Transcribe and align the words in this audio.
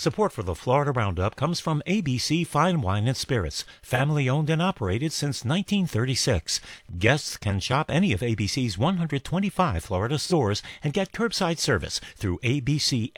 Support 0.00 0.32
for 0.32 0.42
the 0.42 0.54
Florida 0.54 0.92
Roundup 0.92 1.36
comes 1.36 1.60
from 1.60 1.82
ABC 1.86 2.46
Fine 2.46 2.80
Wine 2.80 3.06
and 3.06 3.14
Spirits, 3.14 3.66
family 3.82 4.30
owned 4.30 4.48
and 4.48 4.62
operated 4.62 5.12
since 5.12 5.44
1936. 5.44 6.58
Guests 6.98 7.36
can 7.36 7.60
shop 7.60 7.90
any 7.90 8.14
of 8.14 8.20
ABC's 8.20 8.78
125 8.78 9.84
Florida 9.84 10.18
stores 10.18 10.62
and 10.82 10.94
get 10.94 11.12
curbside 11.12 11.58
service 11.58 12.00
through 12.16 12.38
abcfws.com. 12.38 13.14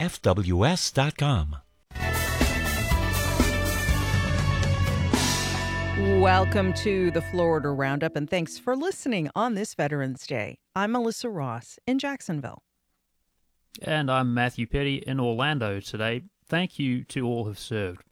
Welcome 6.20 6.72
to 6.72 7.12
the 7.12 7.22
Florida 7.30 7.68
Roundup, 7.68 8.16
and 8.16 8.28
thanks 8.28 8.58
for 8.58 8.74
listening 8.74 9.30
on 9.36 9.54
this 9.54 9.74
Veterans 9.74 10.26
Day. 10.26 10.58
I'm 10.74 10.90
Melissa 10.90 11.30
Ross 11.30 11.78
in 11.86 12.00
Jacksonville. 12.00 12.64
And 13.80 14.10
I'm 14.10 14.34
Matthew 14.34 14.66
Peddie 14.66 15.04
in 15.06 15.20
Orlando 15.20 15.78
today. 15.78 16.22
Thank 16.52 16.78
you 16.78 17.02
to 17.04 17.26
all 17.26 17.46
who've 17.46 17.58
served. 17.58 18.04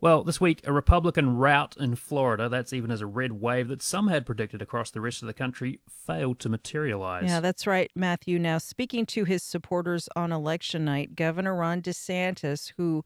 Well, 0.00 0.24
this 0.24 0.40
week, 0.40 0.60
a 0.66 0.72
Republican 0.72 1.36
rout 1.36 1.76
in 1.78 1.94
Florida, 1.94 2.48
that's 2.48 2.72
even 2.72 2.90
as 2.90 3.00
a 3.00 3.06
red 3.06 3.34
wave 3.34 3.68
that 3.68 3.80
some 3.80 4.08
had 4.08 4.26
predicted 4.26 4.60
across 4.60 4.90
the 4.90 5.00
rest 5.00 5.22
of 5.22 5.28
the 5.28 5.32
country, 5.32 5.78
failed 5.88 6.40
to 6.40 6.48
materialize. 6.48 7.28
Yeah, 7.28 7.38
that's 7.38 7.68
right, 7.68 7.88
Matthew. 7.94 8.40
Now, 8.40 8.58
speaking 8.58 9.06
to 9.06 9.22
his 9.22 9.44
supporters 9.44 10.08
on 10.16 10.32
election 10.32 10.84
night, 10.84 11.14
Governor 11.14 11.54
Ron 11.54 11.80
DeSantis, 11.80 12.72
who 12.76 13.04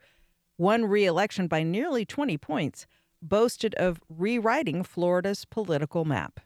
won 0.56 0.86
re 0.86 1.04
election 1.04 1.46
by 1.46 1.62
nearly 1.62 2.06
20 2.06 2.38
points, 2.38 2.86
boasted 3.20 3.74
of 3.74 4.00
rewriting 4.08 4.82
Florida's 4.82 5.44
political 5.44 6.06
map. 6.06 6.40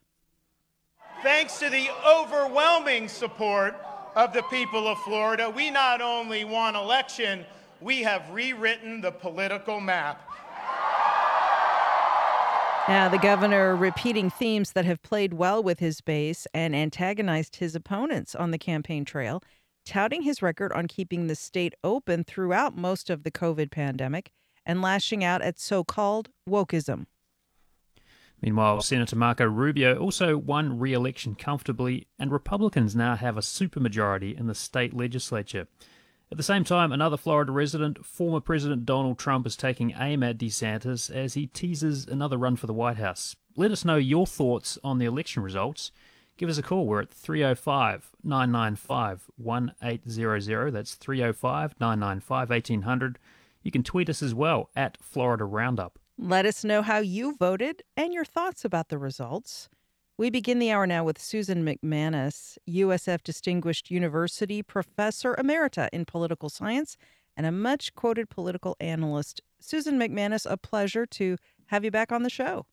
Thanks 1.22 1.60
to 1.60 1.70
the 1.70 1.86
overwhelming 2.04 3.06
support 3.06 3.80
of 4.16 4.32
the 4.32 4.42
people 4.50 4.88
of 4.88 4.98
Florida, 5.02 5.48
we 5.48 5.70
not 5.70 6.00
only 6.00 6.42
won 6.42 6.74
election, 6.74 7.46
we 7.80 8.02
have 8.02 8.30
rewritten 8.30 9.00
the 9.00 9.10
political 9.10 9.80
map. 9.80 10.28
Now, 12.88 13.10
the 13.10 13.18
governor 13.18 13.76
repeating 13.76 14.30
themes 14.30 14.72
that 14.72 14.86
have 14.86 15.02
played 15.02 15.34
well 15.34 15.62
with 15.62 15.78
his 15.78 16.00
base 16.00 16.46
and 16.54 16.74
antagonized 16.74 17.56
his 17.56 17.74
opponents 17.74 18.34
on 18.34 18.50
the 18.50 18.58
campaign 18.58 19.04
trail, 19.04 19.42
touting 19.84 20.22
his 20.22 20.40
record 20.40 20.72
on 20.72 20.86
keeping 20.86 21.26
the 21.26 21.34
state 21.34 21.74
open 21.84 22.24
throughout 22.24 22.76
most 22.76 23.10
of 23.10 23.24
the 23.24 23.30
COVID 23.30 23.70
pandemic 23.70 24.30
and 24.64 24.80
lashing 24.80 25.22
out 25.22 25.42
at 25.42 25.60
so 25.60 25.84
called 25.84 26.30
wokeism. 26.48 27.04
Meanwhile, 28.40 28.80
Senator 28.82 29.16
Marco 29.16 29.44
Rubio 29.44 29.98
also 29.98 30.38
won 30.38 30.78
re 30.78 30.92
election 30.92 31.34
comfortably, 31.34 32.06
and 32.18 32.30
Republicans 32.30 32.94
now 32.94 33.16
have 33.16 33.36
a 33.36 33.40
supermajority 33.40 34.38
in 34.38 34.46
the 34.46 34.54
state 34.54 34.94
legislature. 34.94 35.66
At 36.30 36.36
the 36.36 36.42
same 36.42 36.62
time, 36.62 36.92
another 36.92 37.16
Florida 37.16 37.50
resident, 37.52 38.04
former 38.04 38.40
President 38.40 38.84
Donald 38.84 39.18
Trump, 39.18 39.46
is 39.46 39.56
taking 39.56 39.94
aim 39.98 40.22
at 40.22 40.36
DeSantis 40.36 41.10
as 41.10 41.32
he 41.34 41.46
teases 41.46 42.06
another 42.06 42.36
run 42.36 42.56
for 42.56 42.66
the 42.66 42.74
White 42.74 42.98
House. 42.98 43.34
Let 43.56 43.70
us 43.70 43.84
know 43.84 43.96
your 43.96 44.26
thoughts 44.26 44.78
on 44.84 44.98
the 44.98 45.06
election 45.06 45.42
results. 45.42 45.90
Give 46.36 46.50
us 46.50 46.58
a 46.58 46.62
call. 46.62 46.86
We're 46.86 47.00
at 47.00 47.10
305 47.10 48.10
995 48.22 49.30
1800. 49.38 50.70
That's 50.70 50.94
305 50.94 51.74
995 51.80 52.50
1800. 52.50 53.18
You 53.62 53.70
can 53.70 53.82
tweet 53.82 54.10
us 54.10 54.22
as 54.22 54.34
well 54.34 54.68
at 54.76 54.98
Florida 55.00 55.44
Roundup. 55.44 55.98
Let 56.18 56.44
us 56.44 56.62
know 56.62 56.82
how 56.82 56.98
you 56.98 57.36
voted 57.36 57.82
and 57.96 58.12
your 58.12 58.24
thoughts 58.24 58.64
about 58.66 58.90
the 58.90 58.98
results. 58.98 59.70
We 60.18 60.30
begin 60.30 60.58
the 60.58 60.72
hour 60.72 60.84
now 60.84 61.04
with 61.04 61.20
Susan 61.20 61.64
MacManus, 61.64 62.58
USF 62.68 63.22
Distinguished 63.22 63.88
University 63.88 64.64
Professor 64.64 65.36
Emerita 65.36 65.88
in 65.92 66.04
Political 66.04 66.48
Science 66.48 66.96
and 67.36 67.46
a 67.46 67.52
much 67.52 67.94
quoted 67.94 68.28
political 68.28 68.76
analyst. 68.80 69.40
Susan 69.60 69.96
MacManus, 69.96 70.44
a 70.50 70.56
pleasure 70.56 71.06
to 71.06 71.36
have 71.66 71.84
you 71.84 71.92
back 71.92 72.10
on 72.10 72.24
the 72.24 72.30
show. 72.30 72.66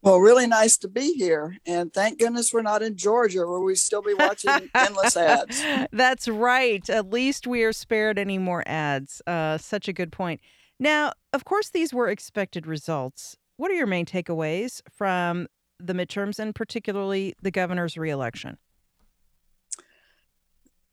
Well, 0.00 0.16
really 0.16 0.46
nice 0.46 0.78
to 0.78 0.88
be 0.88 1.12
here. 1.12 1.58
And 1.66 1.92
thank 1.92 2.18
goodness 2.18 2.54
we're 2.54 2.62
not 2.62 2.82
in 2.82 2.96
Georgia 2.96 3.46
where 3.46 3.60
we 3.60 3.74
still 3.74 4.00
be 4.00 4.14
watching 4.14 4.70
endless 4.74 5.14
ads. 5.14 5.62
That's 5.92 6.26
right. 6.26 6.88
At 6.88 7.10
least 7.10 7.46
we 7.46 7.64
are 7.64 7.72
spared 7.74 8.18
any 8.18 8.38
more 8.38 8.62
ads. 8.64 9.20
Uh, 9.26 9.58
such 9.58 9.88
a 9.88 9.92
good 9.92 10.10
point. 10.10 10.40
Now, 10.80 11.12
of 11.34 11.44
course, 11.44 11.68
these 11.68 11.92
were 11.92 12.08
expected 12.08 12.66
results. 12.66 13.36
What 13.58 13.70
are 13.70 13.74
your 13.74 13.86
main 13.86 14.06
takeaways 14.06 14.80
from 14.90 15.48
the 15.86 15.94
midterms 15.94 16.38
and 16.38 16.54
particularly 16.54 17.34
the 17.42 17.50
governor's 17.50 17.96
reelection? 17.96 18.58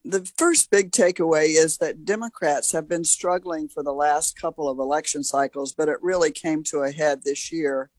The 0.06 0.30
first 0.38 0.72
big 0.72 0.92
takeaway 0.92 1.50
is 1.50 1.78
that 1.78 2.06
Democrats 2.06 2.72
have 2.72 2.88
been 2.88 3.04
struggling 3.04 3.68
for 3.68 3.84
the 3.84 3.94
last 3.94 4.40
couple 4.40 4.70
of 4.70 4.80
election 4.80 5.24
cycles, 5.24 5.74
but 5.74 5.90
it 5.90 5.98
really 6.02 6.32
came 6.32 6.64
to 6.66 6.80
a 6.80 6.92
head 6.92 7.24
this 7.24 7.52
year 7.52 7.92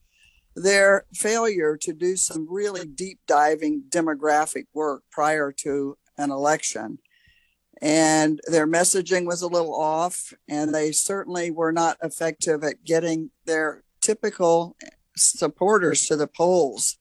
their 0.55 1.05
failure 1.13 1.77
to 1.77 1.93
do 1.93 2.15
some 2.15 2.47
really 2.49 2.85
deep 2.85 3.19
diving 3.27 3.83
demographic 3.89 4.65
work 4.73 5.03
prior 5.11 5.51
to 5.51 5.97
an 6.17 6.31
election. 6.31 6.99
And 7.81 8.39
their 8.45 8.67
messaging 8.67 9.25
was 9.25 9.41
a 9.41 9.47
little 9.47 9.73
off, 9.73 10.33
and 10.47 10.73
they 10.73 10.91
certainly 10.91 11.49
were 11.49 11.71
not 11.71 11.97
effective 12.03 12.63
at 12.63 12.83
getting 12.83 13.31
their 13.45 13.83
typical 14.01 14.75
supporters 15.15 16.05
to 16.07 16.15
the 16.15 16.27
polls. 16.27 16.97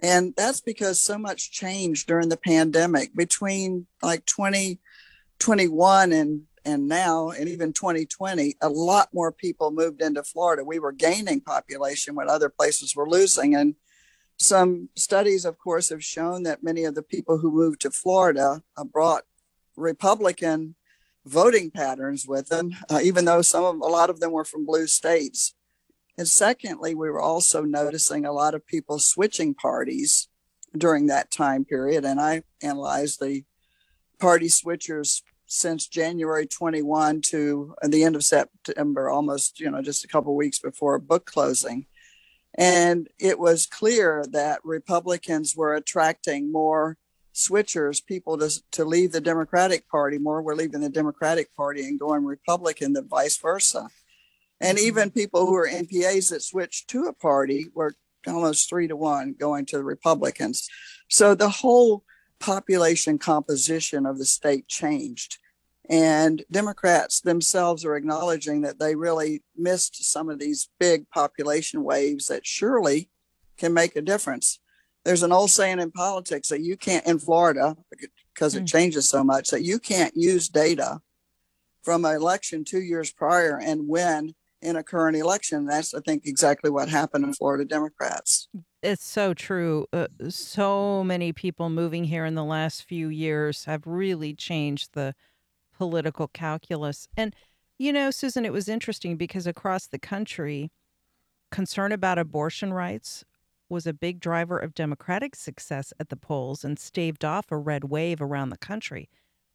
And 0.00 0.34
that's 0.36 0.60
because 0.60 1.00
so 1.00 1.16
much 1.16 1.50
changed 1.50 2.06
during 2.06 2.28
the 2.28 2.36
pandemic 2.36 3.14
between 3.14 3.86
like 4.02 4.26
2021 4.26 6.12
and 6.12 6.42
and 6.66 6.88
now 6.88 7.30
and 7.30 7.48
even 7.48 7.72
2020 7.72 8.56
a 8.60 8.68
lot 8.68 9.08
more 9.14 9.30
people 9.30 9.70
moved 9.70 10.02
into 10.02 10.22
florida. 10.22 10.64
We 10.64 10.80
were 10.80 10.92
gaining 10.92 11.40
population 11.40 12.14
when 12.14 12.28
other 12.28 12.48
places 12.48 12.94
were 12.96 13.08
losing. 13.08 13.54
And 13.54 13.76
some 14.38 14.90
studies 14.96 15.44
of 15.44 15.58
course 15.58 15.88
have 15.88 16.04
shown 16.04 16.42
that 16.42 16.62
many 16.62 16.84
of 16.84 16.94
the 16.94 17.02
people 17.02 17.38
who 17.38 17.50
moved 17.50 17.80
to 17.80 17.90
florida 17.90 18.62
brought 18.92 19.22
republican 19.76 20.74
voting 21.24 21.70
patterns 21.70 22.26
with 22.26 22.48
them 22.48 22.72
uh, 22.90 23.00
even 23.02 23.24
though 23.24 23.42
some 23.42 23.64
of 23.64 23.76
a 23.76 23.86
lot 23.86 24.10
of 24.10 24.20
them 24.20 24.32
were 24.32 24.44
from 24.44 24.66
blue 24.66 24.86
states 24.86 25.54
and 26.18 26.28
secondly 26.28 26.94
we 26.94 27.10
were 27.10 27.20
also 27.20 27.62
noticing 27.62 28.24
a 28.24 28.32
lot 28.32 28.54
of 28.54 28.66
people 28.66 28.98
switching 28.98 29.54
parties 29.54 30.28
during 30.76 31.06
that 31.06 31.30
time 31.30 31.64
period 31.64 32.04
and 32.04 32.20
i 32.20 32.42
analyzed 32.62 33.20
the 33.20 33.44
party 34.18 34.46
switchers 34.46 35.22
since 35.46 35.86
January 35.86 36.46
21 36.46 37.20
to 37.20 37.74
the 37.84 38.02
end 38.02 38.16
of 38.16 38.24
September, 38.24 39.08
almost, 39.08 39.60
you 39.60 39.70
know, 39.70 39.80
just 39.80 40.04
a 40.04 40.08
couple 40.08 40.34
weeks 40.34 40.58
before 40.58 40.98
book 40.98 41.24
closing. 41.24 41.86
And 42.58 43.08
it 43.18 43.38
was 43.38 43.66
clear 43.66 44.24
that 44.32 44.60
Republicans 44.64 45.54
were 45.56 45.74
attracting 45.74 46.50
more 46.50 46.96
switchers, 47.34 48.04
people 48.04 48.38
to, 48.38 48.50
to 48.72 48.84
leave 48.84 49.12
the 49.12 49.20
Democratic 49.20 49.88
Party. 49.88 50.18
More 50.18 50.42
were 50.42 50.56
leaving 50.56 50.80
the 50.80 50.88
Democratic 50.88 51.54
Party 51.54 51.82
and 51.82 52.00
going 52.00 52.24
Republican 52.24 52.94
than 52.94 53.08
vice 53.08 53.36
versa. 53.36 53.88
And 54.60 54.78
mm-hmm. 54.78 54.86
even 54.86 55.10
people 55.10 55.46
who 55.46 55.54
are 55.54 55.68
NPAs 55.68 56.30
that 56.30 56.42
switched 56.42 56.88
to 56.88 57.04
a 57.04 57.12
party 57.12 57.66
were 57.74 57.94
almost 58.26 58.68
three 58.68 58.88
to 58.88 58.96
one 58.96 59.34
going 59.38 59.66
to 59.66 59.76
the 59.76 59.84
Republicans. 59.84 60.68
So 61.08 61.34
the 61.34 61.48
whole 61.48 62.04
population 62.40 63.18
composition 63.18 64.06
of 64.06 64.18
the 64.18 64.24
state 64.24 64.68
changed. 64.68 65.38
And 65.88 66.44
Democrats 66.50 67.20
themselves 67.20 67.84
are 67.84 67.96
acknowledging 67.96 68.62
that 68.62 68.78
they 68.78 68.96
really 68.96 69.42
missed 69.56 70.10
some 70.10 70.28
of 70.28 70.38
these 70.38 70.68
big 70.80 71.08
population 71.10 71.84
waves 71.84 72.26
that 72.26 72.46
surely 72.46 73.08
can 73.56 73.72
make 73.72 73.94
a 73.94 74.02
difference. 74.02 74.58
There's 75.04 75.22
an 75.22 75.32
old 75.32 75.50
saying 75.50 75.78
in 75.78 75.92
politics 75.92 76.48
that 76.48 76.62
you 76.62 76.76
can't, 76.76 77.06
in 77.06 77.20
Florida, 77.20 77.76
because 78.34 78.56
it 78.56 78.64
mm. 78.64 78.68
changes 78.68 79.08
so 79.08 79.22
much, 79.22 79.50
that 79.50 79.62
you 79.62 79.78
can't 79.78 80.16
use 80.16 80.48
data 80.48 81.00
from 81.84 82.04
an 82.04 82.16
election 82.16 82.64
two 82.64 82.80
years 82.80 83.12
prior 83.12 83.56
and 83.56 83.86
win 83.86 84.34
in 84.62 84.76
a 84.76 84.82
current 84.82 85.16
election. 85.16 85.66
That's, 85.66 85.94
I 85.94 86.00
think, 86.00 86.26
exactly 86.26 86.70
what 86.70 86.88
happened 86.88 87.24
in 87.24 87.32
Florida 87.34 87.64
Democrats. 87.64 88.48
It's 88.82 89.04
so 89.04 89.34
true. 89.34 89.86
Uh, 89.92 90.08
so 90.28 91.04
many 91.04 91.32
people 91.32 91.70
moving 91.70 92.04
here 92.04 92.24
in 92.24 92.34
the 92.34 92.44
last 92.44 92.84
few 92.84 93.08
years 93.08 93.64
have 93.64 93.86
really 93.86 94.34
changed 94.34 94.90
the 94.92 95.14
political 95.76 96.28
calculus. 96.28 97.08
And, 97.16 97.34
you 97.78 97.92
know, 97.92 98.10
Susan, 98.10 98.44
it 98.44 98.52
was 98.52 98.68
interesting 98.68 99.16
because 99.16 99.46
across 99.46 99.86
the 99.86 99.98
country, 99.98 100.70
concern 101.50 101.92
about 101.92 102.18
abortion 102.18 102.72
rights 102.72 103.24
was 103.68 103.86
a 103.86 103.92
big 103.92 104.20
driver 104.20 104.58
of 104.58 104.74
Democratic 104.74 105.34
success 105.34 105.92
at 105.98 106.08
the 106.08 106.16
polls 106.16 106.64
and 106.64 106.78
staved 106.78 107.24
off 107.24 107.50
a 107.50 107.56
red 107.56 107.84
wave 107.84 108.20
around 108.20 108.50
the 108.50 108.56
country, 108.56 109.08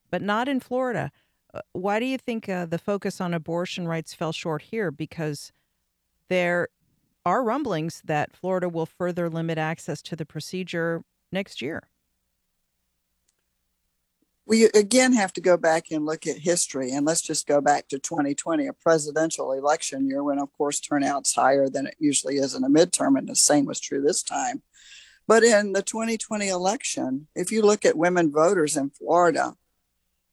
but 0.10 0.22
not 0.22 0.48
in 0.48 0.60
Florida. 0.60 1.12
Why 1.74 2.00
do 2.00 2.06
you 2.06 2.18
think 2.18 2.48
uh, 2.48 2.66
the 2.66 2.78
focus 2.78 3.20
on 3.20 3.34
abortion 3.34 3.88
rights 3.88 4.14
fell 4.14 4.32
short 4.32 4.62
here? 4.62 4.92
Because 4.92 5.52
there 6.30 6.70
are 7.26 7.44
rumblings 7.44 8.02
that 8.06 8.36
Florida 8.36 8.70
will 8.70 8.86
further 8.86 9.30
limit 9.30 9.58
access 9.58 10.02
to 10.04 10.16
the 10.16 10.26
procedure 10.26 11.04
next 11.32 11.62
year. 11.62 11.84
we 14.52 14.66
again 14.74 15.14
have 15.14 15.32
to 15.32 15.40
go 15.40 15.56
back 15.56 15.92
and 15.92 16.06
look 16.06 16.28
at 16.28 16.38
history. 16.38 16.92
And 16.92 17.06
let's 17.06 17.22
just 17.22 17.48
go 17.48 17.62
back 17.62 17.88
to 17.88 18.00
2020, 18.00 18.68
a 18.68 18.74
presidential 18.74 19.54
election 19.54 20.10
year 20.10 20.26
when, 20.26 20.40
of 20.40 20.52
course, 20.52 20.82
turnout's 20.82 21.34
higher 21.34 21.70
than 21.70 21.88
it 21.88 21.96
usually 22.00 22.36
is 22.36 22.54
in 22.54 22.66
a 22.66 22.70
midterm. 22.70 23.18
And 23.18 23.30
the 23.30 23.36
same 23.36 23.66
was 23.66 23.80
true 23.80 24.02
this 24.02 24.22
time. 24.22 24.62
But 25.26 25.44
in 25.44 25.72
the 25.72 25.82
2020 25.82 26.50
election, 26.50 27.28
if 27.34 27.50
you 27.50 27.62
look 27.62 27.86
at 27.86 27.98
women 27.98 28.30
voters 28.30 28.76
in 28.76 28.90
Florida, 28.90 29.54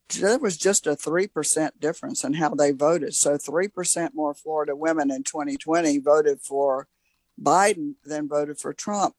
there 0.09 0.39
was 0.39 0.57
just 0.57 0.87
a 0.87 0.93
3% 0.93 1.71
difference 1.81 2.25
in 2.25 2.35
how 2.35 2.55
they 2.55 2.73
voted. 2.73 3.15
So 3.15 3.37
3% 3.37 4.15
more 4.15 4.35
Florida 4.35 4.75
women 4.75 5.11
in 5.11 5.23
2020 5.23 5.99
voted 5.99 6.41
for 6.41 6.89
Biden 7.41 7.95
than 8.05 8.29
voted 8.29 8.59
for 8.59 8.73
Trump. 8.73 9.15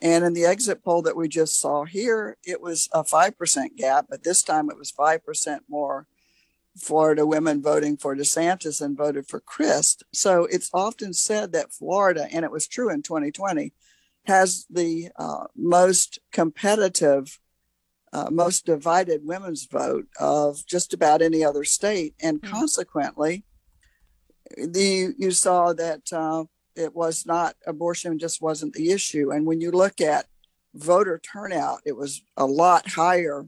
And 0.00 0.24
in 0.24 0.32
the 0.32 0.44
exit 0.44 0.84
poll 0.84 1.02
that 1.02 1.16
we 1.16 1.28
just 1.28 1.60
saw 1.60 1.84
here, 1.84 2.36
it 2.44 2.60
was 2.60 2.88
a 2.92 3.02
5% 3.02 3.76
gap, 3.76 4.06
but 4.08 4.22
this 4.22 4.42
time 4.42 4.70
it 4.70 4.78
was 4.78 4.92
5% 4.92 5.60
more 5.68 6.06
Florida 6.78 7.26
women 7.26 7.60
voting 7.60 7.96
for 7.96 8.14
DeSantis 8.14 8.80
and 8.80 8.96
voted 8.96 9.26
for 9.26 9.40
Crist. 9.40 10.04
So 10.12 10.44
it's 10.44 10.70
often 10.72 11.12
said 11.12 11.52
that 11.52 11.72
Florida, 11.72 12.28
and 12.32 12.44
it 12.44 12.52
was 12.52 12.68
true 12.68 12.90
in 12.90 13.02
2020, 13.02 13.72
has 14.26 14.66
the 14.70 15.08
uh, 15.16 15.46
most 15.56 16.20
competitive, 16.32 17.38
uh, 18.12 18.28
most 18.30 18.66
divided 18.66 19.20
women's 19.24 19.66
vote 19.66 20.06
of 20.18 20.64
just 20.66 20.94
about 20.94 21.22
any 21.22 21.44
other 21.44 21.64
state. 21.64 22.14
And 22.22 22.40
mm-hmm. 22.40 22.52
consequently, 22.52 23.44
the 24.56 25.14
you 25.18 25.30
saw 25.30 25.72
that 25.74 26.12
uh, 26.12 26.44
it 26.74 26.94
was 26.94 27.26
not 27.26 27.56
abortion 27.66 28.18
just 28.18 28.40
wasn't 28.40 28.72
the 28.72 28.90
issue 28.90 29.30
and 29.30 29.46
when 29.46 29.60
you 29.60 29.70
look 29.70 30.00
at 30.00 30.26
voter 30.74 31.18
turnout 31.18 31.80
it 31.84 31.96
was 31.96 32.22
a 32.36 32.46
lot 32.46 32.88
higher 32.90 33.46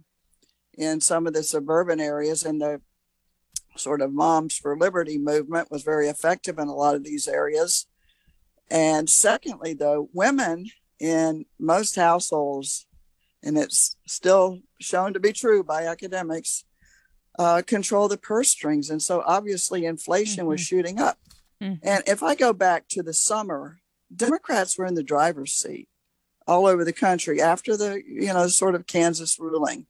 in 0.77 1.01
some 1.01 1.27
of 1.27 1.33
the 1.33 1.43
suburban 1.43 2.01
areas 2.01 2.45
and 2.45 2.61
the 2.61 2.81
sort 3.77 4.01
of 4.01 4.13
moms 4.13 4.57
for 4.57 4.77
liberty 4.77 5.17
movement 5.17 5.71
was 5.71 5.83
very 5.83 6.09
effective 6.09 6.59
in 6.59 6.69
a 6.69 6.75
lot 6.75 6.95
of 6.95 7.05
these 7.05 7.29
areas 7.29 7.87
and 8.71 9.09
secondly 9.09 9.75
though 9.75 10.09
women 10.13 10.67
in 10.99 11.45
most 11.59 11.97
households 11.97 12.87
and 13.43 13.57
it's 13.57 13.97
still 14.07 14.61
shown 14.81 15.13
to 15.13 15.21
be 15.21 15.33
true 15.33 15.63
by 15.63 15.85
academics 15.85 16.65
uh, 17.39 17.63
control 17.67 18.09
the 18.09 18.19
purse 18.19 18.51
strings 18.51 18.91
and 18.91 19.03
so 19.03 19.23
obviously 19.27 19.85
inflation 19.85 20.41
mm-hmm. 20.41 20.51
was 20.51 20.61
shooting 20.61 21.01
up 21.01 21.19
Mm-hmm. 21.63 21.87
And 21.87 22.03
if 22.07 22.23
I 22.23 22.35
go 22.35 22.53
back 22.53 22.89
to 22.89 23.03
the 23.03 23.13
summer, 23.13 23.81
Democrats 24.15 24.79
were 24.79 24.87
in 24.87 24.95
the 24.95 25.03
driver's 25.03 25.53
seat 25.53 25.89
all 26.47 26.67
over 26.67 26.85
the 26.85 26.93
country 26.93 27.41
after 27.41 27.77
the, 27.77 28.03
you 28.07 28.33
know, 28.33 28.49
sort 28.49 28.75
of 28.75 28.87
Kansas 28.87 29.39
ruling. 29.39 29.87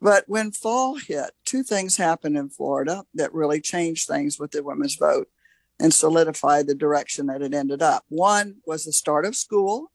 But 0.00 0.24
when 0.26 0.52
fall 0.52 0.96
hit, 0.96 1.30
two 1.44 1.62
things 1.62 1.96
happened 1.96 2.36
in 2.36 2.50
Florida 2.50 3.04
that 3.14 3.34
really 3.34 3.60
changed 3.60 4.06
things 4.06 4.38
with 4.38 4.52
the 4.52 4.62
women's 4.62 4.96
vote 4.96 5.28
and 5.80 5.94
solidified 5.94 6.66
the 6.66 6.74
direction 6.74 7.26
that 7.26 7.42
it 7.42 7.54
ended 7.54 7.82
up. 7.82 8.04
One 8.08 8.56
was 8.66 8.84
the 8.84 8.92
start 8.92 9.24
of 9.24 9.36
school, 9.36 9.90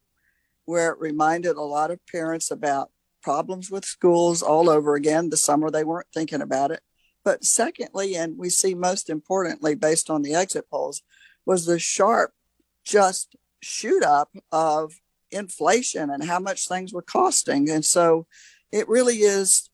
where 0.66 0.92
it 0.92 1.00
reminded 1.00 1.56
a 1.56 1.62
lot 1.62 1.92
of 1.92 2.00
parents 2.12 2.52
about 2.52 2.90
problems 3.22 3.72
with 3.72 3.86
schools 3.86 4.42
all 4.42 4.70
over 4.70 4.96
again. 4.96 5.30
The 5.30 5.38
summer 5.38 5.70
they 5.70 5.84
weren't 5.84 6.08
thinking 6.14 6.42
about 6.42 6.72
it. 6.72 6.82
But 7.24 7.46
secondly, 7.46 8.16
and 8.16 8.38
we 8.38 8.50
see 8.50 8.76
most 8.76 9.10
importantly 9.10 9.76
based 9.76 10.10
on 10.10 10.22
the 10.22 10.36
exit 10.36 10.70
polls, 10.70 11.02
was 11.46 11.66
the 11.66 11.80
sharp 11.80 12.34
just 12.84 13.36
shoot 13.62 14.04
up 14.04 14.30
of 14.52 14.94
inflation 15.32 16.10
and 16.10 16.24
how 16.24 16.40
much 16.40 16.68
things 16.68 16.94
were 16.94 17.02
costing. 17.02 17.70
And 17.70 17.84
so 17.84 18.28
it 18.72 18.90
really 18.90 19.18
is 19.18 19.70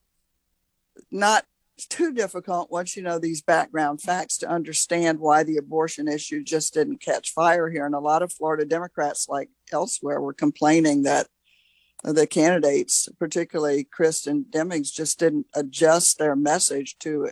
not 1.12 1.46
too 1.86 2.14
difficult 2.14 2.72
once 2.72 2.96
you 2.96 3.04
know 3.04 3.20
these 3.20 3.42
background 3.42 4.02
facts 4.02 4.38
to 4.40 4.50
understand 4.50 5.20
why 5.20 5.44
the 5.44 5.58
abortion 5.58 6.08
issue 6.08 6.44
just 6.44 6.74
didn't 6.74 7.02
catch 7.02 7.34
fire 7.34 7.70
here. 7.70 7.86
And 7.86 7.96
a 7.96 8.00
lot 8.00 8.22
of 8.22 8.34
Florida 8.34 8.66
Democrats, 8.66 9.28
like 9.30 9.50
elsewhere, 9.72 10.22
were 10.22 10.34
complaining 10.34 11.04
that 11.04 11.28
the 12.04 12.28
candidates, 12.28 13.10
particularly 13.20 13.84
Crist 13.84 14.28
and 14.28 14.46
Demings, 14.46 14.92
just 14.92 15.20
didn't 15.20 15.48
adjust 15.54 16.18
their 16.18 16.36
message 16.36 16.98
to 17.00 17.30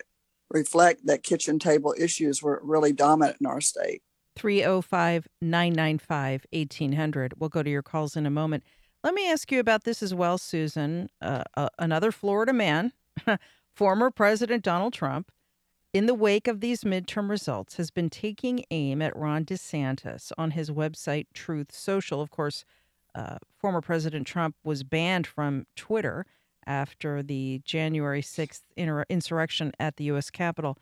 reflect 0.49 1.05
that 1.05 1.23
kitchen 1.23 1.59
table 1.59 1.95
issues 1.97 2.41
were 2.41 2.61
really 2.63 2.93
dominant 2.93 3.37
in 3.39 3.47
our 3.47 3.61
state. 3.61 4.01
305 4.35 5.27
995 5.41 6.45
1800. 6.51 7.33
We'll 7.37 7.49
go 7.49 7.63
to 7.63 7.69
your 7.69 7.81
calls 7.81 8.15
in 8.15 8.25
a 8.25 8.31
moment. 8.31 8.63
Let 9.03 9.13
me 9.13 9.29
ask 9.31 9.51
you 9.51 9.59
about 9.59 9.83
this 9.83 10.03
as 10.03 10.13
well, 10.13 10.37
Susan. 10.37 11.09
Uh, 11.21 11.43
uh, 11.55 11.69
another 11.79 12.11
Florida 12.11 12.53
man, 12.53 12.91
former 13.77 14.09
President 14.09 14.63
Donald 14.63 14.91
Trump, 14.91 15.31
in 15.93 16.07
the 16.07 16.15
wake 16.15 16.47
of 16.47 16.61
these 16.61 16.83
midterm 16.83 17.29
results, 17.29 17.77
has 17.77 17.91
been 17.91 18.09
taking 18.09 18.65
aim 18.71 19.03
at 19.03 19.15
Ron 19.15 19.45
DeSantis 19.45 20.31
on 20.35 20.51
his 20.51 20.71
website, 20.71 21.27
Truth 21.35 21.75
Social. 21.75 22.19
Of 22.19 22.31
course, 22.31 22.65
uh, 23.13 23.37
former 23.55 23.81
President 23.81 24.25
Trump 24.25 24.55
was 24.63 24.83
banned 24.83 25.27
from 25.27 25.67
Twitter 25.75 26.25
after 26.65 27.21
the 27.21 27.61
January 27.63 28.23
6th 28.23 28.61
insurrection 29.09 29.71
at 29.79 29.97
the 29.97 30.05
U.S. 30.05 30.31
Capitol. 30.31 30.75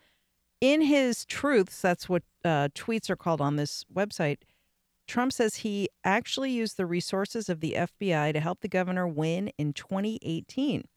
In 0.62 0.80
his 0.80 1.26
truths, 1.26 1.82
that's 1.82 2.08
what 2.08 2.22
uh, 2.46 2.68
tweets 2.74 3.10
are 3.10 3.16
called 3.16 3.42
on 3.42 3.56
this 3.56 3.84
website, 3.94 4.38
Trump 5.06 5.34
says 5.34 5.56
he 5.56 5.90
actually 6.02 6.50
used 6.50 6.78
the 6.78 6.86
resources 6.86 7.50
of 7.50 7.60
the 7.60 7.76
FBI 7.76 8.32
to 8.32 8.40
help 8.40 8.60
the 8.60 8.68
governor 8.68 9.06
win 9.06 9.52
in 9.58 9.74
2018. 9.74 10.88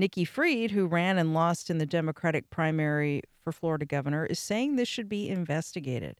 Nikki 0.00 0.24
Fried, 0.24 0.70
who 0.70 0.86
ran 0.86 1.18
and 1.18 1.34
lost 1.34 1.70
in 1.70 1.78
the 1.78 1.86
Democratic 1.86 2.48
primary 2.50 3.22
for 3.44 3.52
Florida 3.52 3.84
governor, 3.84 4.26
is 4.26 4.38
saying 4.38 4.74
this 4.76 4.88
should 4.88 5.08
be 5.08 5.28
investigated. 5.28 6.16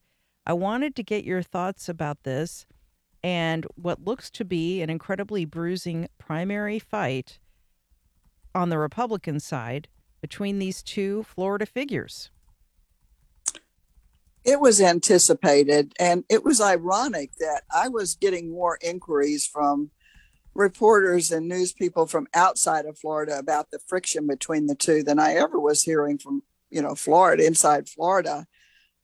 I 0.46 0.52
wanted 0.52 0.94
to 0.96 1.02
get 1.02 1.24
your 1.24 1.42
thoughts 1.42 1.88
about 1.88 2.22
this 2.22 2.66
and 3.22 3.66
what 3.74 4.04
looks 4.04 4.30
to 4.30 4.44
be 4.44 4.82
an 4.82 4.90
incredibly 4.90 5.44
bruising 5.44 6.08
primary 6.18 6.78
fight 6.78 7.38
on 8.54 8.68
the 8.68 8.78
Republican 8.78 9.40
side 9.40 9.88
between 10.20 10.58
these 10.58 10.82
two 10.82 11.22
Florida 11.22 11.66
figures? 11.66 12.30
It 14.44 14.60
was 14.60 14.80
anticipated, 14.80 15.92
and 15.98 16.24
it 16.28 16.44
was 16.44 16.60
ironic 16.60 17.32
that 17.38 17.62
I 17.70 17.88
was 17.88 18.14
getting 18.14 18.50
more 18.50 18.78
inquiries 18.82 19.46
from 19.46 19.90
reporters 20.54 21.30
and 21.30 21.48
news 21.48 21.72
people 21.72 22.06
from 22.06 22.26
outside 22.34 22.86
of 22.86 22.98
Florida 22.98 23.38
about 23.38 23.70
the 23.70 23.78
friction 23.86 24.26
between 24.26 24.66
the 24.66 24.74
two 24.74 25.02
than 25.02 25.18
I 25.18 25.34
ever 25.34 25.58
was 25.58 25.82
hearing 25.82 26.18
from, 26.18 26.42
you 26.70 26.82
know, 26.82 26.94
Florida, 26.94 27.46
inside 27.46 27.88
Florida. 27.88 28.46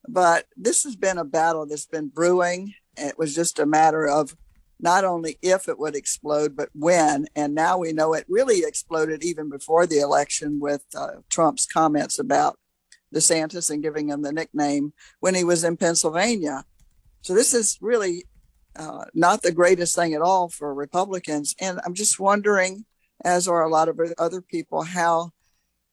But 0.09 0.47
this 0.56 0.85
has 0.85 0.97
been 0.97 1.18
a 1.18 1.25
battle 1.25 1.66
that's 1.66 1.87
been 1.87 2.09
brewing. 2.09 2.75
It 2.97 3.18
was 3.18 3.35
just 3.35 3.59
a 3.59 3.66
matter 3.66 4.06
of 4.06 4.37
not 4.78 5.04
only 5.04 5.38
if 5.42 5.68
it 5.68 5.78
would 5.78 5.97
explode, 5.97 6.56
but 6.56 6.68
when. 6.75 7.26
And 7.35 7.54
now 7.54 7.78
we 7.78 7.92
know 7.92 8.12
it 8.12 8.26
really 8.28 8.61
exploded 8.64 9.25
even 9.25 9.49
before 9.49 9.87
the 9.87 10.00
election 10.00 10.61
with 10.61 10.85
uh, 10.94 11.20
Trump's 11.30 11.66
comments 11.66 12.18
about 12.18 12.59
DeSantis 13.14 13.70
and 13.70 13.82
giving 13.82 14.09
him 14.09 14.23
the 14.23 14.32
nickname 14.32 14.92
when 15.20 15.35
he 15.35 15.44
was 15.44 15.64
in 15.64 15.76
Pennsylvania. 15.76 16.64
So 17.23 17.35
this 17.35 17.54
is 17.54 17.78
really 17.80 18.25
uh, 18.78 19.04
not 19.14 19.42
the 19.42 19.52
greatest 19.52 19.95
thing 19.95 20.14
at 20.14 20.23
all 20.23 20.49
for 20.49 20.73
Republicans. 20.75 21.54
And 21.61 21.80
I'm 21.85 21.95
just 21.95 22.21
wondering, 22.21 22.85
as 23.25 23.49
are 23.49 23.64
a 23.64 23.71
lot 23.71 23.88
of 23.88 24.00
other 24.18 24.40
people, 24.40 24.83
how 24.83 25.33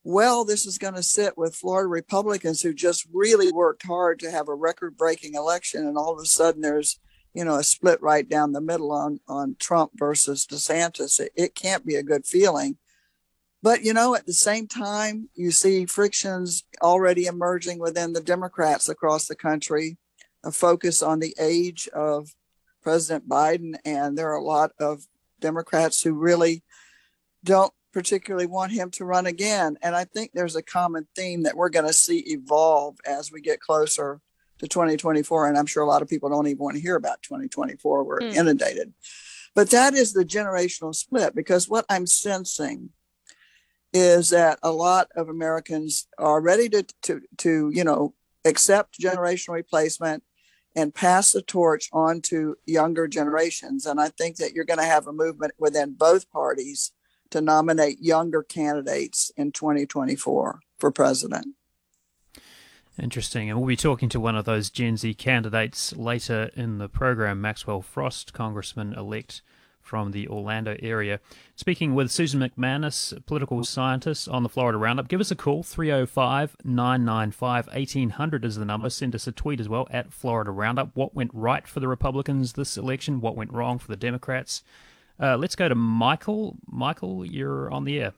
well 0.02 0.44
this 0.44 0.66
is 0.66 0.78
going 0.78 0.94
to 0.94 1.02
sit 1.02 1.38
with 1.38 1.56
Florida 1.56 1.88
Republicans 1.88 2.62
who 2.62 2.74
just 2.74 3.06
really 3.12 3.50
worked 3.50 3.86
hard 3.86 4.18
to 4.20 4.30
have 4.30 4.48
a 4.48 4.54
record 4.54 4.96
breaking 4.96 5.34
election. 5.34 5.86
And 5.86 5.96
all 5.96 6.12
of 6.12 6.20
a 6.20 6.26
sudden 6.26 6.60
there's 6.60 6.98
you 7.34 7.44
know, 7.44 7.56
a 7.56 7.64
split 7.64 8.00
right 8.00 8.28
down 8.28 8.52
the 8.52 8.60
middle 8.60 8.92
on 8.92 9.20
on 9.26 9.56
Trump 9.58 9.90
versus 9.96 10.46
DeSantis. 10.46 11.20
It, 11.20 11.32
it 11.34 11.54
can't 11.54 11.84
be 11.84 11.96
a 11.96 12.02
good 12.02 12.24
feeling. 12.24 12.78
But 13.60 13.82
you 13.82 13.92
know, 13.92 14.14
at 14.14 14.26
the 14.26 14.32
same 14.32 14.68
time, 14.68 15.28
you 15.34 15.50
see 15.50 15.84
frictions 15.86 16.62
already 16.80 17.26
emerging 17.26 17.80
within 17.80 18.12
the 18.12 18.20
Democrats 18.20 18.88
across 18.88 19.26
the 19.26 19.34
country, 19.34 19.98
a 20.44 20.52
focus 20.52 21.02
on 21.02 21.18
the 21.18 21.34
age 21.40 21.88
of 21.88 22.30
President 22.84 23.28
Biden, 23.28 23.74
and 23.84 24.16
there 24.16 24.30
are 24.30 24.36
a 24.36 24.44
lot 24.44 24.72
of 24.78 25.04
Democrats 25.40 26.02
who 26.02 26.12
really 26.12 26.62
don't 27.42 27.72
particularly 27.92 28.46
want 28.46 28.72
him 28.72 28.90
to 28.90 29.04
run 29.04 29.26
again. 29.26 29.78
And 29.82 29.96
I 29.96 30.04
think 30.04 30.32
there's 30.32 30.56
a 30.56 30.62
common 30.62 31.06
theme 31.16 31.44
that 31.44 31.56
we're 31.56 31.70
going 31.70 31.86
to 31.86 31.92
see 31.92 32.18
evolve 32.18 32.98
as 33.06 33.32
we 33.32 33.40
get 33.40 33.60
closer 33.60 34.20
to 34.58 34.68
2024. 34.68 35.48
And 35.48 35.56
I'm 35.56 35.66
sure 35.66 35.82
a 35.82 35.88
lot 35.88 36.02
of 36.02 36.08
people 36.08 36.28
don't 36.28 36.46
even 36.46 36.62
want 36.62 36.76
to 36.76 36.82
hear 36.82 36.96
about 36.96 37.22
2024. 37.22 38.04
We're 38.04 38.18
mm. 38.18 38.34
inundated. 38.34 38.92
But 39.54 39.70
that 39.70 39.94
is 39.94 40.12
the 40.12 40.24
generational 40.24 40.94
split 40.94 41.34
because 41.34 41.68
what 41.68 41.86
I'm 41.88 42.06
sensing 42.06 42.90
is 43.92 44.30
that 44.30 44.58
a 44.62 44.72
lot 44.72 45.08
of 45.14 45.28
Americans 45.28 46.08
are 46.18 46.40
ready 46.40 46.68
to, 46.68 46.84
to, 47.02 47.20
to 47.38 47.70
you 47.72 47.84
know, 47.84 48.14
accept 48.44 49.00
generational 49.00 49.54
replacement 49.54 50.24
and 50.74 50.94
pass 50.94 51.32
the 51.32 51.42
torch 51.42 51.88
on 51.92 52.20
to 52.22 52.56
younger 52.66 53.06
generations. 53.06 53.86
And 53.86 54.00
I 54.00 54.08
think 54.08 54.36
that 54.36 54.52
you're 54.52 54.64
going 54.64 54.78
to 54.78 54.84
have 54.84 55.06
a 55.06 55.12
movement 55.12 55.54
within 55.58 55.94
both 55.94 56.30
parties 56.30 56.92
to 57.30 57.40
nominate 57.40 58.00
younger 58.00 58.42
candidates 58.42 59.32
in 59.36 59.52
2024 59.52 60.60
for 60.78 60.90
president. 60.90 61.46
Interesting. 63.00 63.50
And 63.50 63.58
we'll 63.58 63.68
be 63.68 63.76
talking 63.76 64.08
to 64.10 64.20
one 64.20 64.36
of 64.36 64.44
those 64.44 64.70
Gen 64.70 64.96
Z 64.96 65.14
candidates 65.14 65.92
later 65.96 66.50
in 66.54 66.78
the 66.78 66.88
program, 66.88 67.40
Maxwell 67.40 67.82
Frost, 67.82 68.32
Congressman 68.32 68.94
elect 68.94 69.42
from 69.84 70.10
the 70.10 70.26
Orlando 70.26 70.76
area. 70.82 71.20
Speaking 71.54 71.94
with 71.94 72.10
Susan 72.10 72.40
MacManus, 72.40 73.24
political 73.26 73.62
scientist 73.62 74.28
on 74.28 74.42
the 74.42 74.48
Florida 74.48 74.78
Roundup. 74.78 75.06
Give 75.06 75.20
us 75.20 75.30
a 75.30 75.36
call, 75.36 75.62
305 75.62 76.56
995 76.64 77.66
1800 77.68 78.44
is 78.44 78.56
the 78.56 78.64
number. 78.64 78.90
Send 78.90 79.14
us 79.14 79.26
a 79.26 79.32
tweet 79.32 79.60
as 79.60 79.68
well 79.68 79.86
at 79.90 80.12
Florida 80.12 80.50
Roundup. 80.50 80.96
What 80.96 81.14
went 81.14 81.30
right 81.32 81.68
for 81.68 81.80
the 81.80 81.88
Republicans 81.88 82.54
this 82.54 82.76
election? 82.76 83.20
What 83.20 83.36
went 83.36 83.52
wrong 83.52 83.78
for 83.78 83.88
the 83.88 83.96
Democrats? 83.96 84.62
Uh, 85.20 85.36
let's 85.36 85.54
go 85.54 85.68
to 85.68 85.74
Michael. 85.74 86.56
Michael, 86.66 87.24
you're 87.24 87.70
on 87.70 87.84
the 87.84 88.00
air. 88.00 88.14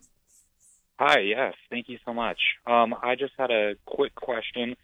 Hi, 0.98 1.18
yes, 1.20 1.52
thank 1.68 1.90
you 1.90 1.98
so 2.06 2.14
much. 2.14 2.38
Um, 2.66 2.94
I 3.02 3.16
just 3.16 3.34
had 3.36 3.50
a 3.50 3.74
quick 3.84 4.14
question. 4.14 4.76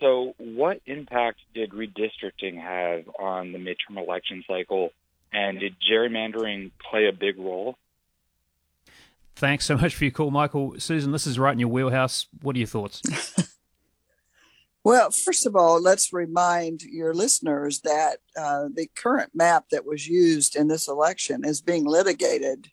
So, 0.00 0.34
what 0.38 0.80
impact 0.86 1.40
did 1.54 1.72
redistricting 1.72 2.62
have 2.62 3.08
on 3.18 3.50
the 3.50 3.58
midterm 3.58 3.98
election 4.00 4.44
cycle, 4.46 4.90
and 5.32 5.60
did 5.60 5.76
gerrymandering 5.80 6.72
play 6.90 7.06
a 7.06 7.12
big 7.12 7.38
role? 7.38 7.76
Thanks 9.36 9.64
so 9.64 9.76
much 9.76 9.94
for 9.94 10.04
your 10.04 10.10
call, 10.10 10.30
Michael. 10.30 10.74
Susan, 10.78 11.12
this 11.12 11.26
is 11.26 11.38
right 11.38 11.52
in 11.52 11.60
your 11.60 11.68
wheelhouse. 11.68 12.26
What 12.42 12.56
are 12.56 12.58
your 12.58 12.66
thoughts? 12.66 13.02
Well, 14.88 15.10
first 15.10 15.44
of 15.44 15.54
all, 15.54 15.82
let's 15.82 16.14
remind 16.14 16.82
your 16.82 17.12
listeners 17.12 17.80
that 17.80 18.20
uh, 18.34 18.68
the 18.72 18.88
current 18.94 19.32
map 19.34 19.66
that 19.70 19.84
was 19.84 20.08
used 20.08 20.56
in 20.56 20.68
this 20.68 20.88
election 20.88 21.44
is 21.44 21.60
being 21.60 21.84
litigated. 21.84 22.70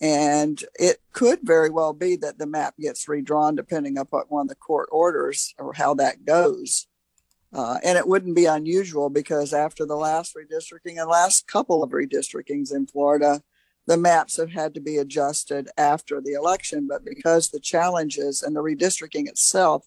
And 0.00 0.64
it 0.78 1.02
could 1.12 1.40
very 1.42 1.68
well 1.68 1.92
be 1.92 2.16
that 2.16 2.38
the 2.38 2.46
map 2.46 2.76
gets 2.78 3.08
redrawn 3.08 3.56
depending 3.56 3.98
upon 3.98 4.20
what 4.20 4.30
one 4.30 4.46
of 4.46 4.48
the 4.48 4.54
court 4.54 4.88
orders 4.90 5.54
or 5.58 5.74
how 5.74 5.92
that 5.96 6.24
goes. 6.24 6.86
Uh, 7.52 7.78
and 7.82 7.96
it 7.96 8.06
wouldn't 8.06 8.36
be 8.36 8.44
unusual 8.44 9.08
because 9.08 9.54
after 9.54 9.86
the 9.86 9.96
last 9.96 10.34
redistricting 10.34 11.00
and 11.00 11.08
last 11.08 11.46
couple 11.46 11.82
of 11.82 11.90
redistrictings 11.90 12.74
in 12.74 12.86
Florida, 12.86 13.42
the 13.86 13.96
maps 13.96 14.36
have 14.36 14.50
had 14.50 14.74
to 14.74 14.80
be 14.80 14.98
adjusted 14.98 15.68
after 15.78 16.20
the 16.20 16.32
election. 16.32 16.86
But 16.86 17.04
because 17.04 17.48
the 17.48 17.60
challenges 17.60 18.42
and 18.42 18.54
the 18.54 18.62
redistricting 18.62 19.28
itself 19.28 19.86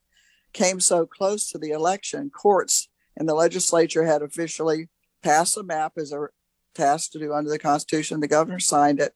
came 0.54 0.80
so 0.80 1.06
close 1.06 1.50
to 1.52 1.58
the 1.58 1.70
election, 1.70 2.32
courts 2.32 2.90
and 3.16 3.30
the 3.30 3.36
legislature 3.36 4.06
had 4.06 4.22
officially 4.22 4.90
passed 5.22 5.56
a 5.58 5.64
map 5.64 5.94
as 5.98 6.12
a 6.12 6.28
task 6.74 7.12
to 7.12 7.20
do 7.20 7.34
under 7.34 7.50
the 7.50 7.60
Constitution. 7.60 8.20
The 8.20 8.28
governor 8.28 8.60
signed 8.60 9.00
it. 9.00 9.14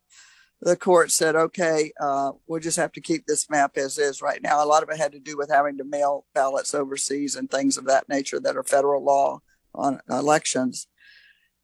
The 0.66 0.76
court 0.76 1.12
said, 1.12 1.36
okay, 1.36 1.94
uh, 2.02 2.32
we'll 2.48 2.60
just 2.60 2.78
have 2.78 2.92
to 2.94 3.02
keep 3.02 3.26
this 3.26 3.50
map 3.52 3.78
as 3.78 4.00
is 4.00 4.22
right 4.22 4.42
now. 4.42 4.62
A 4.64 4.66
lot 4.66 4.84
of 4.84 4.90
it 4.90 4.98
had 4.98 5.12
to 5.14 5.20
do 5.20 5.38
with 5.38 5.50
having 5.50 5.78
to 5.78 5.84
mail 5.84 6.26
ballots 6.34 6.74
overseas 6.74 7.36
and 7.36 7.50
things 7.50 7.78
of 7.78 7.86
that 7.86 8.10
nature 8.10 8.40
that 8.40 8.58
are 8.58 8.64
federal 8.64 9.04
law 9.04 9.42
on 9.76 10.02
elections. 10.10 10.88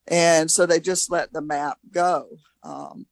And 0.07 0.51
so 0.51 0.65
they 0.65 0.79
just 0.79 1.11
let 1.11 1.33
the 1.33 1.41
map 1.41 1.79
go. 1.91 2.27
Um, 2.63 3.07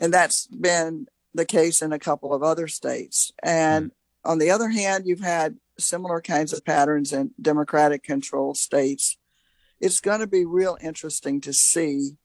and 0.00 0.12
that's 0.12 0.48
been 0.48 1.06
the 1.34 1.46
case 1.46 1.82
in 1.82 1.92
a 1.92 2.00
couple 2.00 2.34
of 2.34 2.42
other 2.42 2.66
states. 2.66 3.32
And 3.44 3.86
mm-hmm. 3.86 4.30
on 4.30 4.38
the 4.38 4.50
other 4.50 4.70
hand, 4.70 5.04
you've 5.06 5.20
had 5.20 5.56
similar 5.78 6.20
kinds 6.20 6.52
of 6.52 6.64
patterns 6.64 7.12
in 7.12 7.30
Democratic 7.40 8.02
controlled 8.02 8.56
states. 8.56 9.16
It's 9.80 10.00
going 10.00 10.20
to 10.20 10.26
be 10.26 10.44
real 10.44 10.76
interesting 10.82 11.40
to 11.42 11.52
see. 11.52 12.16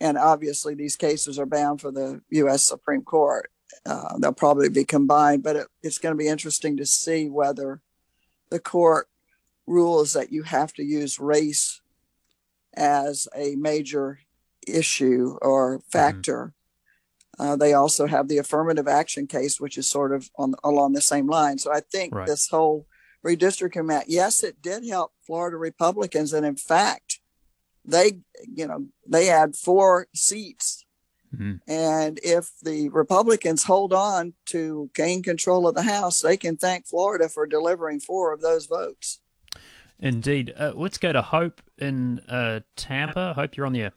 And 0.00 0.16
obviously, 0.16 0.74
these 0.74 0.96
cases 0.96 1.38
are 1.38 1.46
bound 1.46 1.80
for 1.80 1.90
the 1.90 2.20
U.S. 2.30 2.62
Supreme 2.62 3.02
Court. 3.02 3.50
Uh, 3.84 4.16
they'll 4.18 4.32
probably 4.32 4.68
be 4.68 4.84
combined, 4.84 5.42
but 5.42 5.56
it, 5.56 5.66
it's 5.82 5.98
going 5.98 6.14
to 6.14 6.18
be 6.18 6.28
interesting 6.28 6.76
to 6.76 6.86
see 6.86 7.28
whether 7.28 7.80
the 8.50 8.60
court 8.60 9.08
rules 9.66 10.12
that 10.14 10.32
you 10.32 10.44
have 10.44 10.72
to 10.74 10.82
use 10.82 11.18
race 11.18 11.80
as 12.74 13.28
a 13.36 13.56
major 13.56 14.20
issue 14.66 15.36
or 15.42 15.78
mm-hmm. 15.78 15.88
factor 15.90 16.54
uh, 17.38 17.56
they 17.56 17.72
also 17.72 18.06
have 18.06 18.28
the 18.28 18.38
affirmative 18.38 18.88
action 18.88 19.26
case, 19.26 19.60
which 19.60 19.78
is 19.78 19.88
sort 19.88 20.12
of 20.12 20.30
on 20.36 20.54
along 20.64 20.92
the 20.92 21.00
same 21.00 21.28
line. 21.28 21.58
So 21.58 21.72
I 21.72 21.80
think 21.80 22.14
right. 22.14 22.26
this 22.26 22.48
whole 22.48 22.86
redistricting 23.24 23.86
map, 23.86 24.04
yes, 24.08 24.42
it 24.42 24.60
did 24.60 24.86
help 24.86 25.12
Florida 25.24 25.56
Republicans, 25.56 26.32
and 26.32 26.44
in 26.44 26.56
fact, 26.56 27.17
they 27.88 28.18
you 28.46 28.66
know 28.66 28.86
they 29.06 29.26
had 29.26 29.56
four 29.56 30.06
seats. 30.14 30.84
Mm-hmm. 31.34 31.70
And 31.70 32.18
if 32.22 32.52
the 32.62 32.88
Republicans 32.88 33.64
hold 33.64 33.92
on 33.92 34.32
to 34.46 34.90
gain 34.94 35.22
control 35.22 35.68
of 35.68 35.74
the 35.74 35.82
House, 35.82 36.20
they 36.20 36.38
can 36.38 36.56
thank 36.56 36.86
Florida 36.86 37.28
for 37.28 37.46
delivering 37.46 38.00
four 38.00 38.32
of 38.32 38.40
those 38.40 38.64
votes. 38.64 39.20
Indeed. 40.00 40.54
Uh, 40.56 40.72
let's 40.74 40.96
go 40.96 41.12
to 41.12 41.20
Hope 41.20 41.60
in 41.76 42.20
uh, 42.20 42.60
Tampa. 42.76 43.34
Hope 43.34 43.56
you're 43.56 43.66
on 43.66 43.72
the 43.72 43.82
air. 43.82 43.92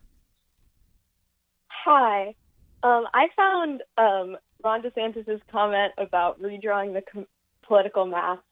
Hi. 1.68 2.36
Um, 2.84 3.06
I 3.14 3.28
found 3.36 3.84
um, 3.98 4.38
Ron 4.64 4.82
DeSantis' 4.82 5.40
comment 5.52 5.94
about 5.98 6.42
redrawing 6.42 6.94
the 6.94 7.04
com- 7.14 7.28
political 7.66 8.06
map 8.06 8.44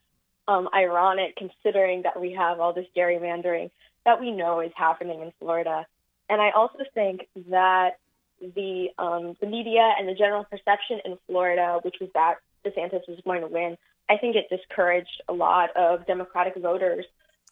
um, 0.48 0.69
ironic, 0.74 1.36
considering 1.36 2.03
that 2.03 2.19
we 2.19 2.34
have 2.34 2.60
all 2.60 2.74
this 2.74 2.88
gerrymandering 2.96 3.72
that 4.09 4.19
we 4.19 4.31
know 4.31 4.59
is 4.59 4.71
happening 4.75 5.21
in 5.21 5.31
Florida. 5.39 5.85
And 6.29 6.41
I 6.41 6.49
also 6.49 6.79
think 6.95 7.27
that 7.49 7.99
the 8.41 8.87
um, 8.97 9.35
the 9.39 9.45
media 9.45 9.93
and 9.97 10.07
the 10.07 10.15
general 10.15 10.45
perception 10.45 10.99
in 11.05 11.17
Florida, 11.27 11.79
which 11.83 11.97
was 12.01 12.09
that 12.15 12.35
DeSantis 12.65 13.07
was 13.07 13.19
going 13.23 13.41
to 13.41 13.47
win, 13.47 13.77
I 14.09 14.17
think 14.17 14.35
it 14.35 14.45
discouraged 14.49 15.21
a 15.27 15.33
lot 15.33 15.75
of 15.75 16.07
Democratic 16.07 16.55
voters 16.55 17.05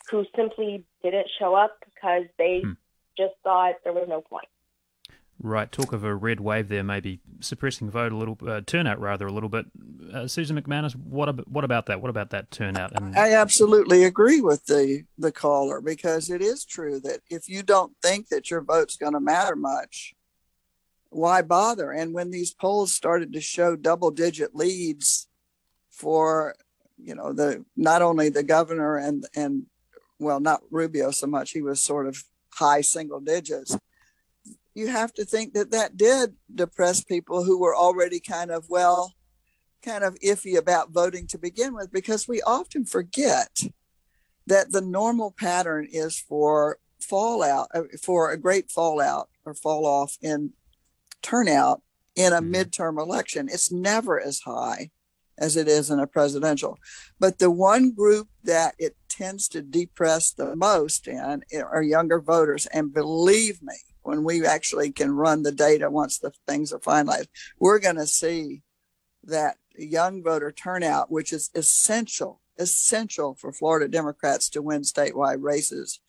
who 0.09 0.25
simply 0.35 0.83
didn't 1.03 1.27
show 1.37 1.53
up 1.53 1.77
because 1.93 2.23
they 2.39 2.61
hmm. 2.63 2.71
just 3.15 3.33
thought 3.43 3.75
there 3.83 3.93
was 3.93 4.07
no 4.09 4.21
point. 4.21 4.47
Right, 5.39 5.71
talk 5.71 5.93
of 5.93 6.03
a 6.03 6.15
red 6.15 6.39
wave 6.39 6.67
there, 6.67 6.83
maybe 6.83 7.19
suppressing 7.41 7.91
vote 7.91 8.11
a 8.11 8.17
little, 8.17 8.37
uh, 8.47 8.61
turnout 8.65 8.99
rather 8.99 9.27
a 9.27 9.31
little 9.31 9.49
bit. 9.49 9.67
Uh, 10.11 10.27
Susan 10.27 10.59
MacManus, 10.59 10.95
what 10.95 11.29
ab- 11.29 11.45
what 11.47 11.63
about 11.63 11.85
that? 11.85 12.01
What 12.01 12.09
about 12.09 12.31
that 12.31 12.49
turnout? 12.49 12.99
And- 12.99 13.15
I 13.15 13.33
absolutely 13.33 14.03
agree 14.03 14.41
with 14.41 14.65
the 14.65 15.03
the 15.15 15.31
caller 15.31 15.79
because 15.79 16.31
it 16.31 16.41
is 16.41 16.65
true 16.65 16.99
that 17.01 17.19
if 17.29 17.47
you 17.47 17.61
don't 17.61 17.93
think 18.01 18.29
that 18.29 18.49
your 18.49 18.61
vote's 18.61 18.97
going 18.97 19.13
to 19.13 19.19
matter 19.19 19.55
much, 19.55 20.15
why 21.09 21.43
bother? 21.43 21.91
And 21.91 22.13
when 22.13 22.31
these 22.31 22.53
polls 22.53 22.91
started 22.91 23.31
to 23.33 23.41
show 23.41 23.75
double 23.75 24.09
digit 24.09 24.55
leads 24.55 25.27
for, 25.91 26.55
you 26.97 27.13
know, 27.13 27.31
the 27.31 27.63
not 27.75 28.01
only 28.01 28.29
the 28.29 28.43
governor 28.43 28.97
and 28.97 29.27
and 29.35 29.67
well, 30.17 30.39
not 30.39 30.61
Rubio 30.71 31.11
so 31.11 31.27
much, 31.27 31.51
he 31.51 31.61
was 31.61 31.79
sort 31.79 32.07
of 32.07 32.23
high 32.53 32.81
single 32.81 33.19
digits 33.19 33.77
you 34.77 34.87
have 34.87 35.11
to 35.15 35.25
think 35.25 35.53
that 35.53 35.71
that 35.71 35.97
did 35.97 36.35
depress 36.53 37.03
people 37.03 37.43
who 37.43 37.59
were 37.59 37.75
already 37.75 38.19
kind 38.19 38.51
of, 38.51 38.69
well, 38.69 39.15
kind 39.83 40.03
of 40.03 40.15
iffy 40.19 40.55
about 40.55 40.91
voting 40.91 41.25
to 41.27 41.37
begin 41.37 41.73
with, 41.73 41.91
because 41.91 42.27
we 42.27 42.41
often 42.43 42.85
forget 42.85 43.49
that 44.45 44.71
the 44.71 44.81
normal 44.81 45.33
pattern 45.37 45.87
is 45.91 46.19
for 46.19 46.77
fallout, 47.01 47.67
uh, 47.73 47.83
for 48.01 48.31
a 48.31 48.37
great 48.37 48.69
fallout 48.69 49.29
or 49.45 49.55
fall 49.55 49.85
off 49.85 50.17
in 50.21 50.53
turnout 51.23 51.81
in 52.15 52.31
a 52.31 52.41
mm-hmm. 52.41 52.53
midterm 52.53 53.01
election. 53.01 53.49
It's 53.51 53.71
never 53.71 54.21
as 54.21 54.41
high 54.41 54.91
as 55.39 55.57
it 55.57 55.67
is 55.67 55.89
in 55.89 55.99
a 55.99 56.07
presidential. 56.07 56.77
But 57.19 57.39
the 57.39 57.51
one 57.51 57.91
group 57.91 58.27
that 58.43 58.75
it 58.77 58.95
tends 59.09 59.47
to 59.49 59.61
depress 59.61 60.31
the 60.31 60.55
most 60.55 61.07
in 61.07 61.41
are 61.63 61.83
younger 61.83 62.19
voters. 62.19 62.67
And 62.67 62.93
believe 62.93 63.61
me, 63.61 63.75
when 64.07 64.23
we 64.23 64.45
actually 64.45 64.89
can 64.89 65.11
run 65.11 65.43
the 65.43 65.51
data 65.51 65.89
once 65.89 66.17
the 66.17 66.31
things 66.47 66.71
are 66.71 66.79
finalized, 66.79 67.27
we're 67.59 67.77
going 67.77 67.97
to 67.97 68.07
see 68.07 68.61
that 69.25 69.57
young 69.77 70.23
voter 70.23 70.49
turnout, 70.49 71.11
which 71.11 71.33
is 71.33 71.49
essential, 71.53 72.39
essential 72.57 73.35
for 73.35 73.51
Florida 73.51 73.89
Democrats 73.89 74.49
to 74.49 74.61
win 74.61 74.83
statewide 74.83 75.43
races, 75.43 75.99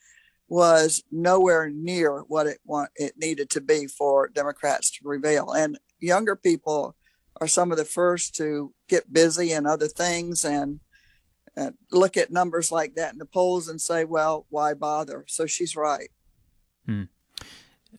was 0.49 1.03
nowhere 1.11 1.69
near 1.71 2.21
what 2.29 2.47
it 2.47 2.61
want 2.65 2.91
it 2.95 3.15
needed 3.19 3.51
to 3.51 3.61
be 3.61 3.89
for 3.89 4.29
Democrats 4.29 4.93
to 4.93 5.03
prevail. 5.03 5.51
And 5.51 5.77
younger 5.99 6.37
people 6.37 6.95
are 7.41 7.49
some 7.49 7.73
of 7.73 7.79
the 7.79 7.85
first 7.85 8.37
to 8.37 8.73
get 8.89 9.13
busy 9.13 9.51
and 9.51 9.67
other 9.67 9.89
things 9.89 10.45
and, 10.45 10.81
look 11.91 12.17
at 12.17 12.31
numbers 12.31 12.71
like 12.71 12.95
that 12.95 13.13
in 13.13 13.19
the 13.19 13.25
polls 13.25 13.67
and 13.67 13.81
say, 13.81 14.05
well, 14.05 14.47
why 14.49 14.75
bother? 14.75 15.25
So 15.27 15.45
she's 15.45 15.75
right. 15.75 16.09
Hmm. 16.87 17.07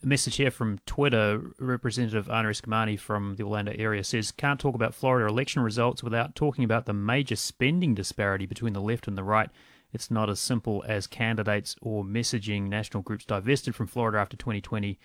A 0.01 0.07
message 0.07 0.37
here 0.37 0.51
from 0.51 0.79
Twitter. 0.85 1.51
Representative 1.59 2.29
Ana 2.29 2.49
Eskamani 2.49 2.97
from 2.97 3.35
the 3.35 3.43
Orlando 3.43 3.73
area 3.77 4.01
says, 4.03 4.31
Can't 4.31 4.59
talk 4.59 4.73
about 4.73 4.95
Florida 4.95 5.27
election 5.27 5.61
results 5.61 6.01
without 6.01 6.35
talking 6.35 6.63
about 6.63 6.85
the 6.85 6.93
major 6.93 7.35
spending 7.35 7.95
disparity 7.95 8.45
between 8.45 8.71
the 8.71 8.81
left 8.81 9.09
and 9.09 9.17
the 9.17 9.25
right. 9.25 9.49
It's 9.91 10.09
not 10.09 10.29
as 10.29 10.39
simple 10.39 10.85
as 10.87 11.05
candidates 11.05 11.75
or 11.81 12.05
messaging 12.05 12.69
national 12.69 13.03
groups 13.03 13.25
divested 13.25 13.75
from 13.75 13.87
Florida 13.87 14.19
after 14.19 14.37
2020 14.37 14.97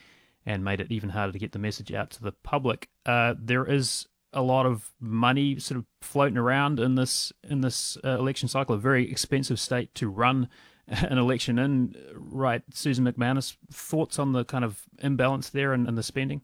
and 0.46 0.62
made 0.62 0.80
it 0.80 0.92
even 0.92 1.08
harder 1.08 1.32
to 1.32 1.38
get 1.40 1.50
the 1.50 1.58
message 1.58 1.92
out 1.92 2.10
to 2.10 2.22
the 2.22 2.32
public. 2.32 2.88
Uh, 3.04 3.34
there 3.36 3.64
is 3.64 4.06
a 4.32 4.42
lot 4.42 4.64
of 4.64 4.92
money 5.00 5.58
sort 5.58 5.78
of 5.78 5.86
floating 6.02 6.38
around 6.38 6.78
in 6.78 6.94
this 6.94 7.32
in 7.42 7.62
this 7.62 7.98
uh, 8.04 8.10
election 8.10 8.48
cycle. 8.48 8.76
A 8.76 8.78
very 8.78 9.10
expensive 9.10 9.58
state 9.58 9.92
to 9.96 10.08
run 10.08 10.48
an 10.88 11.18
election 11.18 11.58
in. 11.58 11.94
Right, 12.14 12.62
Susan 12.72 13.04
MacManus, 13.04 13.56
thoughts 13.72 14.18
on 14.18 14.32
the 14.32 14.44
kind 14.44 14.64
of 14.64 14.82
imbalance 14.98 15.50
there 15.50 15.72
and, 15.72 15.86
and 15.86 15.96
the 15.96 16.02
spending? 16.02 16.42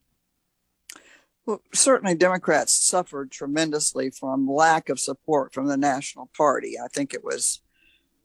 Well, 1.47 1.63
certainly 1.75 2.15
Democrats 2.15 2.73
suffered 2.73 3.33
tremendously 3.33 4.11
from 4.11 4.49
lack 4.49 4.89
of 4.89 5.01
support 5.01 5.53
from 5.53 5.67
the 5.67 5.77
National 5.77 6.31
Party. 6.37 6.77
I 6.79 6.89
think 6.89 7.13
it 7.13 7.25
was 7.25 7.61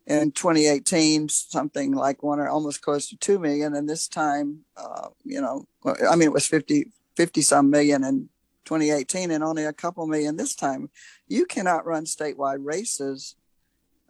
in 0.07 0.31
2018 0.31 1.29
something 1.29 1.93
like 1.93 2.21
one 2.21 2.39
or 2.39 2.47
almost 2.47 2.81
close 2.81 3.09
to 3.09 3.17
2 3.17 3.39
million 3.39 3.75
and 3.75 3.89
this 3.89 4.07
time 4.07 4.59
uh, 4.77 5.07
you 5.23 5.41
know 5.41 5.65
i 6.09 6.15
mean 6.15 6.27
it 6.27 6.33
was 6.33 6.45
50 6.45 6.91
50 7.15 7.41
some 7.41 7.69
million 7.69 8.03
in 8.03 8.29
2018 8.65 9.31
and 9.31 9.43
only 9.43 9.65
a 9.65 9.73
couple 9.73 10.05
million 10.05 10.37
this 10.37 10.55
time 10.55 10.89
you 11.27 11.45
cannot 11.45 11.85
run 11.85 12.05
statewide 12.05 12.63
races 12.63 13.35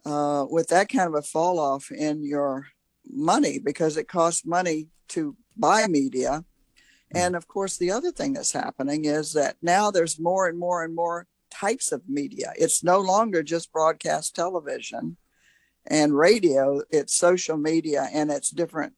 uh, 0.06 0.46
with 0.48 0.68
that 0.68 0.88
kind 0.88 1.08
of 1.08 1.14
a 1.14 1.22
fall 1.22 1.58
off 1.58 1.90
in 1.90 2.24
your 2.24 2.68
money 3.12 3.58
because 3.58 3.96
it 3.96 4.08
costs 4.08 4.46
money 4.46 4.88
to 5.08 5.36
buy 5.56 5.86
media 5.86 6.44
and 7.14 7.36
of 7.36 7.46
course 7.46 7.76
the 7.76 7.90
other 7.90 8.10
thing 8.10 8.32
that's 8.32 8.52
happening 8.52 9.04
is 9.04 9.32
that 9.32 9.56
now 9.62 9.90
there's 9.90 10.18
more 10.18 10.48
and 10.48 10.58
more 10.58 10.82
and 10.82 10.94
more 10.94 11.26
types 11.50 11.92
of 11.92 12.02
media 12.08 12.52
it's 12.56 12.82
no 12.82 12.98
longer 12.98 13.42
just 13.42 13.72
broadcast 13.72 14.34
television 14.34 15.16
and 15.88 16.16
radio, 16.16 16.82
it's 16.90 17.14
social 17.14 17.56
media 17.56 18.08
and 18.12 18.30
it's 18.30 18.50
different 18.50 18.94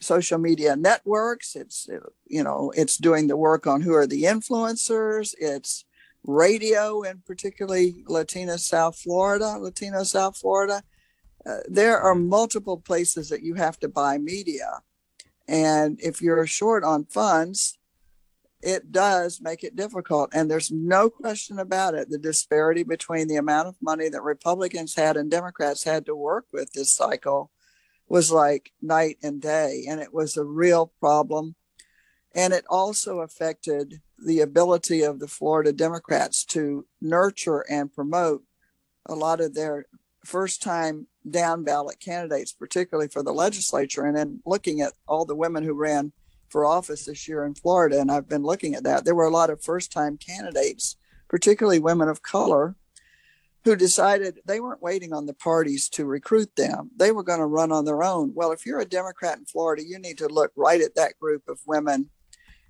social 0.00 0.38
media 0.38 0.76
networks. 0.76 1.56
It's, 1.56 1.88
you 2.26 2.42
know, 2.42 2.72
it's 2.76 2.96
doing 2.96 3.26
the 3.26 3.36
work 3.36 3.66
on 3.66 3.80
who 3.80 3.94
are 3.94 4.06
the 4.06 4.24
influencers. 4.24 5.34
It's 5.38 5.84
radio 6.24 7.02
and 7.02 7.24
particularly 7.24 8.02
Latina 8.06 8.58
South 8.58 8.98
Florida, 8.98 9.56
Latino 9.58 10.02
South 10.02 10.36
Florida. 10.36 10.82
Uh, 11.46 11.58
there 11.68 12.00
are 12.00 12.14
multiple 12.14 12.78
places 12.78 13.28
that 13.28 13.42
you 13.42 13.54
have 13.54 13.78
to 13.80 13.88
buy 13.88 14.18
media. 14.18 14.80
And 15.46 16.00
if 16.02 16.22
you're 16.22 16.46
short 16.46 16.84
on 16.84 17.04
funds, 17.04 17.78
it 18.62 18.90
does 18.90 19.42
make 19.42 19.62
it 19.62 19.76
difficult. 19.76 20.30
And 20.32 20.50
there's 20.50 20.70
no 20.70 21.10
question 21.10 21.58
about 21.58 21.94
it. 21.94 22.08
The 22.08 22.18
disparity 22.18 22.82
between 22.82 23.28
the 23.28 23.36
amount 23.36 23.68
of 23.68 23.76
money 23.82 24.08
that 24.08 24.22
Republicans 24.22 24.94
had 24.94 25.18
and 25.18 25.30
Democrats 25.30 25.84
had 25.84 26.06
to 26.06 26.16
work 26.16 26.46
with 26.50 26.72
this 26.72 26.90
cycle 26.90 27.50
was 28.08 28.32
like 28.32 28.72
night 28.80 29.18
and 29.22 29.40
day. 29.40 29.84
And 29.86 30.00
it 30.00 30.14
was 30.14 30.38
a 30.38 30.44
real 30.44 30.92
problem. 30.98 31.56
And 32.34 32.52
it 32.52 32.64
also 32.68 33.20
affected 33.20 34.00
the 34.18 34.40
ability 34.40 35.02
of 35.02 35.20
the 35.20 35.28
Florida 35.28 35.72
Democrats 35.72 36.44
to 36.46 36.86
nurture 37.00 37.64
and 37.70 37.92
promote 37.92 38.42
a 39.06 39.14
lot 39.14 39.40
of 39.40 39.54
their 39.54 39.86
first 40.24 40.62
time 40.62 41.06
down 41.28 41.62
ballot 41.62 42.00
candidates, 42.00 42.52
particularly 42.52 43.08
for 43.08 43.22
the 43.22 43.32
legislature. 43.32 44.04
And 44.04 44.16
then 44.16 44.40
looking 44.44 44.80
at 44.80 44.94
all 45.06 45.24
the 45.24 45.36
women 45.36 45.62
who 45.62 45.74
ran 45.74 46.12
for 46.48 46.64
office 46.64 47.04
this 47.04 47.28
year 47.28 47.44
in 47.44 47.54
Florida, 47.54 48.00
and 48.00 48.10
I've 48.10 48.28
been 48.28 48.42
looking 48.42 48.74
at 48.74 48.84
that. 48.84 49.04
There 49.04 49.14
were 49.14 49.26
a 49.26 49.30
lot 49.30 49.50
of 49.50 49.62
first 49.62 49.92
time 49.92 50.16
candidates, 50.16 50.96
particularly 51.28 51.78
women 51.78 52.08
of 52.08 52.22
color, 52.22 52.76
who 53.64 53.74
decided 53.74 54.40
they 54.44 54.60
weren't 54.60 54.82
waiting 54.82 55.12
on 55.12 55.26
the 55.26 55.34
parties 55.34 55.88
to 55.88 56.04
recruit 56.04 56.54
them. 56.56 56.90
They 56.96 57.12
were 57.12 57.22
going 57.22 57.40
to 57.40 57.46
run 57.46 57.72
on 57.72 57.86
their 57.86 58.02
own. 58.02 58.32
Well, 58.34 58.52
if 58.52 58.66
you're 58.66 58.80
a 58.80 58.84
Democrat 58.84 59.38
in 59.38 59.46
Florida, 59.46 59.82
you 59.84 59.98
need 59.98 60.18
to 60.18 60.28
look 60.28 60.52
right 60.54 60.80
at 60.80 60.94
that 60.96 61.18
group 61.18 61.48
of 61.48 61.58
women 61.66 62.10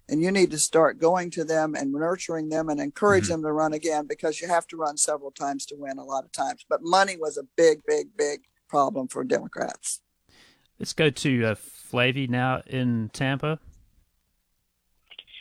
and 0.09 0.23
you 0.23 0.31
need 0.31 0.51
to 0.51 0.59
start 0.59 0.99
going 0.99 1.31
to 1.31 1.45
them 1.45 1.75
and 1.75 1.93
nurturing 1.93 2.49
them 2.49 2.69
and 2.69 2.81
encourage 2.81 3.25
mm-hmm. 3.25 3.33
them 3.33 3.43
to 3.43 3.53
run 3.53 3.73
again 3.73 4.07
because 4.07 4.41
you 4.41 4.49
have 4.49 4.67
to 4.69 4.77
run 4.77 4.97
several 4.97 5.31
times 5.31 5.65
to 5.67 5.77
win 5.77 5.99
a 5.99 6.05
lot 6.05 6.25
of 6.25 6.33
times. 6.33 6.65
But 6.69 6.81
money 6.83 7.17
was 7.17 7.39
a 7.39 7.45
big, 7.57 7.83
big, 7.87 8.17
big 8.17 8.41
problem 8.69 9.09
for 9.09 9.25
Democrats. 9.25 10.01
Let's 10.79 10.93
go 10.93 11.11
to 11.11 11.45
uh, 11.45 11.55
Flavie 11.55 12.29
now 12.29 12.63
in 12.67 13.11
Tampa. 13.13 13.59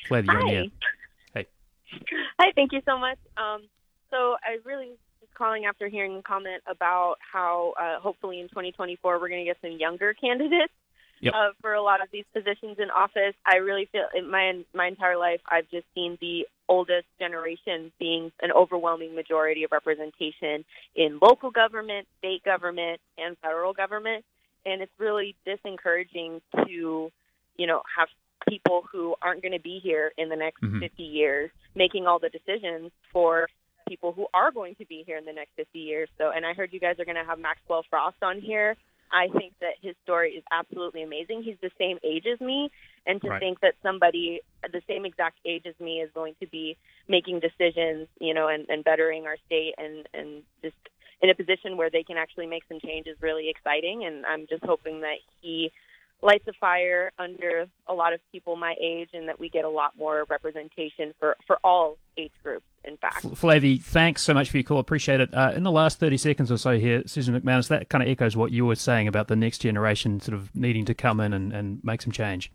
Flavy, 0.08 0.28
you're 0.32 0.42
Hi. 0.42 0.50
here. 0.50 0.66
Hey. 1.34 1.48
Hi, 2.40 2.52
thank 2.56 2.72
you 2.72 2.82
so 2.86 2.98
much. 2.98 3.18
Um, 3.38 3.64
so 4.12 4.36
I 4.44 4.60
really 4.64 4.90
was 5.22 5.30
calling 5.36 5.66
after 5.66 5.88
hearing 5.88 6.16
a 6.18 6.22
comment 6.22 6.62
about 6.68 7.16
how 7.20 7.74
uh, 7.80 8.00
hopefully 8.00 8.40
in 8.40 8.48
2024 8.50 9.20
we're 9.20 9.28
going 9.28 9.42
to 9.42 9.46
get 9.46 9.58
some 9.62 9.72
younger 9.72 10.14
candidates 10.14 10.74
yep. 11.26 11.34
uh, 11.36 11.50
for 11.62 11.74
a 11.74 11.82
lot 11.82 12.02
of 12.02 12.10
these 12.12 12.26
positions 12.34 12.78
in 12.80 12.90
office. 12.90 13.36
I 13.46 13.58
really 13.58 13.88
feel 13.92 14.06
in 14.16 14.30
my 14.30 14.64
my 14.74 14.88
entire 14.88 15.18
life 15.18 15.42
I've 15.48 15.70
just 15.70 15.86
seen 15.96 16.18
the 16.22 16.48
oldest 16.70 17.08
generation 17.20 17.92
being 18.00 18.32
an 18.42 18.52
overwhelming 18.52 19.16
majority 19.16 19.64
of 19.64 19.72
representation 19.72 20.64
in 20.96 21.20
local 21.22 21.52
government, 21.52 22.08
state 22.20 22.44
government, 22.44 23.02
and 23.18 23.38
federal 23.40 23.74
government, 23.74 24.24
and 24.66 24.82
it's 24.82 24.92
really 25.00 25.36
disencouraging 25.48 26.42
to 26.66 27.12
you 27.58 27.68
know 27.68 27.82
have 27.98 28.08
people 28.50 28.84
who 28.92 29.16
aren't 29.22 29.42
going 29.42 29.54
to 29.54 29.62
be 29.62 29.80
here 29.82 30.12
in 30.18 30.30
the 30.30 30.36
next 30.36 30.62
mm-hmm. 30.62 30.80
50 30.80 31.04
years 31.04 31.50
making 31.76 32.06
all 32.06 32.20
the 32.20 32.30
decisions 32.30 32.92
for 33.12 33.48
people 33.88 34.12
who 34.14 34.28
are 34.34 34.52
going 34.52 34.76
to 34.76 34.86
be 34.86 35.04
here 35.06 35.18
in 35.18 35.26
the 35.26 35.34
next 35.34 35.52
50 35.56 35.80
years. 35.80 36.10
So, 36.18 36.32
and 36.34 36.46
I 36.46 36.54
heard 36.54 36.72
you 36.72 36.80
guys 36.80 36.96
are 37.00 37.06
going 37.06 37.18
to 37.18 37.24
have 37.24 37.40
Maxwell 37.40 37.84
Frost 37.90 38.18
on 38.22 38.40
here. 38.40 38.76
I 39.14 39.28
think 39.28 39.54
that 39.62 39.76
his 39.82 39.96
story 40.04 40.32
is 40.32 40.44
absolutely 40.52 41.04
amazing. 41.04 41.44
He's 41.44 41.58
the 41.62 41.70
same 41.78 42.00
age 42.04 42.26
as 42.26 42.42
me, 42.42 42.72
and 43.06 43.22
to 43.22 43.30
right. 43.30 43.40
think 43.40 43.60
that 43.62 43.76
somebody 43.84 44.42
the 44.64 44.82
same 44.88 45.06
exact 45.06 45.38
age 45.46 45.66
as 45.68 45.76
me 45.80 46.02
is 46.02 46.10
going 46.16 46.36
to 46.40 46.48
be 46.48 46.78
making 47.08 47.40
decisions, 47.40 48.08
you 48.20 48.34
know, 48.34 48.48
and, 48.48 48.68
and 48.70 48.84
bettering 48.84 49.26
our 49.26 49.38
state 49.46 49.76
and 49.78 50.08
and 50.14 50.42
just 50.64 50.76
in 51.22 51.30
a 51.30 51.36
position 51.36 51.78
where 51.78 51.90
they 51.90 52.04
can 52.04 52.18
actually 52.18 52.48
make 52.48 52.64
some 52.68 52.80
change 52.80 53.08
is 53.08 53.16
really 53.22 53.50
exciting. 53.50 54.04
And 54.04 54.26
I'm 54.26 54.48
just 54.48 54.66
hoping 54.66 55.02
that 55.02 55.18
he 55.42 55.72
lights 56.24 56.48
a 56.48 56.54
fire 56.54 57.12
under 57.20 57.66
a 57.88 57.94
lot 57.94 58.14
of 58.14 58.20
people 58.32 58.56
my 58.56 58.76
age 58.82 59.10
and 59.14 59.28
that 59.28 59.40
we 59.40 59.50
get 59.50 59.66
a 59.66 59.70
lot 59.70 59.92
more 59.98 60.26
representation 60.30 61.14
for, 61.20 61.36
for 61.46 61.58
all 61.64 61.98
age 62.18 62.32
groups, 62.42 62.66
in 62.84 62.98
fact. 62.98 63.26
Flavie, 63.36 63.82
thanks 63.82 64.22
so 64.22 64.34
much 64.34 64.50
for 64.50 64.58
your 64.58 64.64
call. 64.64 64.80
Appreciate 64.80 65.20
it. 65.20 65.34
Uh, 65.34 65.52
in 65.56 65.64
the 65.64 65.72
last 65.72 66.00
30 66.00 66.18
seconds 66.18 66.52
or 66.52 66.58
so 66.58 66.80
here, 66.80 67.04
Susan 67.06 67.40
MacManus, 67.40 67.68
that 67.68 67.90
kind 67.90 68.02
of 68.02 68.10
echoes 68.10 68.36
what 68.36 68.52
you 68.52 68.66
were 68.66 68.76
saying 68.76 69.08
about 69.08 69.28
the 69.28 69.36
next 69.36 69.60
generation 69.60 70.20
sort 70.20 70.36
of 70.36 70.56
needing 70.56 70.86
to 70.86 70.94
come 70.94 71.20
in 71.20 71.34
and, 71.34 71.52
and 71.52 71.80
make 71.84 72.02
some 72.02 72.12
change. 72.12 72.52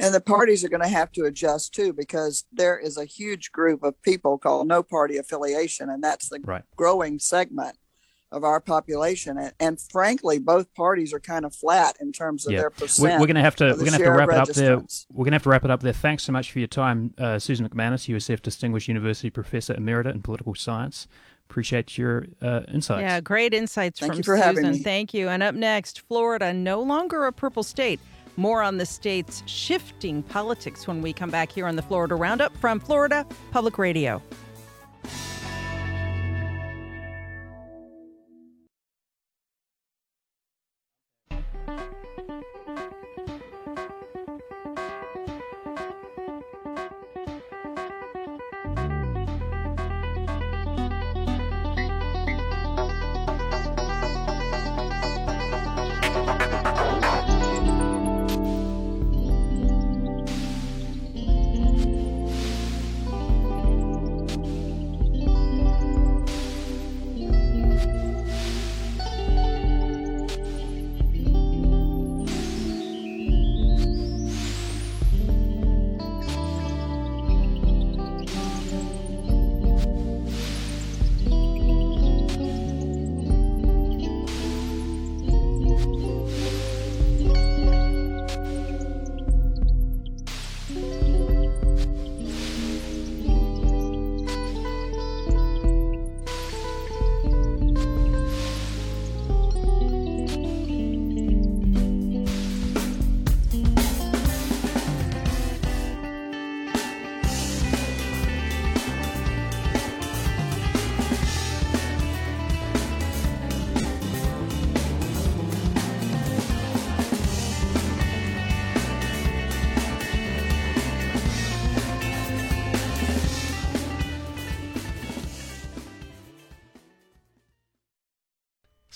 And 0.00 0.14
the 0.14 0.20
parties 0.20 0.64
are 0.64 0.68
going 0.68 0.82
to 0.82 0.88
have 0.88 1.10
to 1.12 1.24
adjust 1.24 1.74
too, 1.74 1.92
because 1.92 2.44
there 2.52 2.78
is 2.78 2.96
a 2.96 3.04
huge 3.04 3.50
group 3.50 3.82
of 3.82 4.00
people 4.02 4.38
called 4.38 4.68
no 4.68 4.82
party 4.84 5.16
affiliation, 5.16 5.90
and 5.90 6.02
that's 6.02 6.28
the 6.28 6.38
right. 6.44 6.62
growing 6.76 7.18
segment 7.18 7.76
of 8.30 8.44
our 8.44 8.60
population. 8.60 9.38
And, 9.38 9.52
and, 9.58 9.80
frankly, 9.80 10.38
both 10.38 10.72
parties 10.74 11.12
are 11.12 11.20
kind 11.20 11.44
of 11.44 11.54
flat 11.54 11.96
in 12.00 12.12
terms 12.12 12.46
of 12.46 12.52
yeah. 12.52 12.60
their 12.60 12.70
percent. 12.70 13.14
We're, 13.14 13.20
we're 13.20 13.26
going 13.26 13.36
to 13.36 13.42
have 13.42 13.56
to 13.56 13.64
we're 13.64 13.76
going 13.76 13.86
to 13.86 13.92
have 13.92 14.02
to 14.02 14.10
wrap 14.12 14.28
it 14.28 14.34
up 14.34 14.48
there. 14.48 14.76
We're 14.76 15.24
going 15.24 15.32
to 15.32 15.36
have 15.36 15.42
to 15.44 15.48
wrap 15.48 15.64
it 15.64 15.70
up 15.70 15.82
there. 15.82 15.92
Thanks 15.92 16.24
so 16.24 16.32
much 16.32 16.52
for 16.52 16.58
your 16.58 16.68
time, 16.68 17.14
uh, 17.18 17.38
Susan 17.38 17.68
MacManus, 17.68 18.12
USF 18.14 18.42
Distinguished 18.42 18.88
University 18.88 19.30
Professor 19.30 19.74
Emerita 19.74 20.12
in 20.12 20.22
Political 20.22 20.54
Science. 20.56 21.08
Appreciate 21.48 21.96
your 21.96 22.26
uh, 22.42 22.60
insights. 22.72 23.00
Yeah, 23.00 23.20
great 23.20 23.54
insights 23.54 24.00
Thank 24.00 24.12
from 24.12 24.18
you 24.18 24.22
for 24.22 24.36
Susan. 24.36 24.56
Having 24.64 24.70
me. 24.72 24.78
Thank 24.80 25.14
you. 25.14 25.28
And 25.28 25.42
up 25.42 25.54
next, 25.54 26.02
Florida, 26.02 26.52
no 26.52 26.82
longer 26.82 27.24
a 27.24 27.32
purple 27.32 27.62
state. 27.62 28.00
More 28.36 28.62
on 28.62 28.76
the 28.76 28.86
state's 28.86 29.42
shifting 29.46 30.22
politics 30.22 30.86
when 30.86 31.00
we 31.00 31.12
come 31.12 31.30
back 31.30 31.50
here 31.50 31.66
on 31.66 31.74
the 31.74 31.82
Florida 31.82 32.14
Roundup 32.14 32.56
from 32.58 32.78
Florida 32.78 33.26
Public 33.50 33.78
Radio. 33.78 34.22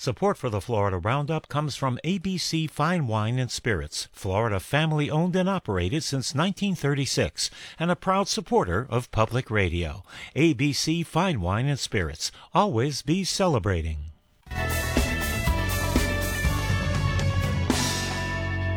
Support 0.03 0.37
for 0.37 0.49
the 0.49 0.59
Florida 0.59 0.97
Roundup 0.97 1.47
comes 1.47 1.77
from 1.77 1.97
ABC 2.03 2.69
Fine 2.69 3.07
Wine 3.07 3.39
and 3.39 3.49
Spirits, 3.49 4.09
Florida 4.11 4.59
family 4.59 5.09
owned 5.09 5.33
and 5.33 5.47
operated 5.47 6.03
since 6.03 6.35
1936, 6.35 7.49
and 7.79 7.89
a 7.89 7.95
proud 7.95 8.27
supporter 8.27 8.85
of 8.89 9.09
public 9.11 9.49
radio. 9.49 10.03
ABC 10.35 11.05
Fine 11.05 11.39
Wine 11.39 11.67
and 11.67 11.79
Spirits, 11.79 12.33
always 12.53 13.01
be 13.01 13.23
celebrating. 13.23 14.11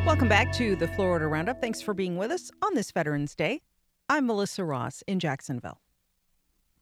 Welcome 0.07 0.29
back 0.29 0.53
to 0.53 0.77
the 0.77 0.87
Florida 0.95 1.27
Roundup. 1.27 1.61
Thanks 1.61 1.83
for 1.83 1.93
being 1.93 2.17
with 2.17 2.31
us 2.31 2.53
on 2.63 2.75
this 2.75 2.93
Veterans 2.93 3.35
Day. 3.35 3.63
I'm 4.09 4.29
Melissa 4.29 4.63
Ross 4.63 5.03
in 5.09 5.19
Jacksonville. 5.19 5.81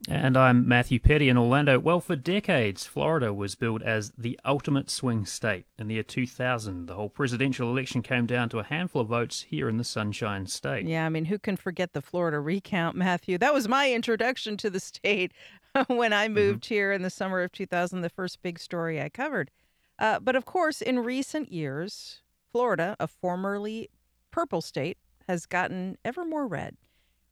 And 0.07 0.37
I'm 0.37 0.69
Matthew 0.69 0.99
Peddie 1.01 1.31
in 1.31 1.39
Orlando. 1.39 1.79
Well, 1.79 2.01
for 2.01 2.15
decades, 2.15 2.85
Florida 2.85 3.33
was 3.33 3.55
billed 3.55 3.83
as 3.83 4.13
the 4.19 4.39
ultimate 4.45 4.91
swing 4.91 5.25
state. 5.25 5.65
In 5.79 5.89
the 5.89 5.95
year 5.95 6.03
2000, 6.03 6.87
the 6.87 6.95
whole 6.95 7.09
presidential 7.09 7.71
election 7.71 8.03
came 8.03 8.27
down 8.27 8.51
to 8.51 8.59
a 8.59 8.65
handful 8.65 9.01
of 9.01 9.09
votes 9.09 9.43
here 9.43 9.67
in 9.67 9.79
the 9.79 9.85
Sunshine 9.85 10.47
State. 10.47 10.85
Yeah, 10.87 11.07
I 11.07 11.09
mean, 11.09 11.25
who 11.25 11.39
can 11.39 11.57
forget 11.57 11.95
the 11.95 12.03
Florida 12.03 12.39
recount, 12.39 12.97
Matthew? 12.97 13.39
That 13.39 13.55
was 13.55 13.67
my 13.67 13.91
introduction 13.91 14.59
to 14.59 14.69
the 14.69 14.81
state 14.81 15.33
when 15.87 16.13
I 16.13 16.27
mm-hmm. 16.27 16.35
moved 16.35 16.65
mm-hmm. 16.65 16.75
here 16.75 16.93
in 16.93 17.03
the 17.03 17.11
summer 17.11 17.41
of 17.43 17.53
2000, 17.53 18.03
the 18.03 18.11
first 18.11 18.43
big 18.43 18.59
story 18.59 19.01
I 19.01 19.09
covered. 19.09 19.51
Uh, 19.99 20.21
but 20.21 20.37
of 20.37 20.45
course, 20.45 20.83
in 20.83 20.99
recent 20.99 21.51
years, 21.51 22.21
Florida, 22.53 22.95
a 23.01 23.07
formerly 23.07 23.89
purple 24.31 24.61
state, 24.61 24.99
has 25.29 25.47
gotten 25.47 25.97
ever 26.05 26.25
more 26.25 26.47
red. 26.47 26.77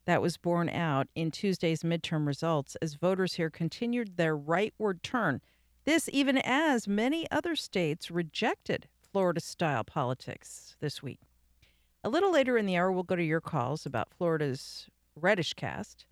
That 0.05 0.23
was 0.23 0.37
borne 0.37 0.69
out 0.69 1.07
in 1.15 1.31
Tuesday's 1.31 1.83
midterm 1.83 2.27
results 2.27 2.77
as 2.83 2.95
voters 2.95 3.35
here 3.35 3.51
continued 3.51 4.17
their 4.17 4.37
rightward 4.37 5.03
turn. 5.03 5.41
This, 5.85 6.09
even 6.13 6.39
as 6.39 6.89
many 6.89 7.31
other 7.31 7.55
states 7.55 8.11
rejected 8.11 8.89
Florida 9.13 9.41
style 9.41 9.85
politics 9.85 10.77
this 10.81 11.03
week. 11.03 11.21
A 12.03 12.09
little 12.09 12.33
later 12.33 12.59
in 12.59 12.67
the 12.67 12.77
hour, 12.77 12.91
we'll 12.91 13.05
go 13.05 13.15
to 13.15 13.23
your 13.23 13.41
calls 13.41 13.87
about 13.87 14.13
Florida's 14.13 14.89
reddish 15.15 15.55
cast. 15.55 16.05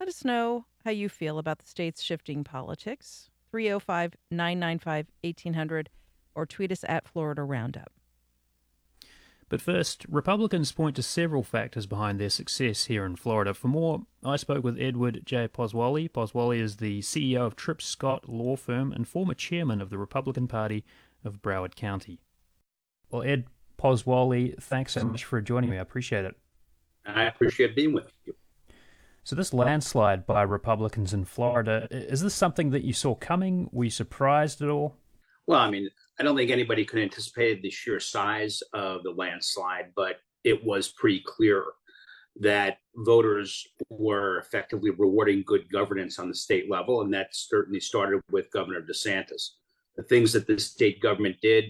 Let 0.00 0.08
us 0.08 0.24
know 0.24 0.64
how 0.84 0.90
you 0.90 1.08
feel 1.08 1.38
about 1.38 1.58
the 1.58 1.66
state's 1.66 2.02
shifting 2.02 2.44
politics. 2.44 3.28
305 3.50 4.14
995 4.30 5.06
1800 5.22 5.90
or 6.34 6.46
tweet 6.46 6.72
us 6.72 6.84
at 6.88 7.08
Florida 7.08 7.42
Roundup. 7.42 7.92
But 9.48 9.60
first, 9.60 10.04
Republicans 10.08 10.72
point 10.72 10.96
to 10.96 11.02
several 11.02 11.44
factors 11.44 11.86
behind 11.86 12.18
their 12.18 12.30
success 12.30 12.86
here 12.86 13.06
in 13.06 13.14
Florida. 13.14 13.54
For 13.54 13.68
more, 13.68 14.02
I 14.24 14.36
spoke 14.36 14.64
with 14.64 14.80
Edward 14.80 15.22
J. 15.24 15.46
Pozzuoli. 15.46 16.10
Pozzuoli 16.10 16.58
is 16.58 16.78
the 16.78 17.00
CEO 17.00 17.46
of 17.46 17.54
Tripp 17.54 17.80
Scott 17.80 18.28
Law 18.28 18.56
Firm 18.56 18.90
and 18.90 19.06
former 19.06 19.34
chairman 19.34 19.80
of 19.80 19.90
the 19.90 19.98
Republican 19.98 20.48
Party 20.48 20.84
of 21.24 21.42
Broward 21.42 21.76
County. 21.76 22.18
Well, 23.08 23.22
Ed 23.22 23.44
Pozzuoli, 23.78 24.60
thanks 24.60 24.94
so 24.94 25.04
much 25.04 25.24
for 25.24 25.40
joining 25.40 25.70
me. 25.70 25.78
I 25.78 25.82
appreciate 25.82 26.24
it. 26.24 26.34
I 27.06 27.24
appreciate 27.24 27.76
being 27.76 27.92
with 27.92 28.10
you. 28.24 28.34
So, 29.22 29.36
this 29.36 29.54
landslide 29.54 30.26
by 30.26 30.42
Republicans 30.42 31.12
in 31.12 31.24
Florida, 31.24 31.86
is 31.90 32.20
this 32.20 32.34
something 32.34 32.70
that 32.70 32.84
you 32.84 32.92
saw 32.92 33.14
coming? 33.14 33.68
Were 33.72 33.84
you 33.84 33.90
surprised 33.90 34.60
at 34.60 34.68
all? 34.68 34.96
Well, 35.46 35.60
I 35.60 35.70
mean, 35.70 35.88
I 36.18 36.22
don't 36.22 36.36
think 36.36 36.50
anybody 36.50 36.84
could 36.84 37.00
anticipate 37.00 37.62
the 37.62 37.70
sheer 37.70 38.00
size 38.00 38.62
of 38.72 39.02
the 39.02 39.10
landslide, 39.10 39.92
but 39.94 40.16
it 40.44 40.64
was 40.64 40.88
pretty 40.88 41.22
clear 41.26 41.64
that 42.40 42.78
voters 42.96 43.66
were 43.90 44.38
effectively 44.38 44.90
rewarding 44.90 45.42
good 45.46 45.70
governance 45.70 46.18
on 46.18 46.28
the 46.28 46.34
state 46.34 46.70
level, 46.70 47.02
and 47.02 47.12
that 47.12 47.28
certainly 47.32 47.80
started 47.80 48.20
with 48.30 48.50
Governor 48.50 48.82
DeSantis. 48.82 49.50
The 49.96 50.02
things 50.04 50.32
that 50.32 50.46
the 50.46 50.58
state 50.58 51.00
government 51.00 51.36
did, 51.40 51.64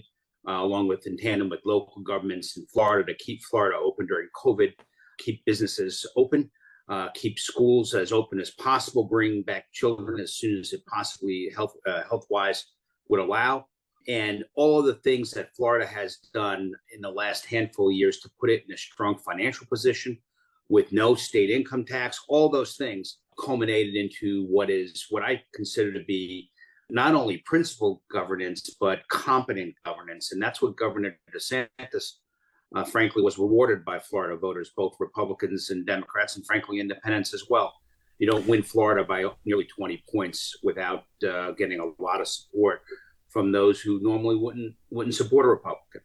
uh, 0.47 0.61
along 0.61 0.87
with 0.87 1.07
in 1.07 1.17
tandem 1.17 1.49
with 1.49 1.61
local 1.65 2.01
governments 2.01 2.57
in 2.57 2.65
Florida 2.67 3.11
to 3.11 3.17
keep 3.17 3.41
Florida 3.43 3.77
open 3.77 4.07
during 4.07 4.27
COVID, 4.35 4.73
keep 5.17 5.43
businesses 5.45 6.05
open, 6.15 6.49
uh, 6.89 7.09
keep 7.13 7.39
schools 7.39 7.93
as 7.93 8.11
open 8.11 8.39
as 8.39 8.51
possible, 8.51 9.05
bring 9.05 9.43
back 9.43 9.65
children 9.73 10.19
as 10.19 10.35
soon 10.35 10.59
as 10.59 10.73
it 10.73 10.85
possibly 10.85 11.51
health 11.55 11.73
uh, 11.85 12.03
health 12.09 12.25
wise 12.29 12.65
would 13.09 13.21
allow, 13.21 13.65
and 14.07 14.45
all 14.55 14.79
of 14.79 14.85
the 14.85 14.95
things 14.95 15.31
that 15.31 15.55
Florida 15.55 15.85
has 15.85 16.17
done 16.33 16.73
in 16.93 17.01
the 17.01 17.09
last 17.09 17.45
handful 17.45 17.89
of 17.89 17.95
years 17.95 18.19
to 18.19 18.29
put 18.39 18.49
it 18.49 18.63
in 18.67 18.73
a 18.73 18.77
strong 18.77 19.17
financial 19.17 19.67
position 19.67 20.17
with 20.69 20.91
no 20.91 21.15
state 21.15 21.49
income 21.49 21.83
tax, 21.83 22.23
all 22.27 22.49
those 22.49 22.75
things 22.75 23.19
culminated 23.39 23.95
into 23.95 24.45
what 24.47 24.69
is 24.69 25.05
what 25.09 25.23
I 25.23 25.41
consider 25.53 25.93
to 25.93 26.03
be 26.05 26.49
not 26.89 27.15
only 27.15 27.39
principled 27.39 27.99
governance, 28.09 28.75
but 28.79 29.07
competent 29.09 29.75
governance. 29.85 30.31
And 30.31 30.41
that's 30.41 30.61
what 30.61 30.77
Governor 30.77 31.17
DeSantis, 31.35 32.13
uh, 32.75 32.83
frankly, 32.85 33.21
was 33.21 33.37
rewarded 33.37 33.83
by 33.83 33.99
Florida 33.99 34.37
voters, 34.37 34.71
both 34.75 34.95
Republicans 34.99 35.69
and 35.69 35.85
Democrats, 35.85 36.37
and 36.37 36.45
frankly, 36.45 36.79
independents 36.79 37.33
as 37.33 37.43
well. 37.49 37.73
You 38.19 38.27
don't 38.27 38.47
win 38.47 38.63
Florida 38.63 39.03
by 39.03 39.25
nearly 39.45 39.65
20 39.65 40.03
points 40.11 40.55
without 40.63 41.03
uh, 41.27 41.51
getting 41.51 41.79
a 41.79 42.01
lot 42.01 42.21
of 42.21 42.27
support 42.27 42.81
from 43.37 43.51
those 43.51 43.79
who 43.81 43.99
normally 43.99 44.35
wouldn't 44.35 44.73
wouldn't 44.89 45.13
support 45.13 45.45
a 45.45 45.49
Republican. 45.49 46.01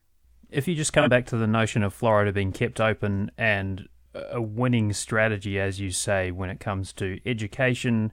If 0.51 0.69
you 0.69 0.75
just 0.75 0.93
come 0.93 1.09
back 1.09 1.25
to 1.29 1.39
the 1.39 1.47
notion 1.47 1.83
of 1.83 1.95
Florida 1.95 2.31
being 2.31 2.53
kept 2.53 2.79
open 2.79 3.31
and 3.39 3.89
a 4.13 4.43
winning 4.43 4.93
strategy, 4.93 5.59
as 5.59 5.81
you 5.81 5.93
say, 5.93 6.31
when 6.31 6.51
it 6.51 6.61
comes 6.61 6.93
to 6.93 7.21
education 7.25 8.13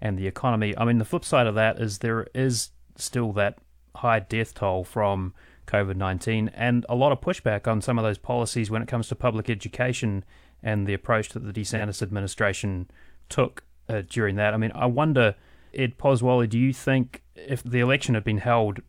and 0.00 0.16
the 0.16 0.28
economy, 0.28 0.72
I 0.78 0.84
mean, 0.84 0.98
the 0.98 1.04
flip 1.04 1.24
side 1.24 1.48
of 1.48 1.56
that 1.56 1.80
is 1.80 1.98
there 1.98 2.28
is 2.32 2.70
still 2.94 3.32
that 3.32 3.58
high 3.96 4.20
death 4.20 4.54
toll 4.54 4.84
from 4.84 5.34
COVID 5.66 5.96
19 5.96 6.52
and 6.54 6.86
a 6.88 6.94
lot 6.94 7.10
of 7.10 7.20
pushback 7.20 7.66
on 7.66 7.80
some 7.80 7.98
of 7.98 8.04
those 8.04 8.18
policies 8.18 8.70
when 8.70 8.82
it 8.82 8.88
comes 8.88 9.08
to 9.08 9.16
public 9.16 9.50
education 9.50 10.24
and 10.62 10.86
the 10.86 10.94
approach 10.94 11.30
that 11.30 11.40
the 11.40 11.52
DeSantis 11.52 12.02
administration 12.02 12.88
took 13.28 13.64
uh, 13.88 14.02
during 14.08 14.36
that. 14.36 14.54
I 14.54 14.58
mean, 14.58 14.70
I 14.76 14.86
wonder 14.86 15.34
Ed 15.74 15.98
Pozzuoli, 15.98 16.48
do 16.48 16.56
you 16.56 16.72
think 16.72 17.24
if 17.48 17.62
the 17.62 17.80
election 17.80 18.14
had 18.14 18.24
been 18.24 18.38
held 18.38 18.80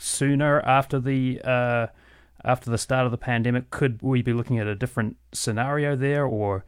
sooner 0.00 0.60
after 0.60 1.00
the 1.00 1.40
uh, 1.42 1.86
after 2.44 2.70
the 2.70 2.78
start 2.78 3.04
of 3.04 3.10
the 3.10 3.18
pandemic, 3.18 3.70
could 3.70 4.00
we 4.02 4.22
be 4.22 4.32
looking 4.32 4.58
at 4.58 4.66
a 4.66 4.74
different 4.74 5.16
scenario 5.32 5.96
there, 5.96 6.24
or 6.24 6.64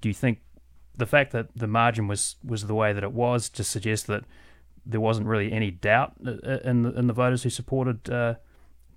do 0.00 0.08
you 0.08 0.14
think 0.14 0.40
the 0.96 1.06
fact 1.06 1.32
that 1.32 1.48
the 1.56 1.66
margin 1.66 2.06
was 2.08 2.36
was 2.44 2.66
the 2.66 2.74
way 2.74 2.92
that 2.92 3.02
it 3.02 3.12
was 3.12 3.48
to 3.50 3.64
suggest 3.64 4.06
that 4.06 4.24
there 4.86 5.00
wasn't 5.00 5.26
really 5.26 5.50
any 5.50 5.70
doubt 5.70 6.12
uh, 6.26 6.32
uh, 6.46 6.58
in 6.64 6.82
the, 6.82 6.92
in 6.92 7.06
the 7.06 7.12
voters 7.12 7.42
who 7.42 7.50
supported 7.50 8.10
uh, 8.10 8.34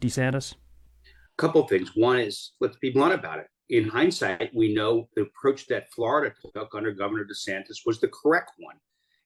DeSantis? 0.01 0.53
A 0.53 1.41
couple 1.41 1.61
of 1.61 1.69
things. 1.69 1.91
One 1.95 2.19
is 2.19 2.51
let's 2.59 2.77
be 2.77 2.89
blunt 2.89 3.13
about 3.13 3.39
it. 3.39 3.47
In 3.69 3.87
hindsight, 3.87 4.51
we 4.55 4.73
know 4.73 5.09
the 5.15 5.23
approach 5.23 5.67
that 5.67 5.91
Florida 5.91 6.33
took 6.53 6.73
under 6.73 6.91
Governor 6.91 7.25
DeSantis 7.25 7.85
was 7.85 7.99
the 7.99 8.07
correct 8.07 8.51
one. 8.59 8.75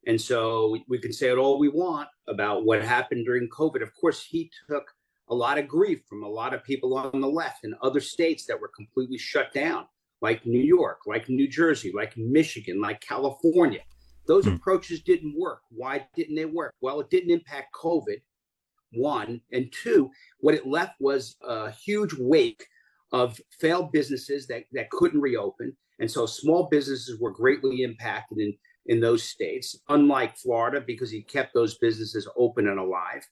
And 0.08 0.20
so 0.20 0.78
we, 0.88 0.98
can 0.98 1.14
say 1.14 1.30
it 1.30 1.38
all 1.38 1.60
we 1.60 1.70
want 1.70 2.10
about 2.28 2.66
what 2.66 2.82
happened 2.82 3.26
during 3.26 3.48
COVID. 3.50 3.84
Of 3.84 3.94
course, 3.94 4.26
he 4.26 4.50
took 4.68 4.84
a 5.30 5.36
lot 5.36 5.58
of 5.58 5.68
grief 5.68 6.02
from 6.10 6.24
a 6.24 6.28
lot 6.28 6.54
of 6.54 6.64
people 6.64 6.96
on 6.96 7.22
the 7.22 7.28
left 7.28 7.64
in 7.64 7.76
other 7.82 8.00
states 8.00 8.46
that 8.46 8.60
were 8.60 8.72
completely 8.76 9.18
shut 9.18 9.54
down, 9.54 9.86
like 10.22 10.46
New 10.46 10.62
York, 10.62 11.02
like 11.06 11.30
New 11.30 11.48
Jersey, 11.48 11.92
like 11.94 12.18
Michigan, 12.18 12.82
like 12.82 13.00
California. 13.00 13.82
Those 14.28 14.46
mm. 14.46 14.56
approaches 14.56 15.02
didn't 15.02 15.36
work. 15.38 15.62
Why 15.70 16.08
didn't 16.16 16.36
they 16.36 16.46
work? 16.46 16.74
Well, 16.82 17.00
it 17.00 17.10
didn't 17.10 17.32
impact 17.32 17.76
COVID, 17.76 18.22
one. 18.94 19.42
And 19.52 19.72
two, 19.72 20.10
what 20.40 20.56
it 20.56 20.68
left 20.68 20.94
was 21.00 21.36
a 21.44 21.72
huge 21.72 22.14
wake 22.18 22.66
of 23.12 23.40
failed 23.60 23.92
businesses 23.92 24.48
that, 24.48 24.64
that 24.72 24.90
couldn't 24.90 25.22
reopen. 25.22 25.76
And 26.00 26.10
so 26.10 26.26
small 26.26 26.68
businesses 26.70 27.20
were 27.20 27.32
greatly 27.32 27.84
impacted. 27.84 28.40
And 28.40 28.54
in 28.88 29.00
those 29.00 29.24
states, 29.24 29.80
unlike 29.90 30.38
Florida, 30.38 30.82
because 30.82 31.12
he 31.12 31.22
kept 31.22 31.54
those 31.54 31.78
businesses 31.78 32.28
open 32.36 32.68
and 32.68 32.80
alive, 32.80 33.26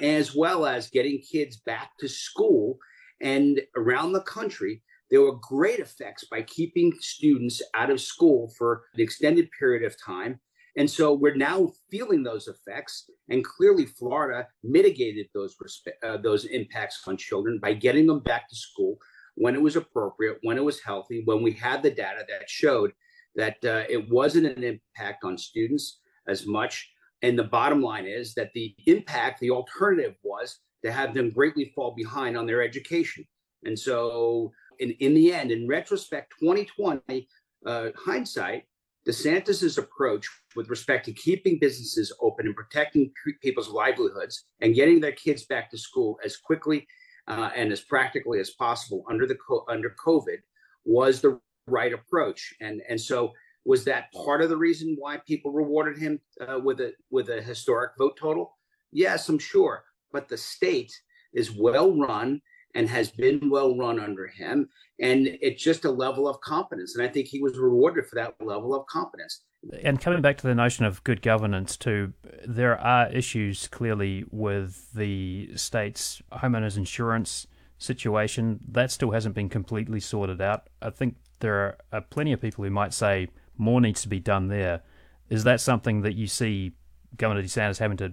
as 0.00 0.34
well 0.34 0.66
as 0.66 0.90
getting 0.90 1.20
kids 1.20 1.58
back 1.58 1.90
to 2.00 2.08
school. 2.08 2.78
And 3.20 3.60
around 3.76 4.12
the 4.12 4.22
country, 4.22 4.82
there 5.10 5.20
were 5.20 5.36
great 5.36 5.78
effects 5.78 6.24
by 6.24 6.42
keeping 6.42 6.92
students 7.00 7.62
out 7.74 7.90
of 7.90 8.00
school 8.00 8.52
for 8.58 8.84
an 8.94 9.00
extended 9.00 9.48
period 9.58 9.84
of 9.84 9.94
time. 10.02 10.40
And 10.78 10.90
so 10.90 11.14
we're 11.14 11.36
now 11.36 11.72
feeling 11.90 12.22
those 12.22 12.48
effects. 12.48 13.08
And 13.30 13.44
clearly, 13.44 13.86
Florida 13.86 14.46
mitigated 14.62 15.26
those, 15.32 15.56
respe- 15.56 16.06
uh, 16.06 16.18
those 16.18 16.44
impacts 16.46 17.00
on 17.06 17.16
children 17.16 17.58
by 17.62 17.72
getting 17.72 18.06
them 18.06 18.20
back 18.20 18.48
to 18.48 18.56
school 18.56 18.98
when 19.36 19.54
it 19.54 19.62
was 19.62 19.76
appropriate, 19.76 20.38
when 20.42 20.58
it 20.58 20.64
was 20.64 20.80
healthy, 20.80 21.22
when 21.24 21.42
we 21.42 21.52
had 21.52 21.82
the 21.82 21.90
data 21.90 22.24
that 22.28 22.48
showed 22.50 22.92
that 23.36 23.56
uh, 23.64 23.84
it 23.88 24.08
wasn't 24.10 24.46
an 24.46 24.64
impact 24.64 25.24
on 25.24 25.38
students 25.38 26.00
as 26.26 26.46
much. 26.46 26.90
And 27.22 27.38
the 27.38 27.44
bottom 27.44 27.82
line 27.82 28.06
is 28.06 28.34
that 28.34 28.50
the 28.54 28.74
impact, 28.86 29.40
the 29.40 29.50
alternative 29.50 30.14
was 30.22 30.58
to 30.84 30.92
have 30.92 31.14
them 31.14 31.30
greatly 31.30 31.72
fall 31.74 31.94
behind 31.94 32.36
on 32.36 32.46
their 32.46 32.62
education. 32.62 33.24
And 33.64 33.78
so, 33.78 34.52
in, 34.78 34.90
in 35.00 35.14
the 35.14 35.32
end, 35.32 35.50
in 35.50 35.66
retrospect, 35.66 36.32
2020, 36.40 37.26
uh, 37.64 37.88
hindsight, 37.96 38.64
DeSantis's 39.06 39.78
approach 39.78 40.28
with 40.56 40.68
respect 40.68 41.04
to 41.06 41.12
keeping 41.12 41.58
businesses 41.60 42.12
open 42.20 42.46
and 42.46 42.56
protecting 42.56 43.12
people's 43.40 43.68
livelihoods 43.68 44.44
and 44.60 44.74
getting 44.74 45.00
their 45.00 45.12
kids 45.12 45.46
back 45.46 45.70
to 45.70 45.78
school 45.78 46.18
as 46.24 46.36
quickly 46.36 46.86
uh, 47.28 47.50
and 47.54 47.72
as 47.72 47.80
practically 47.80 48.40
as 48.40 48.50
possible 48.50 49.04
under 49.08 49.26
the 49.26 49.36
under 49.68 49.94
COVID 50.04 50.38
was 50.84 51.20
the 51.20 51.40
right 51.66 51.92
approach. 51.92 52.54
And 52.60 52.82
and 52.88 53.00
so 53.00 53.32
was 53.64 53.84
that 53.84 54.12
part 54.12 54.42
of 54.42 54.48
the 54.48 54.56
reason 54.56 54.96
why 54.98 55.18
people 55.26 55.52
rewarded 55.52 55.98
him 55.98 56.20
uh, 56.40 56.58
with 56.58 56.80
a 56.80 56.92
with 57.10 57.28
a 57.30 57.42
historic 57.42 57.92
vote 57.98 58.16
total? 58.18 58.56
Yes, 58.92 59.28
I'm 59.28 59.38
sure. 59.38 59.84
But 60.12 60.28
the 60.28 60.38
state 60.38 60.92
is 61.34 61.50
well 61.50 61.96
run 61.96 62.40
and 62.74 62.88
has 62.88 63.10
been 63.10 63.50
well 63.50 63.76
run 63.76 63.98
under 63.98 64.26
him. 64.26 64.68
And 65.00 65.26
it's 65.40 65.62
just 65.62 65.84
a 65.84 65.90
level 65.90 66.28
of 66.28 66.40
competence. 66.40 66.94
And 66.94 67.06
I 67.06 67.10
think 67.10 67.26
he 67.26 67.42
was 67.42 67.58
rewarded 67.58 68.06
for 68.06 68.14
that 68.16 68.34
level 68.40 68.74
of 68.74 68.86
competence. 68.86 69.42
And 69.82 70.00
coming 70.00 70.22
back 70.22 70.36
to 70.38 70.46
the 70.46 70.54
notion 70.54 70.84
of 70.84 71.02
good 71.02 71.22
governance, 71.22 71.76
too, 71.76 72.12
there 72.46 72.78
are 72.78 73.10
issues 73.10 73.66
clearly 73.68 74.24
with 74.30 74.92
the 74.92 75.50
state's 75.56 76.22
homeowners 76.32 76.76
insurance 76.76 77.46
situation. 77.78 78.60
That 78.68 78.90
still 78.90 79.10
hasn't 79.10 79.34
been 79.34 79.48
completely 79.48 80.00
sorted 80.00 80.40
out. 80.40 80.68
I 80.80 80.90
think 80.90 81.16
there 81.40 81.76
are 81.92 82.00
plenty 82.00 82.32
of 82.32 82.40
people 82.40 82.64
who 82.64 82.70
might 82.70 82.92
say 82.92 83.28
more 83.56 83.80
needs 83.80 84.02
to 84.02 84.08
be 84.08 84.20
done 84.20 84.48
there. 84.48 84.82
Is 85.28 85.44
that 85.44 85.60
something 85.60 86.02
that 86.02 86.14
you 86.14 86.26
see 86.26 86.72
Governor 87.16 87.42
DeSantis 87.42 87.78
having 87.78 87.96
to 87.98 88.12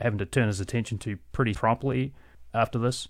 having 0.00 0.18
to 0.18 0.24
turn 0.26 0.46
his 0.46 0.60
attention 0.60 0.98
to 0.98 1.18
pretty 1.32 1.52
promptly 1.52 2.14
after 2.54 2.78
this? 2.78 3.08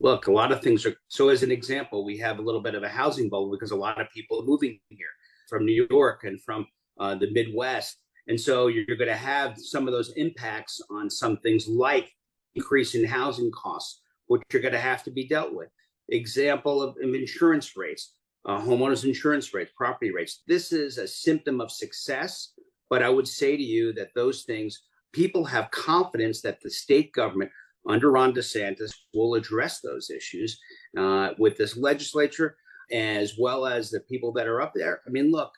Look, 0.00 0.26
a 0.26 0.32
lot 0.32 0.52
of 0.52 0.60
things 0.62 0.84
are. 0.86 0.94
So, 1.08 1.28
as 1.28 1.42
an 1.42 1.50
example, 1.50 2.04
we 2.04 2.18
have 2.18 2.38
a 2.38 2.42
little 2.42 2.60
bit 2.60 2.74
of 2.74 2.82
a 2.82 2.88
housing 2.88 3.28
bubble 3.28 3.50
because 3.50 3.70
a 3.70 3.76
lot 3.76 4.00
of 4.00 4.08
people 4.10 4.40
are 4.40 4.44
moving 4.44 4.78
here 4.88 5.08
from 5.48 5.64
New 5.64 5.86
York 5.90 6.24
and 6.24 6.40
from 6.42 6.66
uh, 6.98 7.14
the 7.14 7.30
Midwest. 7.32 7.98
And 8.26 8.40
so 8.40 8.68
you're, 8.68 8.96
going 8.96 9.08
to 9.08 9.16
have 9.16 9.58
some 9.58 9.86
of 9.86 9.92
those 9.92 10.12
impacts 10.16 10.80
on 10.90 11.10
some 11.10 11.36
things 11.38 11.68
like 11.68 12.10
increase 12.54 12.94
in 12.94 13.04
housing 13.04 13.50
costs, 13.50 14.00
which 14.26 14.42
are 14.54 14.60
going 14.60 14.72
to 14.72 14.80
have 14.80 15.02
to 15.04 15.10
be 15.10 15.28
dealt 15.28 15.54
with. 15.54 15.68
Example 16.08 16.82
of, 16.82 16.96
of 17.02 17.14
insurance 17.14 17.76
rates, 17.76 18.14
uh, 18.46 18.60
homeowners 18.60 19.04
insurance 19.04 19.54
rates, 19.54 19.72
property 19.76 20.10
rates. 20.10 20.42
This 20.46 20.72
is 20.72 20.98
a 20.98 21.08
symptom 21.08 21.60
of 21.60 21.70
success. 21.70 22.52
But 22.90 23.02
I 23.02 23.08
would 23.08 23.26
say 23.26 23.56
to 23.56 23.62
you 23.62 23.92
that 23.94 24.14
those 24.14 24.42
things, 24.42 24.82
people 25.12 25.44
have 25.44 25.70
confidence 25.70 26.42
that 26.42 26.60
the 26.60 26.70
state 26.70 27.12
government 27.12 27.50
under 27.88 28.10
Ron 28.10 28.32
DeSantis 28.32 28.92
will 29.14 29.34
address 29.34 29.80
those 29.80 30.10
issues 30.10 30.58
uh, 30.96 31.30
with 31.38 31.56
this 31.56 31.76
legislature, 31.76 32.56
as 32.92 33.34
well 33.38 33.66
as 33.66 33.90
the 33.90 34.00
people 34.00 34.32
that 34.32 34.46
are 34.46 34.60
up 34.60 34.72
there. 34.74 35.00
I 35.06 35.10
mean, 35.10 35.30
look, 35.30 35.52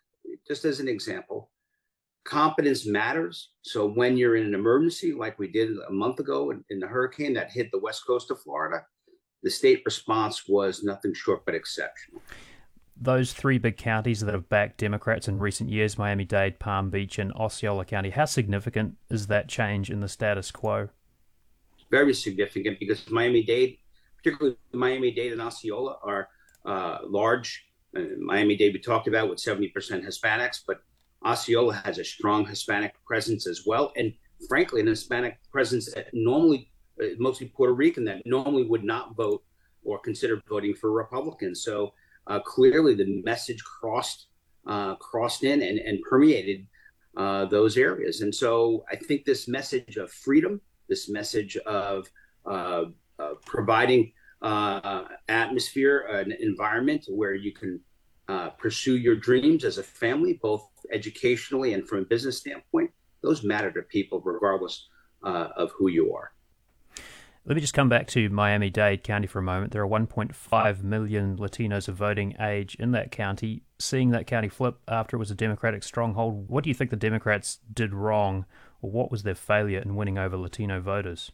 just 0.46 0.64
as 0.64 0.81
an 0.81 0.88
example, 0.88 1.51
competence 2.25 2.87
matters. 2.87 3.51
So 3.62 3.87
when 3.88 4.16
you're 4.16 4.37
in 4.37 4.46
an 4.46 4.55
emergency, 4.55 5.12
like 5.12 5.38
we 5.38 5.49
did 5.49 5.70
a 5.88 5.92
month 5.92 6.18
ago 6.20 6.51
in, 6.51 6.64
in 6.70 6.81
the 6.81 6.87
hurricane 6.87 7.35
that 7.35 7.53
hit 7.53 7.70
the 7.70 7.79
west 7.79 8.07
coast 8.07 8.31
of 8.31 8.40
Florida, 8.40 8.85
the 9.42 9.51
state 9.51 9.83
response 9.85 10.49
was 10.49 10.83
nothing 10.83 11.14
short 11.14 11.44
but 11.44 11.55
exceptional. 11.55 12.20
Those 12.99 13.33
three 13.33 13.59
big 13.59 13.77
counties 13.77 14.21
that 14.21 14.33
have 14.33 14.49
backed 14.49 14.79
Democrats 14.79 15.29
in 15.29 15.39
recent 15.39 15.69
years 15.71 15.99
Miami 15.99 16.25
Dade, 16.25 16.59
Palm 16.59 16.89
Beach, 16.89 17.19
and 17.19 17.33
Osceola 17.35 17.85
County 17.85 18.11
how 18.11 18.25
significant 18.25 18.97
is 19.11 19.27
that 19.27 19.49
change 19.49 19.91
in 19.91 20.01
the 20.01 20.09
status 20.09 20.51
quo? 20.51 20.89
Very 21.91 22.15
significant 22.15 22.81
because 22.81 23.09
Miami 23.11 23.43
Dade, 23.43 23.79
particularly 24.17 24.57
Miami 24.73 25.11
Dade 25.11 25.33
and 25.33 25.43
Osceola, 25.43 25.99
are 26.03 26.29
uh, 26.65 26.99
large 27.05 27.67
uh, 27.97 28.01
Miami 28.19 28.57
Dade 28.57 28.73
we 28.73 28.81
talked 28.81 29.09
about 29.09 29.29
with 29.29 29.39
70% 29.39 29.73
Hispanics, 29.73 30.61
but 30.67 30.81
Osceola 31.25 31.75
has 31.85 31.99
a 31.99 32.05
strong 32.05 32.47
Hispanic 32.47 32.95
presence 33.05 33.47
as 33.47 33.65
well. 33.67 33.93
And 33.97 34.13
frankly, 34.49 34.81
an 34.81 34.87
Hispanic 34.87 35.39
presence 35.51 35.93
that 35.95 36.09
normally, 36.13 36.71
uh, 37.01 37.09
mostly 37.19 37.49
Puerto 37.49 37.75
Rican, 37.75 38.05
that 38.05 38.23
normally 38.27 38.65
would 38.65 38.85
not 38.85 39.17
vote 39.17 39.43
or 39.85 39.99
consider 39.99 40.43
voting 40.49 40.75
for 40.75 40.91
Republicans. 40.91 41.63
So 41.63 41.93
uh, 42.27 42.41
clearly 42.41 42.95
the 42.95 43.23
message 43.25 43.62
crossed 43.62 44.27
uh, 44.67 44.97
crossed 44.97 45.45
in 45.45 45.62
and, 45.62 45.79
and 45.79 46.03
permeated 46.03 46.67
uh, 47.17 47.45
those 47.45 47.77
areas. 47.77 48.21
And 48.21 48.35
so 48.35 48.85
I 48.91 48.97
think 48.97 49.25
this 49.25 49.47
message 49.47 49.97
of 49.97 50.11
freedom, 50.11 50.61
this 50.89 51.09
message 51.09 51.57
of 51.59 52.11
providing 53.45 54.12
uh, 54.43 55.05
atmosphere, 55.29 56.01
an 56.11 56.33
environment 56.41 57.07
where 57.09 57.35
you 57.35 57.53
can 57.53 57.81
uh, 58.29 58.51
pursue 58.51 58.97
your 58.97 59.17
dreams 59.17 59.65
as 59.65 59.79
a 59.79 59.83
family, 59.83 60.35
both 60.43 60.69
educationally 60.93 61.75
and 61.75 61.87
from 61.89 61.99
a 61.99 62.05
business 62.05 62.39
standpoint. 62.39 62.91
Those 63.23 63.43
matter 63.43 63.71
to 63.73 63.83
people 63.83 64.21
regardless 64.21 64.89
uh, 65.23 65.49
of 65.57 65.71
who 65.73 65.89
you 65.89 66.15
are. 66.15 66.33
Let 67.49 67.55
me 67.55 67.61
just 67.61 67.75
come 67.75 67.89
back 67.89 68.09
to 68.09 68.29
Miami 68.29 68.71
Dade 68.71 69.05
County 69.05 69.29
for 69.29 69.39
a 69.39 69.43
moment. 69.43 69.73
There 69.73 69.81
are 69.81 69.89
1.5 69.89 70.83
million 70.83 71.37
Latinos 71.37 71.87
of 71.87 71.95
voting 71.95 72.35
age 72.41 72.75
in 72.75 72.91
that 72.91 73.13
county. 73.13 73.63
Seeing 73.79 74.11
that 74.11 74.27
county 74.27 74.49
flip 74.49 74.81
after 74.89 75.17
it 75.17 75.21
was 75.21 75.31
a 75.31 75.37
Democratic 75.37 75.85
stronghold, 75.85 76.49
what 76.49 76.65
do 76.65 76.71
you 76.71 76.75
think 76.75 76.91
the 76.91 76.97
Democrats 76.97 77.61
did 77.73 77.95
wrong, 77.95 78.47
or 78.83 78.91
what 78.91 79.13
was 79.13 79.23
their 79.23 79.37
failure 79.37 79.79
in 79.79 79.95
winning 79.95 80.19
over 80.19 80.37
Latino 80.37 80.81
voters? 80.81 81.31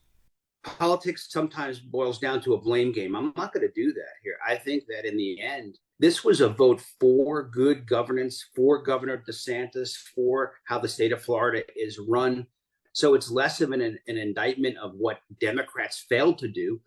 politics 0.65 1.27
sometimes 1.31 1.81
boils 1.81 2.19
down 2.19 2.41
to 2.41 2.55
a 2.55 2.61
blame 2.61 2.93
game. 2.93 3.17
I'm 3.17 3.33
not 3.37 3.53
going 3.53 3.67
to 3.67 3.73
do 3.75 3.93
that 3.93 4.15
here. 4.23 4.37
I 4.47 4.57
think 4.57 4.85
that 4.87 5.05
in 5.05 5.17
the 5.17 5.41
end, 5.41 5.79
this 5.99 6.25
was 6.25 6.41
a 6.41 6.49
vote 6.49 6.81
for 7.01 7.43
good 7.43 7.87
governance, 7.87 8.47
for 8.55 8.83
Governor 8.83 9.23
DeSantis, 9.29 9.97
for 10.15 10.55
how 10.65 10.79
the 10.79 10.89
state 10.89 11.13
of 11.13 11.23
Florida 11.23 11.63
is 11.77 11.99
run. 12.09 12.47
So 12.93 13.15
it's 13.15 13.31
less 13.31 13.61
of 13.61 13.73
an, 13.73 13.81
an 13.81 13.99
indictment 14.17 14.77
of 14.79 14.93
what 14.95 15.21
Democrats 15.41 16.05
failed 16.09 16.39
to 16.39 16.49
do, 16.49 16.81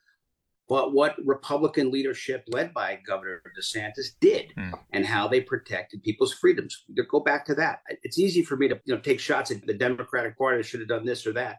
but 0.67 0.93
what 0.93 1.15
Republican 1.23 1.91
leadership 1.91 2.43
led 2.47 2.73
by 2.73 2.99
Governor 3.07 3.41
DeSantis 3.59 4.09
did 4.19 4.51
hmm. 4.55 4.71
and 4.91 5.05
how 5.05 5.27
they 5.27 5.41
protected 5.41 6.03
people's 6.03 6.33
freedoms. 6.33 6.85
Go 7.09 7.19
back 7.19 7.45
to 7.45 7.55
that. 7.55 7.79
It's 8.03 8.19
easy 8.19 8.43
for 8.43 8.57
me 8.57 8.67
to 8.67 8.79
you 8.85 8.95
know 8.95 9.01
take 9.01 9.19
shots 9.19 9.51
at 9.51 9.65
the 9.65 9.73
Democratic 9.73 10.37
Party 10.37 10.63
should 10.63 10.79
have 10.79 10.89
done 10.89 11.05
this 11.05 11.25
or 11.25 11.33
that. 11.33 11.57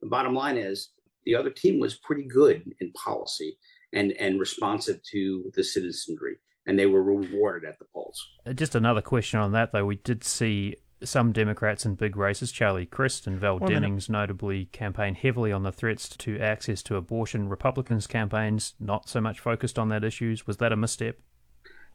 The 0.00 0.08
bottom 0.08 0.34
line 0.34 0.56
is 0.56 0.90
the 1.24 1.34
other 1.34 1.50
team 1.50 1.80
was 1.80 1.96
pretty 1.96 2.24
good 2.24 2.62
in 2.80 2.92
policy 2.92 3.58
and 3.92 4.12
and 4.12 4.40
responsive 4.40 5.02
to 5.10 5.50
the 5.54 5.64
citizenry, 5.64 6.36
and 6.66 6.78
they 6.78 6.86
were 6.86 7.02
rewarded 7.02 7.68
at 7.68 7.78
the 7.78 7.86
polls. 7.92 8.20
Uh, 8.46 8.52
just 8.52 8.74
another 8.74 9.02
question 9.02 9.40
on 9.40 9.52
that, 9.52 9.72
though. 9.72 9.84
We 9.84 9.96
did 9.96 10.24
see 10.24 10.76
some 11.06 11.32
Democrats 11.32 11.86
in 11.86 11.94
big 11.94 12.16
races, 12.16 12.52
Charlie 12.52 12.86
Crist 12.86 13.26
and 13.26 13.38
Val 13.38 13.58
well, 13.58 13.70
Demings, 13.70 14.08
notably 14.08 14.66
campaign 14.66 15.14
heavily 15.14 15.52
on 15.52 15.62
the 15.62 15.72
threats 15.72 16.08
to 16.08 16.38
access 16.38 16.82
to 16.84 16.96
abortion. 16.96 17.48
Republicans' 17.48 18.06
campaigns 18.06 18.74
not 18.78 19.08
so 19.08 19.20
much 19.20 19.40
focused 19.40 19.78
on 19.78 19.88
that 19.88 20.04
issues. 20.04 20.46
Was 20.46 20.58
that 20.58 20.72
a 20.72 20.76
misstep? 20.76 21.18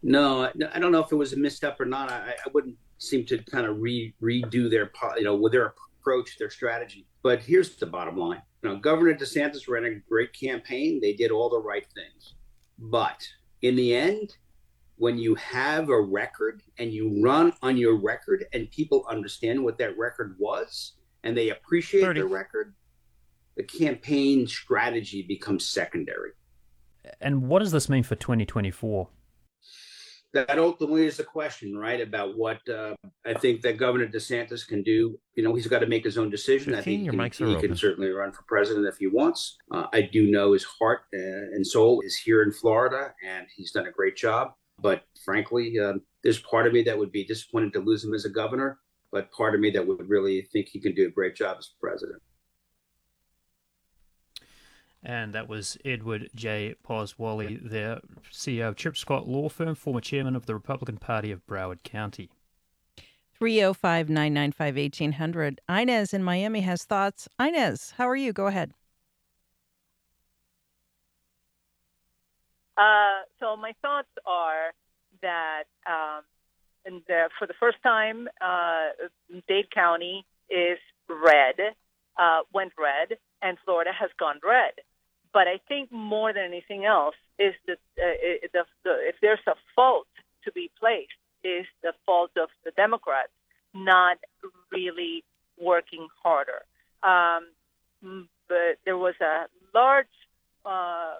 No, 0.03 0.49
I 0.73 0.79
don't 0.79 0.91
know 0.91 1.03
if 1.03 1.11
it 1.11 1.15
was 1.15 1.33
a 1.33 1.37
misstep 1.37 1.79
or 1.79 1.85
not. 1.85 2.11
I, 2.11 2.31
I 2.31 2.49
wouldn't 2.53 2.75
seem 2.97 3.25
to 3.27 3.37
kind 3.39 3.65
of 3.65 3.79
re, 3.79 4.13
redo 4.21 4.69
their, 4.69 4.91
you 5.17 5.23
know, 5.23 5.35
with 5.35 5.51
their 5.51 5.75
approach, 5.99 6.37
their 6.37 6.49
strategy. 6.49 7.05
But 7.21 7.41
here's 7.41 7.75
the 7.75 7.85
bottom 7.85 8.17
line: 8.17 8.41
you 8.63 8.69
know, 8.69 8.77
Governor 8.77 9.13
DeSantis 9.13 9.67
ran 9.67 9.85
a 9.85 9.95
great 10.09 10.33
campaign. 10.33 10.99
They 11.01 11.13
did 11.13 11.31
all 11.31 11.49
the 11.49 11.61
right 11.61 11.85
things. 11.93 12.33
But 12.79 13.27
in 13.61 13.75
the 13.75 13.95
end, 13.95 14.37
when 15.01 15.17
you 15.17 15.33
have 15.33 15.89
a 15.89 15.99
record 15.99 16.61
and 16.77 16.93
you 16.93 17.19
run 17.23 17.51
on 17.63 17.75
your 17.75 17.99
record 17.99 18.45
and 18.53 18.69
people 18.69 19.03
understand 19.09 19.63
what 19.63 19.75
that 19.75 19.97
record 19.97 20.35
was 20.37 20.93
and 21.23 21.35
they 21.35 21.49
appreciate 21.49 22.01
30. 22.01 22.19
the 22.19 22.27
record, 22.27 22.75
the 23.57 23.63
campaign 23.63 24.45
strategy 24.45 25.23
becomes 25.23 25.65
secondary. 25.65 26.33
And 27.19 27.47
what 27.47 27.59
does 27.63 27.71
this 27.71 27.89
mean 27.89 28.03
for 28.03 28.13
2024? 28.13 29.07
that 30.33 30.57
ultimately 30.57 31.05
is 31.05 31.17
the 31.17 31.23
question, 31.23 31.77
right? 31.77 31.99
About 31.99 32.37
what 32.37 32.57
uh, 32.69 32.95
I 33.25 33.33
think 33.33 33.61
that 33.63 33.77
Governor 33.77 34.07
DeSantis 34.07 34.65
can 34.65 34.81
do. 34.81 35.19
You 35.35 35.43
know, 35.43 35.53
he's 35.55 35.67
got 35.67 35.79
to 35.79 35.87
make 35.87 36.05
his 36.05 36.17
own 36.17 36.29
decision. 36.29 36.73
15, 36.73 36.77
I 36.77 36.81
think 36.81 37.01
he, 37.01 37.43
can, 37.45 37.55
he 37.55 37.67
can, 37.67 37.75
certainly 37.75 38.09
run 38.11 38.31
for 38.31 38.43
president 38.47 38.87
if 38.87 38.97
he 38.97 39.07
wants. 39.07 39.57
Uh, 39.71 39.87
I 39.91 40.01
do 40.01 40.31
know 40.31 40.53
his 40.53 40.63
heart 40.63 41.01
uh, 41.13 41.17
and 41.17 41.65
soul 41.65 42.01
is 42.01 42.15
here 42.15 42.43
in 42.43 42.51
Florida, 42.51 43.13
and 43.27 43.45
he's 43.53 43.71
done 43.71 43.87
a 43.87 43.91
great 43.91 44.15
job. 44.15 44.53
But 44.81 45.03
frankly, 45.23 45.79
um, 45.79 46.01
there's 46.23 46.39
part 46.39 46.67
of 46.67 46.73
me 46.73 46.83
that 46.83 46.97
would 46.97 47.11
be 47.11 47.23
disappointed 47.23 47.73
to 47.73 47.79
lose 47.79 48.03
him 48.03 48.13
as 48.13 48.25
a 48.25 48.29
governor, 48.29 48.79
but 49.11 49.31
part 49.31 49.55
of 49.55 49.61
me 49.61 49.69
that 49.71 49.85
would 49.85 50.09
really 50.09 50.47
think 50.51 50.67
he 50.69 50.79
can 50.79 50.95
do 50.95 51.07
a 51.07 51.11
great 51.11 51.35
job 51.35 51.57
as 51.59 51.69
president. 51.79 52.21
And 55.03 55.33
that 55.33 55.49
was 55.49 55.77
Edward 55.83 56.29
J. 56.35 56.75
Pozzuoli, 56.87 57.69
the 57.69 58.01
CEO 58.31 58.67
of 58.67 58.75
Tripp 58.75 58.95
Scott 58.95 59.27
Law 59.27 59.49
Firm, 59.49 59.73
former 59.73 60.01
chairman 60.01 60.35
of 60.35 60.45
the 60.45 60.53
Republican 60.53 60.97
Party 60.97 61.31
of 61.31 61.45
Broward 61.47 61.81
County. 61.83 62.29
305 63.39 64.09
995 64.09 64.75
1800. 64.75 65.61
Inez 65.67 66.13
in 66.13 66.23
Miami 66.23 66.61
has 66.61 66.83
thoughts. 66.83 67.27
Inez, 67.39 67.95
how 67.97 68.07
are 68.07 68.15
you? 68.15 68.31
Go 68.31 68.45
ahead. 68.45 68.71
Uh, 72.77 73.21
so, 73.39 73.55
my 73.55 73.73
thoughts 73.81 74.09
are 74.25 74.73
that 75.21 75.63
um, 75.85 76.23
uh, 76.87 77.27
for 77.37 77.47
the 77.47 77.53
first 77.59 77.77
time, 77.83 78.27
uh, 78.39 78.89
Dade 79.47 79.69
County 79.71 80.25
is 80.49 80.79
red, 81.09 81.55
uh, 82.17 82.39
went 82.53 82.73
red, 82.77 83.17
and 83.41 83.57
Florida 83.65 83.91
has 83.97 84.09
gone 84.19 84.39
red. 84.43 84.73
But 85.33 85.47
I 85.47 85.59
think 85.67 85.91
more 85.91 86.33
than 86.33 86.43
anything 86.43 86.85
else 86.85 87.15
is 87.39 87.53
that 87.67 87.77
uh, 87.97 88.47
the, 88.53 88.65
the, 88.83 88.91
if 89.07 89.15
there's 89.21 89.39
a 89.47 89.55
fault 89.75 90.07
to 90.45 90.51
be 90.51 90.69
placed, 90.79 91.11
is 91.43 91.65
the 91.81 91.93
fault 92.05 92.31
of 92.37 92.49
the 92.63 92.71
Democrats 92.71 93.31
not 93.73 94.17
really 94.71 95.23
working 95.59 96.07
harder. 96.21 96.61
Um, 97.03 97.47
but 98.47 98.77
there 98.85 98.97
was 98.97 99.15
a 99.21 99.45
large 99.73 100.07
uh, 100.65 101.13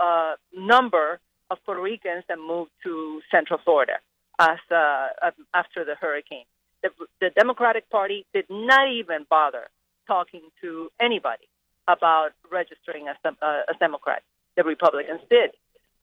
uh, 0.00 0.34
number 0.54 1.20
of 1.50 1.58
Puerto 1.64 1.82
Ricans 1.82 2.24
that 2.28 2.38
moved 2.38 2.70
to 2.82 3.20
Central 3.30 3.58
Florida 3.64 3.94
as 4.38 4.58
uh, 4.70 5.08
after 5.54 5.84
the 5.84 5.94
hurricane. 6.00 6.44
The, 6.82 6.90
the 7.20 7.30
Democratic 7.30 7.88
Party 7.90 8.26
did 8.34 8.46
not 8.50 8.90
even 8.90 9.26
bother 9.30 9.68
talking 10.06 10.42
to 10.60 10.90
anybody 11.00 11.48
about 11.88 12.30
registering 12.50 13.08
as, 13.08 13.16
uh, 13.24 13.32
as 13.68 13.76
Democrats. 13.78 14.24
The 14.56 14.64
Republicans 14.64 15.20
did. 15.30 15.50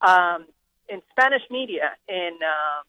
Um, 0.00 0.46
in 0.88 1.02
Spanish 1.10 1.42
media, 1.50 1.92
in 2.08 2.38
uh, 2.42 2.82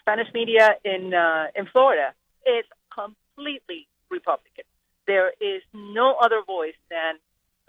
Spanish 0.00 0.32
media 0.32 0.76
in 0.84 1.12
in 1.54 1.66
Florida, 1.72 2.14
it's 2.44 2.68
completely 2.92 3.86
Republican. 4.10 4.64
There 5.06 5.32
is 5.40 5.62
no 5.74 6.16
other 6.22 6.42
voice 6.46 6.74
than 6.90 7.16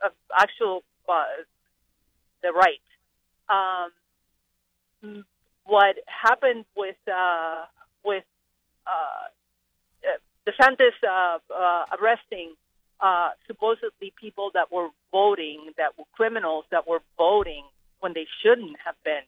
uh, 0.04 0.10
actual 0.38 0.84
uh, 1.12 1.26
the 2.42 2.52
right. 2.52 2.82
Um, 3.50 5.24
what 5.66 5.98
happened 6.06 6.66
with 6.76 6.96
uh, 7.08 7.66
with 8.04 8.24
uh, 8.88 9.30
DeSantis 10.48 10.92
uh, 11.08 11.38
uh, 11.54 11.86
arresting 12.00 12.54
uh, 13.00 13.30
supposedly 13.48 14.14
people 14.20 14.52
that 14.54 14.72
were 14.72 14.90
voting, 15.12 15.72
that 15.78 15.98
were 15.98 16.06
criminals 16.14 16.66
that 16.72 16.88
were 16.88 17.02
voting 17.18 17.64
when 18.00 18.14
they 18.14 18.28
shouldn't 18.42 18.78
have 18.84 18.96
been, 19.04 19.22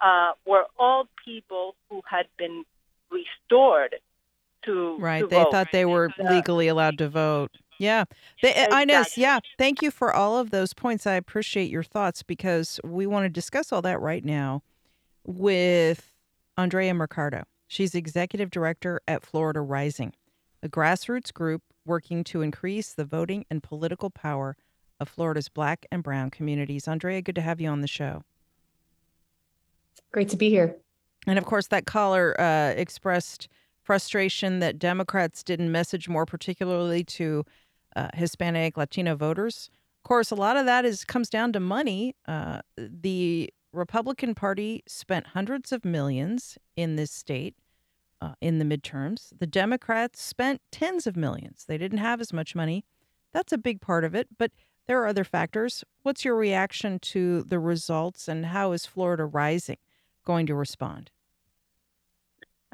uh, 0.00 0.32
were 0.46 0.64
all 0.78 1.08
people 1.24 1.74
who 1.88 2.02
had 2.08 2.26
been 2.36 2.64
restored 3.10 3.96
to 4.64 4.96
right. 4.98 5.20
To 5.20 5.26
they 5.26 5.36
vote. 5.36 5.52
thought 5.52 5.68
they 5.72 5.84
were 5.84 6.10
uh, 6.18 6.32
legally 6.32 6.68
allowed 6.68 6.98
to 6.98 7.08
vote. 7.08 7.50
Yeah, 7.82 8.04
they, 8.42 8.50
exactly. 8.50 8.82
Inez. 8.82 9.18
Yeah, 9.18 9.40
thank 9.58 9.82
you 9.82 9.90
for 9.90 10.14
all 10.14 10.38
of 10.38 10.50
those 10.50 10.72
points. 10.72 11.04
I 11.04 11.14
appreciate 11.14 11.68
your 11.68 11.82
thoughts 11.82 12.22
because 12.22 12.78
we 12.84 13.08
want 13.08 13.24
to 13.24 13.28
discuss 13.28 13.72
all 13.72 13.82
that 13.82 14.00
right 14.00 14.24
now 14.24 14.62
with 15.26 16.12
Andrea 16.56 16.94
Mercado. 16.94 17.42
She's 17.66 17.96
executive 17.96 18.50
director 18.50 19.00
at 19.08 19.26
Florida 19.26 19.60
Rising, 19.60 20.12
a 20.62 20.68
grassroots 20.68 21.34
group 21.34 21.62
working 21.84 22.22
to 22.24 22.40
increase 22.40 22.94
the 22.94 23.04
voting 23.04 23.44
and 23.50 23.64
political 23.64 24.10
power 24.10 24.56
of 25.00 25.08
Florida's 25.08 25.48
black 25.48 25.84
and 25.90 26.04
brown 26.04 26.30
communities. 26.30 26.86
Andrea, 26.86 27.20
good 27.20 27.34
to 27.34 27.40
have 27.40 27.60
you 27.60 27.68
on 27.68 27.80
the 27.80 27.88
show. 27.88 28.22
Great 30.12 30.28
to 30.28 30.36
be 30.36 30.50
here. 30.50 30.76
And 31.26 31.36
of 31.36 31.46
course, 31.46 31.66
that 31.68 31.86
caller 31.86 32.40
uh, 32.40 32.74
expressed 32.76 33.48
frustration 33.82 34.60
that 34.60 34.78
Democrats 34.78 35.42
didn't 35.42 35.72
message 35.72 36.08
more 36.08 36.24
particularly 36.24 37.02
to 37.02 37.44
uh, 37.96 38.08
Hispanic, 38.14 38.76
Latino 38.76 39.16
voters. 39.16 39.70
Of 39.98 40.08
course, 40.08 40.30
a 40.30 40.34
lot 40.34 40.56
of 40.56 40.66
that 40.66 40.84
is 40.84 41.04
comes 41.04 41.30
down 41.30 41.52
to 41.52 41.60
money. 41.60 42.16
Uh, 42.26 42.60
the 42.76 43.50
Republican 43.72 44.34
Party 44.34 44.82
spent 44.86 45.28
hundreds 45.28 45.72
of 45.72 45.84
millions 45.84 46.58
in 46.76 46.96
this 46.96 47.10
state 47.10 47.54
uh, 48.20 48.34
in 48.40 48.58
the 48.58 48.64
midterms. 48.64 49.32
The 49.38 49.46
Democrats 49.46 50.20
spent 50.20 50.60
tens 50.70 51.06
of 51.06 51.16
millions. 51.16 51.64
They 51.66 51.78
didn't 51.78 51.98
have 51.98 52.20
as 52.20 52.32
much 52.32 52.54
money. 52.54 52.84
That's 53.32 53.52
a 53.52 53.58
big 53.58 53.80
part 53.80 54.04
of 54.04 54.14
it, 54.14 54.28
but 54.38 54.52
there 54.86 55.00
are 55.00 55.06
other 55.06 55.24
factors. 55.24 55.84
What's 56.02 56.24
your 56.24 56.36
reaction 56.36 56.98
to 57.00 57.42
the 57.44 57.58
results, 57.58 58.28
and 58.28 58.46
how 58.46 58.72
is 58.72 58.84
Florida 58.84 59.24
Rising 59.24 59.78
going 60.24 60.46
to 60.46 60.54
respond? 60.54 61.10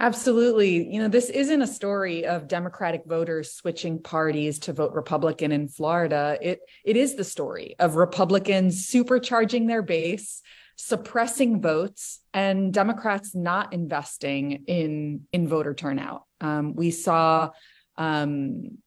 Absolutely. 0.00 0.92
You 0.92 1.00
know, 1.02 1.08
this 1.08 1.28
isn't 1.28 1.60
a 1.60 1.66
story 1.66 2.24
of 2.24 2.46
Democratic 2.46 3.02
voters 3.04 3.52
switching 3.52 4.00
parties 4.00 4.60
to 4.60 4.72
vote 4.72 4.92
Republican 4.92 5.50
in 5.50 5.66
Florida. 5.66 6.38
It 6.40 6.60
it 6.84 6.96
is 6.96 7.16
the 7.16 7.24
story 7.24 7.74
of 7.80 7.96
Republicans 7.96 8.88
supercharging 8.88 9.66
their 9.66 9.82
base, 9.82 10.40
suppressing 10.76 11.60
votes, 11.60 12.20
and 12.32 12.72
Democrats 12.72 13.34
not 13.34 13.72
investing 13.72 14.64
in 14.68 15.26
in 15.32 15.48
voter 15.48 15.74
turnout. 15.74 16.22
Um, 16.40 16.76
we 16.76 16.92
saw 16.92 17.50
um, 17.96 18.78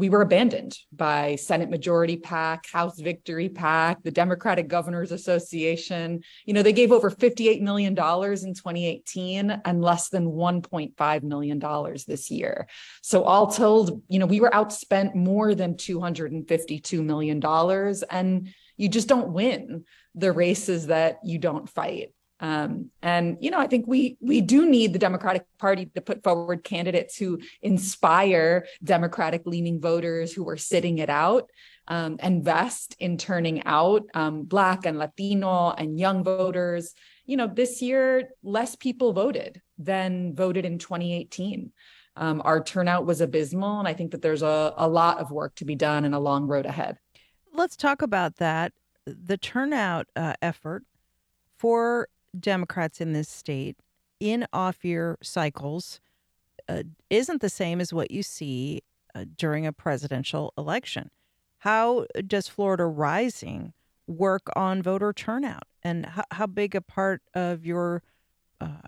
we 0.00 0.08
were 0.08 0.22
abandoned 0.22 0.78
by 0.90 1.36
Senate 1.36 1.68
Majority 1.68 2.16
PAC, 2.16 2.64
House 2.72 2.98
Victory 2.98 3.50
PAC, 3.50 4.02
the 4.02 4.10
Democratic 4.10 4.66
Governors 4.66 5.12
Association. 5.12 6.22
You 6.46 6.54
know, 6.54 6.62
they 6.62 6.72
gave 6.72 6.90
over 6.90 7.10
$58 7.10 7.60
million 7.60 7.92
in 7.92 7.94
2018 7.96 9.50
and 9.50 9.82
less 9.82 10.08
than 10.08 10.24
$1.5 10.24 11.22
million 11.22 11.58
this 12.08 12.30
year. 12.30 12.66
So, 13.02 13.24
all 13.24 13.48
told, 13.48 14.02
you 14.08 14.18
know, 14.18 14.24
we 14.24 14.40
were 14.40 14.50
outspent 14.50 15.14
more 15.14 15.54
than 15.54 15.74
$252 15.74 17.04
million. 17.04 17.44
And 18.10 18.48
you 18.78 18.88
just 18.88 19.06
don't 19.06 19.34
win 19.34 19.84
the 20.14 20.32
races 20.32 20.86
that 20.86 21.18
you 21.22 21.38
don't 21.38 21.68
fight. 21.68 22.14
Um, 22.40 22.90
and 23.02 23.36
you 23.40 23.50
know, 23.50 23.58
I 23.58 23.66
think 23.66 23.86
we 23.86 24.16
we 24.20 24.40
do 24.40 24.68
need 24.68 24.92
the 24.92 24.98
Democratic 24.98 25.44
Party 25.58 25.86
to 25.94 26.00
put 26.00 26.24
forward 26.24 26.64
candidates 26.64 27.16
who 27.16 27.38
inspire 27.60 28.66
Democratic 28.82 29.42
leaning 29.44 29.80
voters 29.80 30.32
who 30.32 30.48
are 30.48 30.56
sitting 30.56 30.98
it 30.98 31.10
out. 31.10 31.50
Um, 31.86 32.18
invest 32.22 32.94
in 32.98 33.18
turning 33.18 33.64
out 33.64 34.06
um, 34.14 34.44
Black 34.44 34.86
and 34.86 34.98
Latino 34.98 35.70
and 35.70 35.98
young 35.98 36.24
voters. 36.24 36.94
You 37.26 37.36
know, 37.36 37.46
this 37.46 37.82
year 37.82 38.30
less 38.42 38.74
people 38.76 39.12
voted 39.12 39.60
than 39.76 40.34
voted 40.34 40.64
in 40.64 40.78
2018. 40.78 41.72
Um, 42.16 42.42
our 42.44 42.62
turnout 42.62 43.06
was 43.06 43.20
abysmal, 43.20 43.78
and 43.78 43.88
I 43.88 43.94
think 43.94 44.12
that 44.12 44.22
there's 44.22 44.42
a, 44.42 44.74
a 44.76 44.88
lot 44.88 45.18
of 45.18 45.30
work 45.30 45.54
to 45.56 45.64
be 45.64 45.74
done 45.74 46.04
and 46.04 46.14
a 46.14 46.18
long 46.18 46.46
road 46.46 46.66
ahead. 46.66 46.98
Let's 47.52 47.76
talk 47.76 48.02
about 48.02 48.36
that. 48.36 48.72
The 49.06 49.36
turnout 49.36 50.06
uh, 50.14 50.34
effort 50.42 50.84
for 51.56 52.08
Democrats 52.38 53.00
in 53.00 53.12
this 53.12 53.28
state 53.28 53.76
in 54.18 54.46
off 54.52 54.84
year 54.84 55.18
cycles 55.22 56.00
uh, 56.68 56.82
isn't 57.08 57.40
the 57.40 57.48
same 57.48 57.80
as 57.80 57.92
what 57.92 58.10
you 58.10 58.22
see 58.22 58.82
uh, 59.14 59.24
during 59.36 59.66
a 59.66 59.72
presidential 59.72 60.52
election. 60.56 61.10
How 61.58 62.06
does 62.26 62.48
Florida 62.48 62.86
Rising 62.86 63.72
work 64.06 64.48
on 64.54 64.82
voter 64.82 65.12
turnout? 65.12 65.64
And 65.82 66.06
how, 66.06 66.24
how 66.30 66.46
big 66.46 66.74
a 66.74 66.80
part 66.80 67.22
of 67.34 67.64
your 67.64 68.02
uh, 68.60 68.82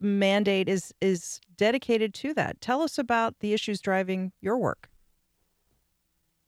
mandate 0.00 0.68
is, 0.68 0.92
is 1.00 1.40
dedicated 1.56 2.12
to 2.14 2.34
that? 2.34 2.60
Tell 2.60 2.82
us 2.82 2.98
about 2.98 3.36
the 3.40 3.52
issues 3.52 3.80
driving 3.80 4.32
your 4.40 4.58
work. 4.58 4.90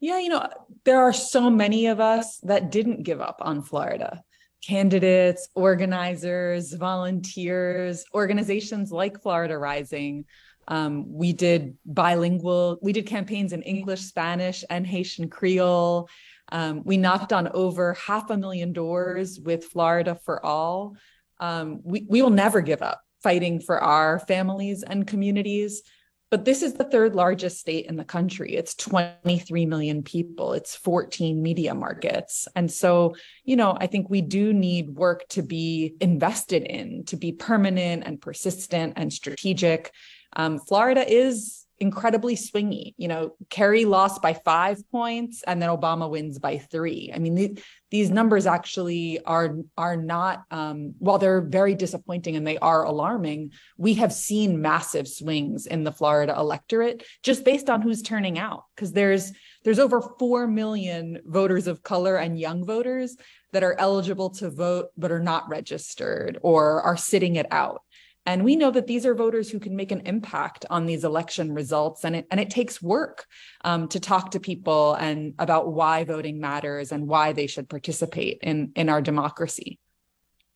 Yeah, 0.00 0.18
you 0.18 0.28
know, 0.28 0.48
there 0.84 1.00
are 1.00 1.12
so 1.12 1.50
many 1.50 1.86
of 1.86 1.98
us 1.98 2.38
that 2.38 2.70
didn't 2.70 3.02
give 3.02 3.20
up 3.20 3.38
on 3.40 3.62
Florida 3.62 4.22
candidates, 4.62 5.48
organizers, 5.54 6.72
volunteers, 6.72 8.04
organizations 8.14 8.90
like 8.90 9.22
Florida 9.22 9.56
Rising. 9.58 10.24
Um, 10.66 11.10
we 11.10 11.32
did 11.32 11.76
bilingual, 11.86 12.78
we 12.82 12.92
did 12.92 13.06
campaigns 13.06 13.52
in 13.52 13.62
English, 13.62 14.02
Spanish, 14.02 14.64
and 14.68 14.86
Haitian 14.86 15.30
Creole. 15.30 16.08
Um, 16.50 16.82
we 16.84 16.96
knocked 16.96 17.32
on 17.32 17.48
over 17.48 17.94
half 17.94 18.30
a 18.30 18.36
million 18.36 18.72
doors 18.72 19.40
with 19.40 19.64
Florida 19.64 20.14
for 20.24 20.44
All. 20.44 20.96
Um, 21.40 21.80
we, 21.84 22.06
we 22.08 22.22
will 22.22 22.30
never 22.30 22.60
give 22.60 22.82
up 22.82 23.02
fighting 23.22 23.60
for 23.60 23.78
our 23.80 24.18
families 24.20 24.82
and 24.82 25.06
communities. 25.06 25.82
But 26.30 26.44
this 26.44 26.62
is 26.62 26.74
the 26.74 26.84
third 26.84 27.14
largest 27.14 27.58
state 27.58 27.86
in 27.86 27.96
the 27.96 28.04
country. 28.04 28.54
It's 28.54 28.74
23 28.74 29.64
million 29.66 30.02
people, 30.02 30.52
it's 30.52 30.76
14 30.76 31.42
media 31.42 31.74
markets. 31.74 32.46
And 32.54 32.70
so, 32.70 33.16
you 33.44 33.56
know, 33.56 33.76
I 33.80 33.86
think 33.86 34.10
we 34.10 34.20
do 34.20 34.52
need 34.52 34.90
work 34.90 35.26
to 35.30 35.42
be 35.42 35.94
invested 36.00 36.64
in, 36.64 37.04
to 37.06 37.16
be 37.16 37.32
permanent 37.32 38.02
and 38.04 38.20
persistent 38.20 38.94
and 38.96 39.12
strategic. 39.12 39.92
Um, 40.34 40.58
Florida 40.58 41.10
is 41.10 41.57
incredibly 41.80 42.34
swingy. 42.34 42.94
You 42.96 43.08
know, 43.08 43.34
Kerry 43.50 43.84
lost 43.84 44.20
by 44.20 44.34
five 44.34 44.78
points 44.90 45.42
and 45.46 45.62
then 45.62 45.68
Obama 45.68 46.10
wins 46.10 46.38
by 46.38 46.58
three. 46.58 47.10
I 47.14 47.18
mean, 47.18 47.34
the, 47.34 47.58
these 47.90 48.10
numbers 48.10 48.46
actually 48.46 49.24
are 49.24 49.56
are 49.76 49.96
not 49.96 50.44
um, 50.50 50.94
while 50.98 51.18
they're 51.18 51.40
very 51.40 51.74
disappointing 51.74 52.36
and 52.36 52.46
they 52.46 52.58
are 52.58 52.84
alarming. 52.84 53.52
We 53.76 53.94
have 53.94 54.12
seen 54.12 54.60
massive 54.60 55.08
swings 55.08 55.66
in 55.66 55.84
the 55.84 55.92
Florida 55.92 56.34
electorate 56.36 57.04
just 57.22 57.44
based 57.44 57.70
on 57.70 57.80
who's 57.80 58.02
turning 58.02 58.38
out 58.38 58.64
because 58.74 58.92
there's 58.92 59.32
there's 59.64 59.78
over 59.78 60.00
4 60.00 60.46
million 60.46 61.20
voters 61.24 61.66
of 61.66 61.82
color 61.82 62.16
and 62.16 62.38
young 62.38 62.64
voters 62.64 63.16
that 63.52 63.64
are 63.64 63.78
eligible 63.78 64.30
to 64.30 64.50
vote 64.50 64.88
but 64.96 65.10
are 65.10 65.22
not 65.22 65.48
registered 65.48 66.38
or 66.42 66.82
are 66.82 66.96
sitting 66.96 67.36
it 67.36 67.46
out 67.50 67.82
And 68.28 68.44
we 68.44 68.56
know 68.56 68.70
that 68.72 68.86
these 68.86 69.06
are 69.06 69.14
voters 69.14 69.48
who 69.48 69.58
can 69.58 69.74
make 69.74 69.90
an 69.90 70.02
impact 70.04 70.66
on 70.68 70.84
these 70.84 71.02
election 71.02 71.54
results. 71.54 72.04
And 72.04 72.14
it, 72.14 72.26
and 72.30 72.38
it 72.38 72.50
takes 72.50 72.82
work 72.82 73.24
um, 73.64 73.88
to 73.88 73.98
talk 73.98 74.32
to 74.32 74.40
people 74.40 74.92
and 74.96 75.32
about 75.38 75.72
why 75.72 76.04
voting 76.04 76.38
matters 76.38 76.92
and 76.92 77.08
why 77.08 77.32
they 77.32 77.46
should 77.46 77.70
participate 77.70 78.36
in, 78.42 78.70
in 78.76 78.90
our 78.90 79.00
democracy. 79.00 79.78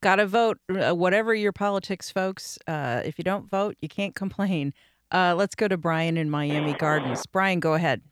Got 0.03 0.16
to 0.16 0.27
vote, 0.27 0.59
uh, 0.68 0.93
whatever 0.93 1.35
your 1.35 1.53
politics, 1.53 2.11
folks. 2.11 2.59
Uh, 2.66 3.01
if 3.07 3.16
you 3.16 3.25
don't 3.25 3.49
vote, 3.49 3.75
you 3.81 3.89
can't 3.89 4.14
complain. 4.14 4.75
Uh, 5.11 5.35
let's 5.35 5.55
go 5.55 5.66
to 5.66 5.79
Brian 5.79 6.18
in 6.18 6.29
Miami 6.29 6.75
Gardens. 6.75 7.25
Brian, 7.25 7.59
go 7.59 7.73
ahead. 7.73 8.03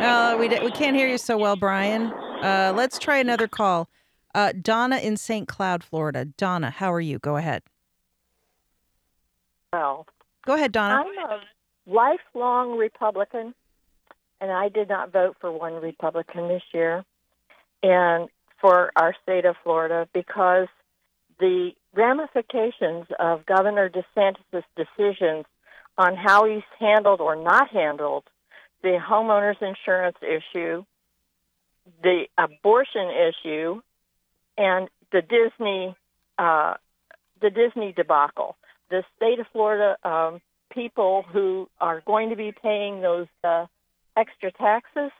Uh, 0.00 0.36
we, 0.40 0.48
we 0.48 0.70
can't 0.70 0.96
hear 0.96 1.08
you 1.08 1.18
so 1.18 1.36
well, 1.36 1.56
Brian. 1.56 2.04
Uh, 2.42 2.72
let's 2.74 2.98
try 2.98 3.18
another 3.18 3.46
call. 3.46 3.90
Uh, 4.34 4.52
Donna 4.60 4.98
in 4.98 5.16
St. 5.16 5.48
Cloud, 5.48 5.82
Florida. 5.82 6.24
Donna, 6.24 6.70
how 6.70 6.92
are 6.92 7.00
you? 7.00 7.18
Go 7.18 7.36
ahead. 7.36 7.62
Well, 9.72 10.06
go 10.44 10.54
ahead, 10.54 10.72
Donna. 10.72 11.04
I'm 11.04 11.30
a 11.30 11.40
lifelong 11.86 12.78
Republican, 12.78 13.54
and 14.40 14.50
I 14.50 14.68
did 14.68 14.88
not 14.88 15.12
vote 15.12 15.36
for 15.40 15.50
one 15.50 15.74
Republican 15.74 16.48
this 16.48 16.62
year, 16.72 17.04
and 17.82 18.28
for 18.60 18.92
our 18.96 19.14
state 19.22 19.44
of 19.44 19.56
Florida 19.62 20.08
because 20.12 20.68
the 21.38 21.72
ramifications 21.94 23.06
of 23.18 23.46
Governor 23.46 23.88
DeSantis' 23.88 24.64
decisions 24.76 25.44
on 25.96 26.16
how 26.16 26.44
he's 26.46 26.62
handled 26.78 27.20
or 27.20 27.36
not 27.36 27.68
handled 27.70 28.24
the 28.82 28.98
homeowners 28.98 29.60
insurance 29.60 30.16
issue, 30.22 30.84
the 32.02 32.24
abortion 32.36 33.10
issue, 33.10 33.80
and 34.58 34.88
the 35.12 35.22
Disney 35.22 35.96
uh, 36.38 36.74
the 37.40 37.50
Disney 37.50 37.92
debacle. 37.92 38.56
The 38.90 39.04
state 39.16 39.38
of 39.38 39.46
Florida 39.52 39.96
um, 40.02 40.40
people 40.72 41.24
who 41.32 41.68
are 41.80 42.02
going 42.06 42.30
to 42.30 42.36
be 42.36 42.52
paying 42.52 43.00
those 43.00 43.26
uh, 43.44 43.66
extra 44.16 44.52
taxes, 44.52 45.10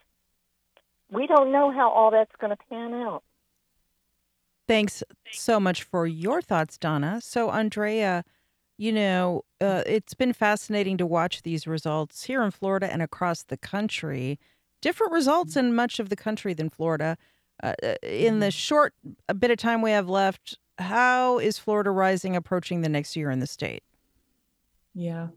we 1.10 1.26
don't 1.26 1.52
know 1.52 1.70
how 1.70 1.90
all 1.90 2.10
that's 2.10 2.34
going 2.40 2.54
to 2.54 2.62
pan 2.68 2.92
out. 2.94 3.22
Thanks 4.66 5.02
so 5.32 5.58
much 5.58 5.82
for 5.82 6.06
your 6.06 6.42
thoughts, 6.42 6.76
Donna. 6.76 7.20
So, 7.22 7.50
Andrea, 7.50 8.24
you 8.76 8.92
know, 8.92 9.44
uh, 9.60 9.82
it's 9.86 10.14
been 10.14 10.34
fascinating 10.34 10.98
to 10.98 11.06
watch 11.06 11.42
these 11.42 11.66
results 11.66 12.24
here 12.24 12.42
in 12.42 12.50
Florida 12.50 12.92
and 12.92 13.00
across 13.00 13.42
the 13.42 13.56
country. 13.56 14.38
Different 14.82 15.12
results 15.12 15.56
in 15.56 15.74
much 15.74 15.98
of 15.98 16.10
the 16.10 16.16
country 16.16 16.52
than 16.52 16.68
Florida. 16.68 17.16
Uh, 17.62 17.74
uh 17.82 17.94
in 18.02 18.40
the 18.40 18.46
mm-hmm. 18.46 18.50
short 18.50 18.94
bit 19.38 19.50
of 19.50 19.58
time 19.58 19.82
we 19.82 19.90
have 19.90 20.08
left, 20.08 20.58
how 20.78 21.38
is 21.38 21.58
Florida 21.58 21.90
Rising 21.90 22.36
approaching 22.36 22.82
the 22.82 22.88
next 22.88 23.16
year 23.16 23.30
in 23.30 23.40
the 23.40 23.46
state? 23.46 23.82
Yeah. 24.94 25.28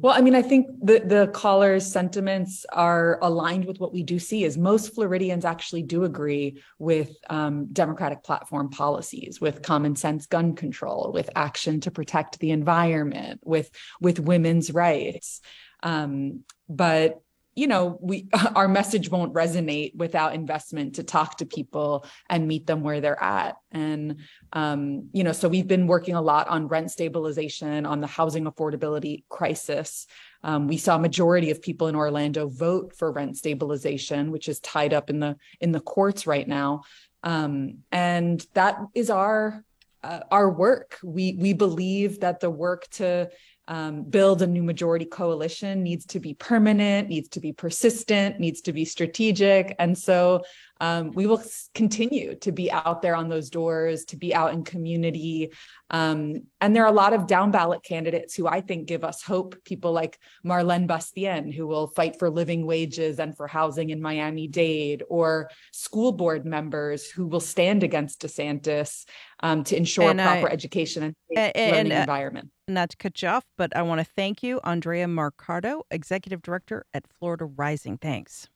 Well, 0.00 0.14
I 0.14 0.22
mean, 0.22 0.34
I 0.34 0.42
think 0.42 0.66
the 0.80 1.00
the 1.00 1.30
caller's 1.34 1.86
sentiments 1.86 2.64
are 2.72 3.18
aligned 3.20 3.66
with 3.66 3.78
what 3.80 3.92
we 3.92 4.02
do 4.02 4.18
see. 4.18 4.44
Is 4.44 4.56
most 4.56 4.94
Floridians 4.94 5.44
actually 5.44 5.82
do 5.82 6.04
agree 6.04 6.62
with 6.78 7.14
um, 7.28 7.66
Democratic 7.72 8.22
platform 8.22 8.70
policies, 8.70 9.40
with 9.40 9.62
common 9.62 9.94
sense 9.94 10.26
gun 10.26 10.54
control, 10.54 11.10
with 11.12 11.28
action 11.36 11.80
to 11.80 11.90
protect 11.90 12.38
the 12.38 12.50
environment, 12.50 13.40
with 13.44 13.70
with 14.00 14.20
women's 14.20 14.72
rights. 14.72 15.40
Um, 15.82 16.44
but 16.68 17.20
you 17.58 17.66
know 17.66 17.98
we 18.00 18.28
our 18.54 18.68
message 18.68 19.10
won't 19.10 19.34
resonate 19.34 19.94
without 19.96 20.34
investment 20.34 20.94
to 20.94 21.02
talk 21.02 21.38
to 21.38 21.46
people 21.46 22.06
and 22.30 22.46
meet 22.46 22.66
them 22.66 22.82
where 22.82 23.00
they're 23.00 23.22
at. 23.22 23.56
And 23.72 24.20
um, 24.52 25.08
you 25.12 25.24
know 25.24 25.32
so 25.32 25.48
we've 25.48 25.66
been 25.66 25.86
working 25.86 26.14
a 26.14 26.22
lot 26.22 26.48
on 26.48 26.68
rent 26.68 26.90
stabilization 26.90 27.84
on 27.84 28.00
the 28.00 28.06
housing 28.06 28.44
affordability 28.44 29.24
crisis. 29.28 30.06
Um, 30.44 30.68
we 30.68 30.76
saw 30.76 30.96
a 30.96 31.00
majority 31.00 31.50
of 31.50 31.60
people 31.60 31.88
in 31.88 31.96
orlando 31.96 32.48
vote 32.48 32.94
for 32.96 33.10
rent 33.10 33.36
stabilization 33.36 34.30
which 34.30 34.48
is 34.48 34.60
tied 34.60 34.94
up 34.94 35.10
in 35.10 35.18
the 35.18 35.36
in 35.60 35.72
the 35.72 35.80
courts 35.80 36.26
right 36.26 36.46
now. 36.46 36.82
Um, 37.24 37.78
and 37.90 38.46
that 38.54 38.78
is 38.94 39.10
our 39.10 39.64
uh, 40.04 40.20
our 40.30 40.48
work. 40.48 40.98
We 41.02 41.36
we 41.38 41.52
believe 41.52 42.20
that 42.20 42.38
the 42.38 42.50
work 42.50 42.88
to 42.92 43.30
um, 43.68 44.02
build 44.02 44.40
a 44.40 44.46
new 44.46 44.62
majority 44.62 45.04
coalition 45.04 45.82
needs 45.82 46.06
to 46.06 46.20
be 46.20 46.32
permanent, 46.32 47.08
needs 47.08 47.28
to 47.28 47.40
be 47.40 47.52
persistent, 47.52 48.40
needs 48.40 48.62
to 48.62 48.72
be 48.72 48.86
strategic. 48.86 49.76
And 49.78 49.96
so 49.96 50.42
um, 50.80 51.10
we 51.12 51.26
will 51.26 51.42
continue 51.74 52.36
to 52.36 52.52
be 52.52 52.72
out 52.72 53.02
there 53.02 53.14
on 53.14 53.28
those 53.28 53.50
doors, 53.50 54.06
to 54.06 54.16
be 54.16 54.34
out 54.34 54.54
in 54.54 54.64
community. 54.64 55.52
Um, 55.90 56.44
and 56.60 56.74
there 56.74 56.84
are 56.84 56.88
a 56.88 56.92
lot 56.92 57.12
of 57.12 57.26
down 57.26 57.50
ballot 57.50 57.82
candidates 57.82 58.34
who 58.34 58.46
I 58.46 58.60
think 58.62 58.86
give 58.86 59.04
us 59.04 59.22
hope. 59.22 59.56
People 59.64 59.92
like 59.92 60.18
Marlene 60.46 60.86
Bastien, 60.86 61.52
who 61.52 61.66
will 61.66 61.88
fight 61.88 62.18
for 62.18 62.30
living 62.30 62.64
wages 62.64 63.18
and 63.18 63.36
for 63.36 63.46
housing 63.46 63.90
in 63.90 64.00
Miami 64.00 64.46
Dade, 64.46 65.02
or 65.10 65.50
school 65.72 66.12
board 66.12 66.46
members 66.46 67.10
who 67.10 67.26
will 67.26 67.40
stand 67.40 67.82
against 67.82 68.22
DeSantis 68.22 69.04
um, 69.40 69.64
to 69.64 69.76
ensure 69.76 70.10
and 70.10 70.18
proper 70.18 70.48
I, 70.48 70.52
education 70.52 71.02
and, 71.02 71.14
and 71.36 71.72
learning 71.72 71.92
and, 71.92 71.92
uh, 71.92 71.96
environment. 71.96 72.50
Not 72.66 72.90
to 72.90 72.96
cut 72.96 73.22
you 73.22 73.28
off, 73.28 73.44
but 73.56 73.74
I 73.76 73.82
want 73.82 74.00
to 74.00 74.04
thank 74.04 74.42
you, 74.42 74.60
Andrea 74.64 75.08
Mercado, 75.08 75.84
Executive 75.90 76.42
Director 76.42 76.84
at 76.92 77.06
Florida 77.06 77.44
Rising. 77.44 77.98
Thanks. 77.98 78.48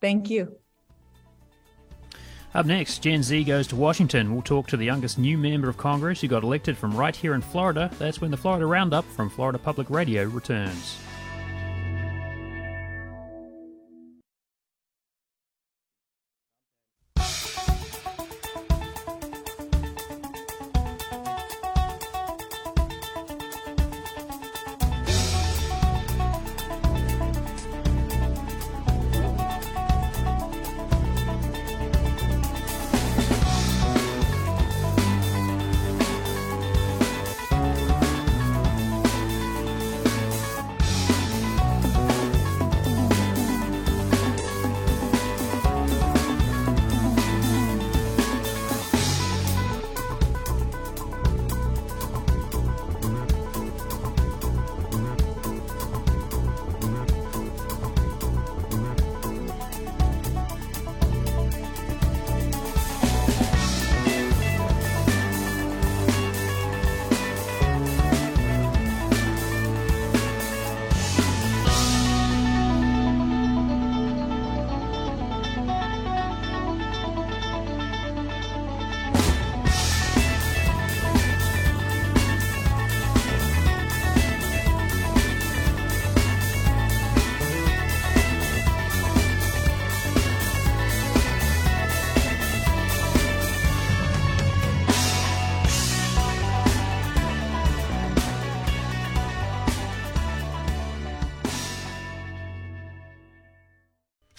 Thank 0.00 0.30
you. 0.30 0.56
Up 2.52 2.66
next, 2.66 2.98
Gen 2.98 3.22
Z 3.22 3.44
goes 3.44 3.68
to 3.68 3.76
Washington. 3.76 4.32
We'll 4.32 4.42
talk 4.42 4.66
to 4.68 4.76
the 4.76 4.84
youngest 4.84 5.18
new 5.18 5.38
member 5.38 5.68
of 5.68 5.76
Congress 5.76 6.20
who 6.20 6.26
got 6.26 6.42
elected 6.42 6.76
from 6.76 6.96
right 6.96 7.14
here 7.14 7.34
in 7.34 7.42
Florida. 7.42 7.90
That's 7.98 8.20
when 8.20 8.32
the 8.32 8.36
Florida 8.36 8.66
Roundup 8.66 9.04
from 9.04 9.30
Florida 9.30 9.58
Public 9.58 9.88
Radio 9.88 10.24
returns. 10.24 10.98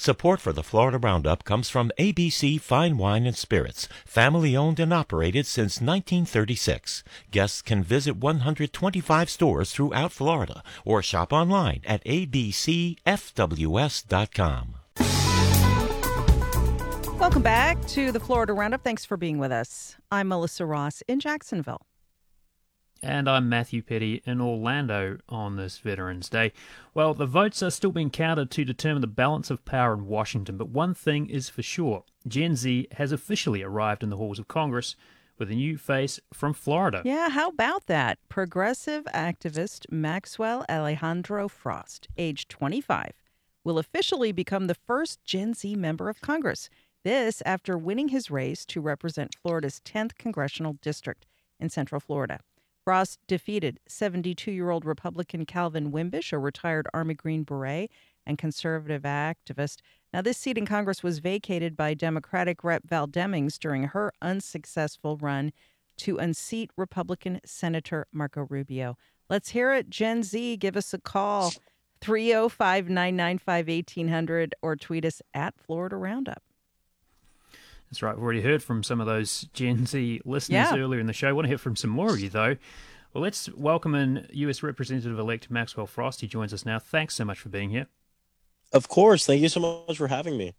Support 0.02 0.42
for 0.42 0.52
the 0.52 0.64
Florida 0.64 0.98
Roundup 0.98 1.44
comes 1.44 1.70
from 1.70 1.92
ABC 2.00 2.60
Fine 2.60 2.98
Wine 2.98 3.28
and 3.28 3.38
Spirits, 3.38 3.88
family 4.04 4.58
owned 4.58 4.80
and 4.80 4.92
operated 4.92 5.46
since 5.46 5.80
1936. 5.80 7.04
Guests 7.30 7.62
can 7.62 7.84
visit 7.84 8.18
125 8.18 9.30
stores 9.30 9.72
throughout 9.72 10.12
Florida 10.12 10.64
or 10.84 11.04
shop 11.04 11.32
online 11.32 11.82
at 11.86 12.04
abcfws.com. 12.06 12.98
Welcome 17.20 17.44
back 17.44 17.86
to 17.90 18.12
the 18.12 18.20
Florida 18.20 18.54
Roundup. 18.54 18.84
Thanks 18.84 19.06
for 19.06 19.18
being 19.18 19.38
with 19.38 19.52
us. 19.52 19.98
I'm 20.12 20.30
Melissa 20.30 20.66
Ross 20.66 21.04
in 21.08 21.20
Jacksonville. 21.20 21.86
And 23.04 23.28
I'm 23.28 23.50
Matthew 23.50 23.82
Peddie 23.82 24.22
in 24.26 24.40
Orlando 24.40 25.18
on 25.28 25.56
this 25.56 25.80
Veterans 25.80 26.30
Day. 26.30 26.54
Well, 26.94 27.16
the 27.16 27.26
votes 27.26 27.64
are 27.64 27.72
still 27.72 27.92
being 27.92 28.12
counted 28.12 28.52
to 28.52 28.64
determine 28.64 29.02
the 29.02 29.08
balance 29.08 29.50
of 29.50 29.66
power 29.66 29.96
in 29.96 30.06
Washington, 30.06 30.56
but 30.56 30.70
one 30.70 30.94
thing 30.94 31.28
is 31.28 31.50
for 31.50 31.64
sure 31.64 32.04
Gen 32.28 32.56
Z 32.56 32.88
has 32.92 33.12
officially 33.12 33.64
arrived 33.64 34.04
in 34.04 34.12
the 34.12 34.18
halls 34.18 34.38
of 34.38 34.48
Congress 34.48 34.96
with 35.40 35.50
a 35.50 35.56
new 35.56 35.80
face 35.80 36.20
from 36.32 36.54
Florida. 36.54 37.02
Yeah, 37.04 37.30
how 37.30 37.50
about 37.50 37.88
that? 37.88 38.20
Progressive 38.30 39.06
activist 39.06 39.92
Maxwell 39.92 40.64
Alejandro 40.70 41.48
Frost, 41.48 42.08
age 42.20 42.48
25, 42.50 43.14
will 43.64 43.80
officially 43.80 44.32
become 44.32 44.68
the 44.68 44.76
first 44.76 45.24
Gen 45.26 45.56
Z 45.56 45.76
member 45.76 46.08
of 46.08 46.22
Congress. 46.22 46.70
This 47.04 47.42
after 47.48 47.80
winning 47.80 48.10
his 48.10 48.30
race 48.30 48.64
to 48.68 48.80
represent 48.80 49.34
Florida's 49.42 49.82
10th 49.84 50.16
congressional 50.20 50.78
district 50.84 51.26
in 51.60 51.70
Central 51.70 52.00
Florida. 52.00 52.42
Frost 52.84 53.20
defeated 53.28 53.80
72 53.88 54.52
year 54.52 54.72
old 54.72 54.86
Republican 54.86 55.46
Calvin 55.46 55.92
Wimbish, 55.92 56.34
a 56.34 56.40
retired 56.40 56.88
Army 56.94 57.14
Green 57.14 57.44
Beret 57.44 57.92
and 58.26 58.38
conservative 58.38 59.04
activist. 59.04 59.78
Now, 60.14 60.22
this 60.22 60.38
seat 60.38 60.58
in 60.58 60.66
Congress 60.66 61.04
was 61.04 61.20
vacated 61.20 61.78
by 61.78 61.94
Democratic 61.94 62.64
Rep. 62.64 62.84
Val 62.88 63.08
Demings 63.08 63.60
during 63.60 63.84
her 63.84 64.12
unsuccessful 64.22 65.18
run 65.18 65.54
to 65.98 66.18
unseat 66.18 66.72
Republican 66.76 67.40
Senator 67.46 68.08
Marco 68.12 68.48
Rubio. 68.50 68.98
Let's 69.30 69.50
hear 69.50 69.74
it. 69.74 69.90
Gen 69.90 70.24
Z, 70.24 70.58
give 70.58 70.76
us 70.76 70.94
a 70.94 70.98
call 70.98 71.54
305 72.02 72.90
995 72.90 73.68
1800 73.68 74.56
or 74.62 74.76
tweet 74.76 75.06
us 75.06 75.22
at 75.34 75.54
Florida 75.60 75.96
Roundup. 75.96 76.42
That's 77.92 78.02
right. 78.02 78.16
We've 78.16 78.24
already 78.24 78.42
heard 78.42 78.64
from 78.64 78.84
some 78.84 79.02
of 79.02 79.06
those 79.06 79.50
Gen 79.54 79.86
Z 79.86 80.22
listeners 80.24 80.72
yeah. 80.72 80.78
earlier 80.78 81.02
in 81.02 81.08
the 81.08 81.14
show. 81.14 81.28
I 81.28 81.34
want 81.34 81.44
to 81.44 81.50
hear 81.50 81.58
from 81.58 81.76
some 81.76 81.90
more 81.90 82.10
of 82.10 82.22
you, 82.22 82.30
though. 82.30 82.56
Well, 83.14 83.22
let's 83.22 83.52
welcome 83.52 83.94
in 83.96 84.28
US 84.32 84.64
Representative 84.64 85.20
elect 85.20 85.52
Maxwell 85.52 85.88
Frost. 85.88 86.22
He 86.22 86.28
joins 86.28 86.54
us 86.54 86.66
now. 86.66 86.80
Thanks 86.80 87.16
so 87.16 87.26
much 87.26 87.40
for 87.40 87.50
being 87.50 87.70
here. 87.70 87.88
Of 88.72 88.88
course. 88.88 89.26
Thank 89.26 89.42
you 89.42 89.50
so 89.50 89.84
much 89.88 89.98
for 89.98 90.08
having 90.08 90.38
me. 90.38 90.54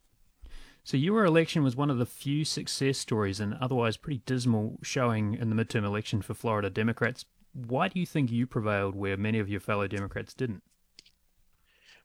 So, 0.85 0.99
your 0.99 1.25
election 1.25 1.63
was 1.63 1.75
one 1.75 1.89
of 1.89 1.97
the 1.97 2.05
few 2.05 2.45
success 2.45 2.99
stories 2.99 3.41
and 3.41 3.55
otherwise 3.55 3.97
pretty 3.97 4.21
dismal 4.27 4.79
showing 4.83 5.33
in 5.33 5.49
the 5.49 5.57
midterm 5.57 5.85
election 5.85 6.21
for 6.21 6.35
Florida 6.35 6.69
Democrats. 6.69 7.25
Why 7.55 7.89
do 7.89 7.99
you 7.99 8.05
think 8.05 8.31
you 8.31 8.47
prevailed 8.47 8.95
where 8.95 9.17
many 9.17 9.39
of 9.39 9.49
your 9.49 9.61
fellow 9.61 9.87
Democrats 9.87 10.35
didn't? 10.35 10.63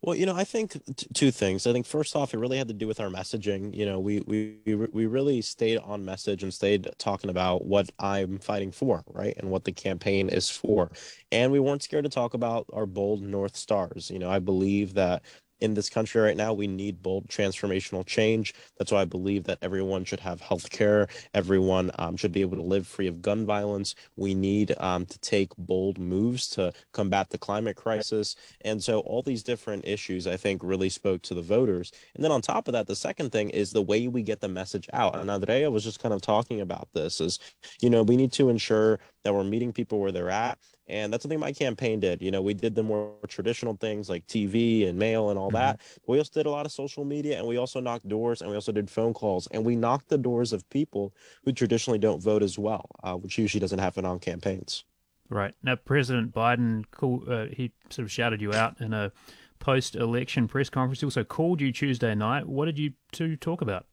Well, 0.01 0.15
you 0.15 0.25
know, 0.25 0.35
I 0.35 0.43
think 0.43 0.73
t- 0.95 1.07
two 1.13 1.31
things. 1.31 1.65
I 1.65 1.73
think 1.73 1.85
first 1.85 2.15
off, 2.15 2.33
it 2.33 2.37
really 2.37 2.57
had 2.57 2.67
to 2.67 2.73
do 2.73 2.87
with 2.87 2.99
our 2.99 3.09
messaging. 3.09 3.75
You 3.75 3.85
know, 3.85 3.99
we 3.99 4.21
we 4.27 4.57
we 4.93 5.05
really 5.07 5.41
stayed 5.41 5.79
on 5.79 6.05
message 6.05 6.43
and 6.43 6.53
stayed 6.53 6.87
talking 6.99 7.29
about 7.29 7.65
what 7.65 7.89
I'm 7.99 8.37
fighting 8.37 8.71
for, 8.71 9.03
right, 9.07 9.35
and 9.37 9.49
what 9.49 9.63
the 9.63 9.71
campaign 9.71 10.29
is 10.29 10.49
for, 10.49 10.91
and 11.31 11.51
we 11.51 11.59
weren't 11.59 11.83
scared 11.83 12.03
to 12.05 12.09
talk 12.09 12.35
about 12.35 12.67
our 12.73 12.85
bold 12.85 13.21
north 13.23 13.55
stars. 13.57 14.11
You 14.11 14.19
know, 14.19 14.29
I 14.29 14.39
believe 14.39 14.93
that 14.93 15.23
in 15.59 15.73
this 15.73 15.89
country 15.89 16.21
right 16.21 16.37
now, 16.37 16.53
we 16.53 16.67
need 16.67 17.01
bold 17.01 17.27
transformational 17.27 18.05
change. 18.05 18.53
That's 18.77 18.91
why 18.91 19.01
I 19.01 19.05
believe 19.05 19.45
that 19.45 19.57
everyone 19.61 20.05
should 20.05 20.19
have 20.19 20.41
health 20.41 20.69
care. 20.69 21.07
Everyone 21.33 21.91
um, 21.97 22.15
should 22.17 22.31
be 22.31 22.41
able 22.41 22.57
to 22.57 22.63
live 22.63 22.87
free 22.87 23.07
of 23.07 23.21
gun 23.21 23.45
violence. 23.45 23.95
We 24.15 24.33
need 24.33 24.75
um, 24.79 25.05
to 25.05 25.19
take 25.19 25.55
bold 25.57 25.97
moves 25.97 26.47
to 26.49 26.73
combat 26.91 27.29
the 27.29 27.37
climate 27.37 27.75
crisis. 27.75 28.35
And 28.61 28.83
so, 28.83 28.99
all 28.99 29.21
these 29.21 29.43
different 29.43 29.85
issues, 29.87 30.27
I 30.27 30.37
think, 30.37 30.61
really 30.63 30.89
spoke 30.89 31.21
to 31.23 31.33
the 31.33 31.41
voters. 31.41 31.91
And 32.15 32.23
then, 32.23 32.31
on 32.31 32.41
top 32.41 32.67
of 32.67 32.73
that, 32.73 32.87
the 32.87 32.95
second 32.95 33.31
thing 33.31 33.49
is 33.49 33.71
the 33.71 33.81
way 33.81 34.07
we 34.07 34.23
get 34.23 34.41
the 34.41 34.47
message 34.47 34.89
out. 34.93 35.15
And 35.17 35.29
Andrea 35.31 35.71
was 35.71 35.83
just 35.83 36.01
kind 36.01 36.13
of 36.13 36.21
talking 36.21 36.61
about 36.61 36.89
this 36.93 37.19
is, 37.19 37.39
you 37.81 37.89
know, 37.89 38.03
we 38.03 38.15
need 38.15 38.31
to 38.33 38.49
ensure 38.49 38.99
that 39.23 39.33
we're 39.33 39.43
meeting 39.43 39.73
people 39.73 39.99
where 39.99 40.11
they're 40.11 40.29
at 40.29 40.57
and 40.87 41.11
that's 41.11 41.23
something 41.23 41.39
my 41.39 41.51
campaign 41.51 41.99
did. 41.99 42.21
You 42.21 42.31
know, 42.31 42.41
we 42.41 42.53
did 42.53 42.75
the 42.75 42.83
more 42.83 43.13
traditional 43.27 43.75
things 43.75 44.09
like 44.09 44.25
TV 44.27 44.87
and 44.87 44.97
mail 44.97 45.29
and 45.29 45.37
all 45.37 45.49
mm-hmm. 45.49 45.57
that. 45.57 45.81
We 46.07 46.17
also 46.17 46.31
did 46.33 46.45
a 46.45 46.51
lot 46.51 46.65
of 46.65 46.71
social 46.71 47.03
media 47.03 47.37
and 47.37 47.47
we 47.47 47.57
also 47.57 47.79
knocked 47.79 48.07
doors 48.07 48.41
and 48.41 48.49
we 48.49 48.55
also 48.55 48.71
did 48.71 48.89
phone 48.89 49.13
calls 49.13 49.47
and 49.47 49.65
we 49.65 49.75
knocked 49.75 50.09
the 50.09 50.17
doors 50.17 50.53
of 50.53 50.67
people 50.69 51.13
who 51.43 51.51
traditionally 51.51 51.99
don't 51.99 52.21
vote 52.21 52.43
as 52.43 52.57
well, 52.57 52.89
uh, 53.03 53.15
which 53.15 53.37
usually 53.37 53.59
doesn't 53.59 53.79
happen 53.79 54.05
on 54.05 54.19
campaigns. 54.19 54.85
Right. 55.29 55.53
Now, 55.61 55.75
President 55.75 56.33
Biden, 56.33 56.85
call, 56.91 57.23
uh, 57.27 57.47
he 57.51 57.71
sort 57.89 58.05
of 58.05 58.11
shouted 58.11 58.41
you 58.41 58.53
out 58.53 58.79
in 58.79 58.93
a 58.93 59.11
post 59.59 59.95
election 59.95 60.47
press 60.47 60.69
conference. 60.69 61.01
He 61.01 61.05
also 61.05 61.25
called 61.25 61.59
you 61.59 61.71
Tuesday 61.73 62.15
night. 62.15 62.47
What 62.47 62.65
did 62.65 62.79
you 62.79 62.93
two 63.11 63.35
talk 63.35 63.61
about? 63.61 63.85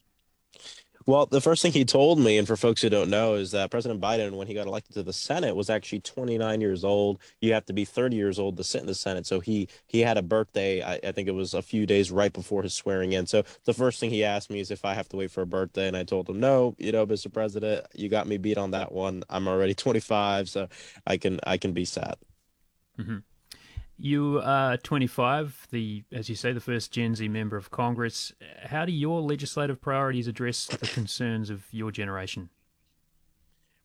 Well, 1.07 1.27
the 1.27 1.43
first 1.43 1.61
thing 1.61 1.73
he 1.73 1.85
told 1.85 2.19
me, 2.19 2.39
and 2.39 2.47
for 2.47 2.57
folks 2.57 2.81
who 2.81 2.89
don't 2.89 3.11
know, 3.11 3.35
is 3.35 3.51
that 3.51 3.71
President 3.71 4.01
Biden, 4.01 4.33
when 4.33 4.47
he 4.47 4.55
got 4.55 4.67
elected 4.67 4.95
to 4.95 5.03
the 5.03 5.13
Senate, 5.13 5.55
was 5.55 5.69
actually 5.69 6.01
29 6.01 6.63
years 6.63 6.83
old. 6.83 7.19
You 7.43 7.53
have 7.53 7.67
to 7.67 7.75
be 7.75 7.85
30 7.85 8.17
years 8.17 8.39
old 8.39 8.57
to 8.57 8.65
sit 8.65 8.81
in 8.81 8.87
the 8.87 8.95
Senate. 8.95 9.27
So 9.27 9.41
he 9.41 9.69
he 9.87 10.01
had 10.01 10.17
a 10.17 10.23
birthday. 10.23 10.83
I, 10.83 10.99
I 11.05 11.13
think 11.13 11.29
it 11.29 11.35
was 11.35 11.53
a 11.53 11.61
few 11.61 11.85
days 11.85 12.11
right 12.11 12.33
before 12.33 12.63
his 12.63 12.73
swearing 12.73 13.13
in. 13.13 13.27
So 13.27 13.43
the 13.65 13.75
first 13.75 14.01
thing 14.01 14.11
he 14.11 14.25
asked 14.25 14.51
me 14.51 14.61
is 14.61 14.71
if 14.71 14.85
I 14.85 14.95
have 14.95 15.09
to 15.11 15.17
wait 15.17 15.31
for 15.31 15.43
a 15.43 15.47
birthday, 15.47 15.89
and 15.89 15.97
I 15.97 16.05
told 16.05 16.29
him 16.29 16.41
no. 16.41 16.75
You 16.79 16.93
know, 16.93 17.07
Mr. 17.07 17.31
President, 17.31 17.87
you 17.95 18.09
got 18.09 18.27
me 18.27 18.39
beat 18.39 18.57
on 18.57 18.71
that 18.71 18.91
one. 18.91 19.25
I'm 19.29 19.47
already 19.47 19.75
25, 19.75 20.49
so 20.49 20.69
I 21.07 21.19
can 21.19 21.39
I 21.47 21.59
can 21.59 21.73
be 21.73 21.85
sad. 21.85 22.17
Mm-hmm. 22.99 23.19
You 23.97 24.41
are 24.43 24.77
25, 24.77 25.69
the 25.71 26.03
as 26.13 26.29
you 26.29 26.35
say, 26.35 26.53
the 26.53 26.61
first 26.61 26.93
Gen 26.93 27.15
Z 27.15 27.29
member 27.29 27.57
of 27.57 27.71
Congress. 27.71 28.33
How 28.65 28.85
do 28.85 28.93
your 28.93 29.21
legislative 29.21 29.81
priorities 29.81 30.27
address 30.27 30.67
the 30.67 30.87
concerns 30.89 31.49
of 31.49 31.65
your 31.71 31.93
generation? 31.93 32.51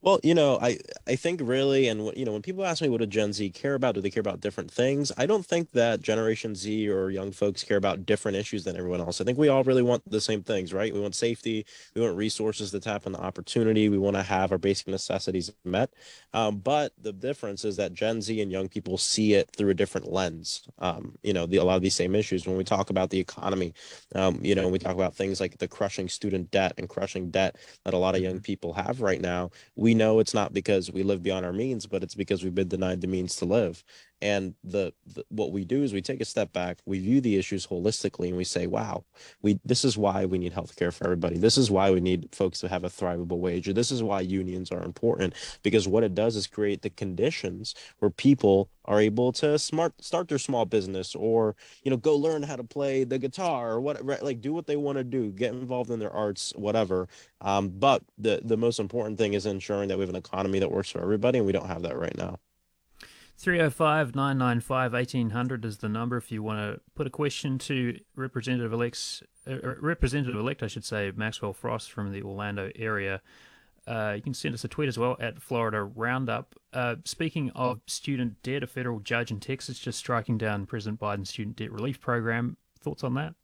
Well, 0.01 0.17
you 0.23 0.33
know, 0.33 0.57
I 0.61 0.77
I 1.07 1.17
think 1.17 1.41
really, 1.43 1.89
and 1.89 2.15
you 2.15 2.23
know, 2.23 2.31
when 2.31 2.41
people 2.41 2.65
ask 2.65 2.81
me 2.81 2.87
what 2.87 3.01
a 3.01 3.07
Gen 3.07 3.33
Z 3.33 3.49
care 3.49 3.73
about, 3.75 3.95
do 3.95 4.01
they 4.01 4.09
care 4.09 4.21
about 4.21 4.39
different 4.39 4.71
things? 4.71 5.11
I 5.17 5.25
don't 5.25 5.45
think 5.45 5.71
that 5.71 6.01
Generation 6.01 6.55
Z 6.55 6.87
or 6.89 7.09
young 7.09 7.33
folks 7.33 7.65
care 7.65 7.75
about 7.75 8.05
different 8.05 8.37
issues 8.37 8.63
than 8.63 8.77
everyone 8.77 9.01
else. 9.01 9.19
I 9.19 9.25
think 9.25 9.37
we 9.37 9.49
all 9.49 9.65
really 9.65 9.81
want 9.81 10.09
the 10.09 10.21
same 10.21 10.41
things, 10.41 10.73
right? 10.73 10.93
We 10.93 11.01
want 11.01 11.15
safety, 11.15 11.65
we 11.95 12.01
want 12.01 12.15
resources 12.15 12.71
to 12.71 12.79
tap 12.79 13.07
into 13.07 13.19
opportunity, 13.19 13.89
we 13.89 13.97
want 13.97 14.15
to 14.15 14.23
have 14.23 14.53
our 14.53 14.57
basic 14.57 14.87
necessities 14.87 15.51
met. 15.65 15.91
Um, 16.33 16.59
but 16.59 16.93
the 17.01 17.11
difference 17.11 17.65
is 17.65 17.75
that 17.75 17.93
Gen 17.93 18.21
Z 18.21 18.39
and 18.41 18.53
young 18.53 18.69
people 18.69 18.97
see 18.97 19.33
it 19.33 19.49
through 19.51 19.71
a 19.71 19.73
different 19.73 20.09
lens. 20.09 20.63
Um, 20.79 21.17
you 21.23 21.33
know, 21.33 21.45
the, 21.45 21.57
a 21.57 21.63
lot 21.65 21.75
of 21.75 21.81
these 21.81 21.95
same 21.95 22.15
issues 22.15 22.47
when 22.47 22.55
we 22.55 22.63
talk 22.63 22.89
about 22.89 23.09
the 23.09 23.19
economy. 23.19 23.73
Um, 24.15 24.39
you 24.41 24.55
know, 24.55 24.63
when 24.63 24.71
we 24.71 24.79
talk 24.79 24.95
about 24.95 25.13
things 25.15 25.41
like 25.41 25.57
the 25.57 25.67
crushing 25.67 26.07
student 26.07 26.51
debt 26.51 26.73
and 26.77 26.87
crushing 26.87 27.31
debt 27.31 27.57
that 27.83 27.93
a 27.93 27.97
lot 27.97 28.15
of 28.15 28.21
young 28.21 28.35
mm-hmm. 28.35 28.43
people 28.43 28.71
have 28.73 29.01
right 29.01 29.19
now. 29.19 29.49
We 29.75 29.88
we 29.89 29.95
know 29.95 30.19
it's 30.19 30.35
not 30.35 30.53
because 30.53 30.91
we 30.91 31.01
live 31.01 31.23
beyond 31.23 31.43
our 31.47 31.51
means, 31.51 31.87
but 31.87 32.03
it's 32.03 32.13
because 32.13 32.43
we've 32.43 32.53
been 32.53 32.67
denied 32.67 33.01
the 33.01 33.07
means 33.07 33.35
to 33.37 33.45
live. 33.45 33.83
And 34.21 34.55
the, 34.63 34.93
the, 35.05 35.23
what 35.29 35.51
we 35.51 35.65
do 35.65 35.83
is 35.83 35.93
we 35.93 36.01
take 36.01 36.21
a 36.21 36.25
step 36.25 36.51
back, 36.53 36.79
we 36.85 36.99
view 36.99 37.21
the 37.21 37.37
issues 37.37 37.67
holistically, 37.67 38.27
and 38.29 38.37
we 38.37 38.43
say, 38.43 38.67
"Wow, 38.67 39.05
we 39.41 39.59
this 39.65 39.85
is 39.85 39.97
why 39.97 40.25
we 40.25 40.37
need 40.37 40.53
healthcare 40.53 40.93
for 40.93 41.05
everybody. 41.05 41.37
This 41.37 41.57
is 41.57 41.71
why 41.71 41.91
we 41.91 42.01
need 42.01 42.29
folks 42.33 42.59
to 42.59 42.67
have 42.69 42.83
a 42.83 42.89
thrivable 42.89 43.39
wage. 43.39 43.67
Or 43.67 43.73
this 43.73 43.91
is 43.91 44.03
why 44.03 44.21
unions 44.21 44.71
are 44.71 44.83
important 44.83 45.33
because 45.63 45.87
what 45.87 46.03
it 46.03 46.15
does 46.15 46.35
is 46.35 46.47
create 46.47 46.81
the 46.81 46.89
conditions 46.89 47.75
where 47.99 48.11
people 48.11 48.69
are 48.85 48.99
able 48.99 49.31
to 49.33 49.57
smart 49.59 49.93
start 50.03 50.27
their 50.27 50.39
small 50.39 50.65
business 50.65 51.15
or 51.15 51.55
you 51.83 51.91
know 51.91 51.97
go 51.97 52.15
learn 52.15 52.43
how 52.43 52.55
to 52.55 52.63
play 52.63 53.03
the 53.03 53.19
guitar 53.19 53.71
or 53.73 53.81
what 53.81 54.03
like 54.23 54.41
do 54.41 54.53
what 54.53 54.67
they 54.67 54.77
want 54.77 54.97
to 54.97 55.03
do, 55.03 55.31
get 55.31 55.53
involved 55.53 55.91
in 55.91 55.99
their 55.99 56.13
arts, 56.13 56.53
whatever. 56.55 57.07
Um, 57.41 57.69
but 57.69 58.03
the 58.17 58.41
the 58.43 58.57
most 58.57 58.79
important 58.79 59.17
thing 59.17 59.33
is 59.33 59.45
ensuring 59.45 59.89
that 59.89 59.97
we 59.97 60.01
have 60.03 60.09
an 60.09 60.15
economy 60.15 60.59
that 60.59 60.71
works 60.71 60.89
for 60.89 61.01
everybody, 61.01 61.37
and 61.39 61.45
we 61.47 61.53
don't 61.53 61.67
have 61.67 61.83
that 61.83 61.97
right 61.97 62.17
now. 62.17 62.39
305 63.39 64.15
995 64.15 64.91
1800 64.91 65.63
is 65.63 65.77
the 65.77 65.87
number 65.87 66.17
if 66.17 66.29
you 66.29 66.43
want 66.43 66.59
to 66.59 66.81
put 66.93 67.07
a 67.07 67.09
question 67.09 67.57
to 67.57 67.97
Representative 68.17 68.73
elect, 68.73 69.23
uh, 69.47 69.53
uh, 69.53 69.75
Representative 69.79 70.37
elect, 70.37 70.61
I 70.61 70.67
should 70.67 70.83
say, 70.83 71.13
Maxwell 71.15 71.53
Frost 71.53 71.89
from 71.89 72.11
the 72.11 72.21
Orlando 72.21 72.69
area. 72.75 73.21
Uh, 73.87 74.11
you 74.17 74.21
can 74.21 74.33
send 74.33 74.53
us 74.53 74.65
a 74.65 74.67
tweet 74.67 74.89
as 74.89 74.99
well 74.99 75.15
at 75.21 75.41
Florida 75.41 75.83
Roundup. 75.83 76.53
Uh, 76.73 76.97
speaking 77.05 77.49
of 77.51 77.79
student 77.85 78.43
debt, 78.43 78.61
a 78.61 78.67
federal 78.67 78.99
judge 78.99 79.31
in 79.31 79.39
Texas 79.39 79.79
just 79.79 79.97
striking 79.97 80.37
down 80.37 80.65
President 80.65 80.99
Biden's 80.99 81.29
student 81.29 81.55
debt 81.55 81.71
relief 81.71 82.01
program. 82.01 82.57
Thoughts 82.81 83.05
on 83.05 83.13
that? 83.13 83.35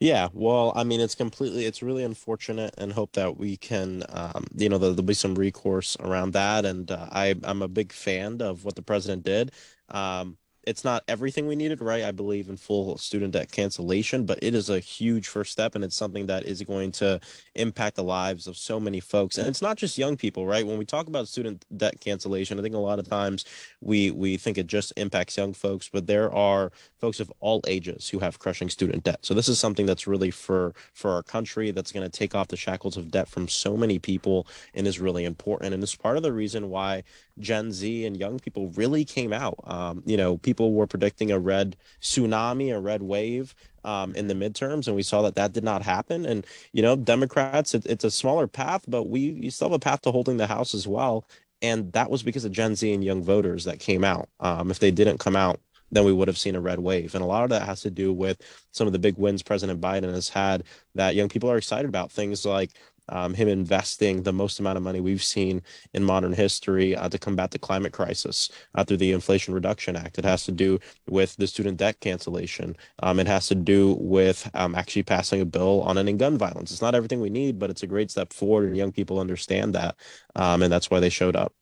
Yeah, 0.00 0.28
well, 0.32 0.72
I 0.76 0.84
mean, 0.84 1.00
it's 1.00 1.14
completely, 1.14 1.64
it's 1.64 1.82
really 1.82 2.04
unfortunate, 2.04 2.74
and 2.76 2.92
hope 2.92 3.12
that 3.12 3.36
we 3.38 3.56
can, 3.56 4.02
um, 4.10 4.44
you 4.54 4.68
know, 4.68 4.76
there'll, 4.76 4.94
be 5.02 5.14
some 5.14 5.34
recourse 5.34 5.96
around 6.00 6.32
that. 6.32 6.64
And 6.66 6.90
uh, 6.90 7.08
I, 7.10 7.34
I'm 7.44 7.62
a 7.62 7.68
big 7.68 7.92
fan 7.92 8.42
of 8.42 8.64
what 8.64 8.74
the 8.76 8.82
president 8.82 9.22
did. 9.24 9.52
Um, 9.88 10.36
it's 10.66 10.84
not 10.84 11.04
everything 11.08 11.46
we 11.46 11.56
needed, 11.56 11.80
right? 11.80 12.04
I 12.04 12.12
believe 12.12 12.48
in 12.48 12.56
full 12.56 12.96
student 12.98 13.32
debt 13.32 13.50
cancellation, 13.50 14.26
but 14.26 14.38
it 14.42 14.54
is 14.54 14.70
a 14.70 14.80
huge 14.80 15.28
first 15.28 15.52
step 15.52 15.74
and 15.74 15.84
it's 15.84 15.96
something 15.96 16.26
that 16.26 16.44
is 16.44 16.62
going 16.62 16.92
to 16.92 17.20
impact 17.54 17.96
the 17.96 18.04
lives 18.04 18.46
of 18.46 18.56
so 18.56 18.80
many 18.80 19.00
folks. 19.00 19.38
And 19.38 19.46
it's 19.48 19.62
not 19.62 19.76
just 19.76 19.98
young 19.98 20.16
people, 20.16 20.46
right? 20.46 20.66
When 20.66 20.78
we 20.78 20.84
talk 20.84 21.06
about 21.06 21.28
student 21.28 21.64
debt 21.76 22.00
cancellation, 22.00 22.58
I 22.58 22.62
think 22.62 22.74
a 22.74 22.78
lot 22.78 22.98
of 22.98 23.08
times 23.08 23.44
we 23.80 24.10
we 24.10 24.36
think 24.36 24.58
it 24.58 24.66
just 24.66 24.92
impacts 24.96 25.36
young 25.36 25.52
folks, 25.52 25.88
but 25.92 26.06
there 26.06 26.32
are 26.32 26.72
folks 26.98 27.20
of 27.20 27.32
all 27.40 27.60
ages 27.66 28.08
who 28.08 28.18
have 28.18 28.38
crushing 28.38 28.70
student 28.70 29.04
debt. 29.04 29.18
So 29.22 29.34
this 29.34 29.48
is 29.48 29.58
something 29.58 29.86
that's 29.86 30.06
really 30.06 30.30
for 30.30 30.74
for 30.92 31.10
our 31.12 31.22
country 31.22 31.70
that's 31.70 31.92
going 31.92 32.08
to 32.08 32.18
take 32.18 32.34
off 32.34 32.48
the 32.48 32.56
shackles 32.56 32.96
of 32.96 33.10
debt 33.10 33.28
from 33.28 33.48
so 33.48 33.76
many 33.76 33.98
people 33.98 34.46
and 34.74 34.86
is 34.86 35.00
really 35.00 35.24
important. 35.24 35.74
And 35.74 35.82
it's 35.82 35.94
part 35.94 36.16
of 36.16 36.22
the 36.22 36.32
reason 36.32 36.70
why 36.70 37.04
Gen 37.38 37.72
Z 37.72 38.04
and 38.06 38.16
young 38.16 38.38
people 38.38 38.68
really 38.70 39.04
came 39.04 39.32
out. 39.32 39.58
Um, 39.64 40.02
you 40.06 40.16
know, 40.16 40.38
people 40.38 40.72
were 40.72 40.86
predicting 40.86 41.30
a 41.30 41.38
red 41.38 41.76
tsunami, 42.00 42.74
a 42.74 42.80
red 42.80 43.02
wave 43.02 43.54
um, 43.84 44.14
in 44.14 44.28
the 44.28 44.34
midterms, 44.34 44.86
and 44.86 44.96
we 44.96 45.02
saw 45.02 45.22
that 45.22 45.34
that 45.34 45.52
did 45.52 45.64
not 45.64 45.82
happen. 45.82 46.24
And 46.24 46.46
you 46.72 46.82
know, 46.82 46.96
Democrats, 46.96 47.74
it, 47.74 47.86
it's 47.86 48.04
a 48.04 48.10
smaller 48.10 48.46
path, 48.46 48.84
but 48.88 49.04
we 49.04 49.20
you 49.20 49.50
still 49.50 49.68
have 49.68 49.76
a 49.76 49.78
path 49.78 50.02
to 50.02 50.12
holding 50.12 50.36
the 50.36 50.46
House 50.46 50.74
as 50.74 50.86
well. 50.86 51.26
And 51.62 51.92
that 51.92 52.10
was 52.10 52.22
because 52.22 52.44
of 52.44 52.52
Gen 52.52 52.74
Z 52.76 52.92
and 52.92 53.04
young 53.04 53.22
voters 53.22 53.64
that 53.64 53.78
came 53.78 54.04
out. 54.04 54.28
Um, 54.40 54.70
if 54.70 54.80
they 54.80 54.90
didn't 54.90 55.18
come 55.18 55.36
out, 55.36 55.60
then 55.90 56.04
we 56.04 56.12
would 56.12 56.28
have 56.28 56.38
seen 56.38 56.56
a 56.56 56.60
red 56.60 56.80
wave. 56.80 57.14
And 57.14 57.22
a 57.22 57.26
lot 57.26 57.44
of 57.44 57.50
that 57.50 57.62
has 57.62 57.80
to 57.82 57.90
do 57.90 58.12
with 58.12 58.40
some 58.72 58.86
of 58.86 58.92
the 58.92 58.98
big 58.98 59.16
wins 59.16 59.42
President 59.42 59.80
Biden 59.80 60.12
has 60.12 60.28
had 60.28 60.64
that 60.94 61.14
young 61.14 61.28
people 61.28 61.50
are 61.50 61.56
excited 61.56 61.88
about. 61.88 62.12
Things 62.12 62.44
like 62.44 62.72
um, 63.08 63.34
him 63.34 63.48
investing 63.48 64.22
the 64.22 64.32
most 64.32 64.60
amount 64.60 64.76
of 64.76 64.82
money 64.82 65.00
we've 65.00 65.22
seen 65.22 65.62
in 65.92 66.04
modern 66.04 66.32
history 66.32 66.96
uh, 66.96 67.08
to 67.08 67.18
combat 67.18 67.50
the 67.50 67.58
climate 67.58 67.92
crisis 67.92 68.48
uh, 68.74 68.84
through 68.84 68.96
the 68.98 69.12
Inflation 69.12 69.54
Reduction 69.54 69.96
Act. 69.96 70.18
It 70.18 70.24
has 70.24 70.44
to 70.44 70.52
do 70.52 70.78
with 71.08 71.36
the 71.36 71.46
student 71.46 71.76
debt 71.76 72.00
cancellation. 72.00 72.76
Um, 73.02 73.20
it 73.20 73.26
has 73.26 73.46
to 73.48 73.54
do 73.54 73.96
with 74.00 74.50
um, 74.54 74.74
actually 74.74 75.02
passing 75.02 75.40
a 75.40 75.44
bill 75.44 75.82
on 75.82 75.98
ending 75.98 76.18
gun 76.18 76.38
violence. 76.38 76.70
It's 76.70 76.82
not 76.82 76.94
everything 76.94 77.20
we 77.20 77.30
need, 77.30 77.58
but 77.58 77.70
it's 77.70 77.82
a 77.82 77.86
great 77.86 78.10
step 78.10 78.32
forward, 78.32 78.66
and 78.66 78.76
young 78.76 78.92
people 78.92 79.18
understand 79.18 79.74
that, 79.74 79.96
um, 80.34 80.62
and 80.62 80.72
that's 80.72 80.90
why 80.90 81.00
they 81.00 81.10
showed 81.10 81.36
up. 81.36 81.52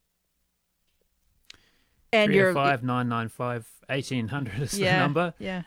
And 2.12 2.32
you're 2.34 2.52
five 2.52 2.82
nine 2.82 3.08
nine 3.08 3.28
five 3.28 3.66
eighteen 3.88 4.28
hundred 4.28 4.60
is 4.60 4.78
yeah, 4.78 4.92
the 4.94 4.98
number. 4.98 5.34
Yeah. 5.38 5.62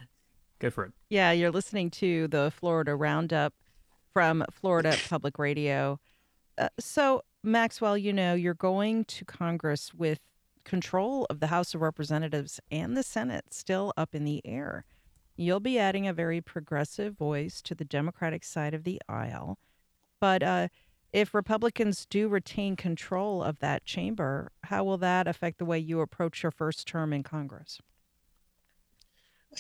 Go 0.60 0.70
for 0.70 0.86
it. 0.86 0.94
Yeah, 1.10 1.32
you're 1.32 1.52
listening 1.52 1.90
to 1.92 2.28
the 2.30 2.52
Florida 2.56 2.96
Roundup 2.96 3.54
from 4.16 4.46
Florida 4.50 4.96
Public 5.10 5.38
Radio. 5.38 6.00
Uh, 6.58 6.70
so, 6.80 7.22
Maxwell, 7.44 7.98
you 7.98 8.14
know, 8.14 8.34
you're 8.34 8.54
going 8.54 9.04
to 9.04 9.26
Congress 9.26 9.94
with 9.94 10.22
control 10.64 11.28
of 11.30 11.42
the 11.42 11.48
House 11.48 11.76
of 11.76 11.82
Representatives 11.82 12.62
and 12.72 12.96
the 12.96 13.04
Senate 13.04 13.54
still 13.54 13.92
up 13.98 14.16
in 14.16 14.24
the 14.24 14.42
air. 14.46 14.86
You'll 15.36 15.60
be 15.60 15.78
adding 15.78 16.08
a 16.08 16.14
very 16.14 16.40
progressive 16.40 17.18
voice 17.18 17.62
to 17.64 17.76
the 17.76 17.84
Democratic 17.84 18.46
side 18.46 18.74
of 18.74 18.86
the 18.86 19.02
aisle. 19.10 19.60
But 20.22 20.42
uh, 20.42 20.70
if 21.12 21.34
Republicans 21.34 22.06
do 22.06 22.30
retain 22.30 22.78
control 22.78 23.44
of 23.44 23.60
that 23.60 23.84
chamber, 23.84 24.54
how 24.64 24.86
will 24.86 24.98
that 25.00 25.28
affect 25.28 25.58
the 25.58 25.66
way 25.66 25.78
you 25.78 26.00
approach 26.00 26.42
your 26.42 26.54
first 26.54 26.88
term 26.88 27.12
in 27.12 27.24
Congress? 27.24 27.82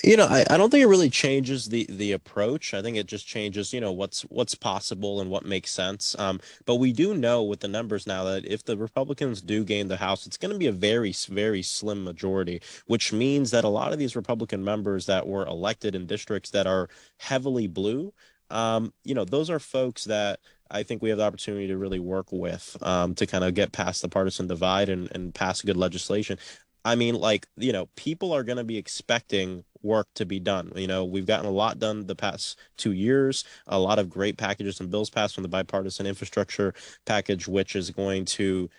You 0.04 0.18
know, 0.18 0.26
I, 0.26 0.46
I 0.50 0.58
don't 0.58 0.70
think 0.70 0.84
it 0.84 0.88
really 0.88 1.10
changes 1.10 1.70
the 1.70 1.86
the 1.90 2.12
approach. 2.12 2.74
I 2.74 2.82
think 2.82 2.98
it 2.98 3.08
just 3.08 3.26
changes, 3.26 3.74
you 3.74 3.80
know, 3.80 3.94
what's 3.94 4.24
what's 4.24 4.54
possible 4.54 5.22
and 5.22 5.30
what 5.30 5.46
makes 5.46 5.72
sense. 5.72 6.16
Um, 6.20 6.42
but 6.66 6.76
we 6.76 6.92
do 6.92 7.14
know 7.16 7.44
with 7.44 7.62
the 7.62 7.68
numbers 7.70 8.06
now 8.06 8.26
that 8.26 8.46
if 8.46 8.64
the 8.66 8.78
Republicans 8.78 9.42
do 9.42 9.64
gain 9.64 9.88
the 9.88 9.98
House, 9.98 10.28
it's 10.28 10.38
going 10.38 10.52
to 10.52 10.60
be 10.60 10.68
a 10.68 10.72
very 10.72 11.14
very 11.30 11.62
slim 11.62 12.04
majority, 12.04 12.62
which 12.88 13.14
means 13.14 13.52
that 13.52 13.64
a 13.64 13.70
lot 13.70 13.94
of 13.94 14.00
these 14.00 14.16
Republican 14.18 14.64
members 14.64 15.06
that 15.06 15.28
were 15.28 15.46
elected 15.46 15.96
in 15.96 16.06
districts 16.08 16.50
that 16.52 16.68
are 16.68 16.90
heavily 17.20 17.68
blue, 17.68 18.14
um, 18.50 18.94
you 19.04 19.16
know, 19.16 19.26
those 19.26 19.50
are 19.50 19.60
folks 19.60 20.04
that 20.06 20.40
I 20.70 20.84
think 20.84 21.02
we 21.02 21.10
have 21.10 21.20
the 21.20 21.26
opportunity 21.26 21.68
to 21.68 21.78
really 21.78 22.00
work 22.00 22.28
with 22.32 22.76
um, 22.82 23.16
to 23.16 23.26
kind 23.28 23.44
of 23.44 23.54
get 23.54 23.72
past 23.72 24.02
the 24.02 24.10
partisan 24.10 24.48
divide 24.48 24.90
and, 24.90 25.10
and 25.14 25.34
pass 25.34 25.62
good 25.62 25.78
legislation. 25.78 26.38
I 26.86 26.96
mean, 26.96 27.16
like, 27.16 27.48
you 27.58 27.74
know, 27.74 27.88
people 27.96 28.32
are 28.32 28.44
going 28.44 28.60
to 28.60 28.64
be 28.64 28.78
expecting 28.78 29.66
work 29.82 30.08
to 30.16 30.26
be 30.26 30.40
done. 30.40 30.72
You 30.76 30.88
know, 30.88 31.04
we've 31.04 31.26
gotten 31.26 31.48
a 31.48 31.52
lot 31.52 31.80
done 31.80 32.06
the 32.06 32.16
past 32.16 32.60
two 32.78 32.92
years, 32.94 33.44
a 33.68 33.80
lot 33.80 34.00
of 34.00 34.10
great 34.10 34.38
packages 34.38 34.80
and 34.80 34.92
bills 34.92 35.10
passed 35.10 35.36
from 35.36 35.44
the 35.44 35.50
bipartisan 35.50 36.06
infrastructure 36.06 36.76
package, 37.06 37.48
which 37.48 37.76
is 37.76 37.90
going 37.90 38.26
to 38.26 38.70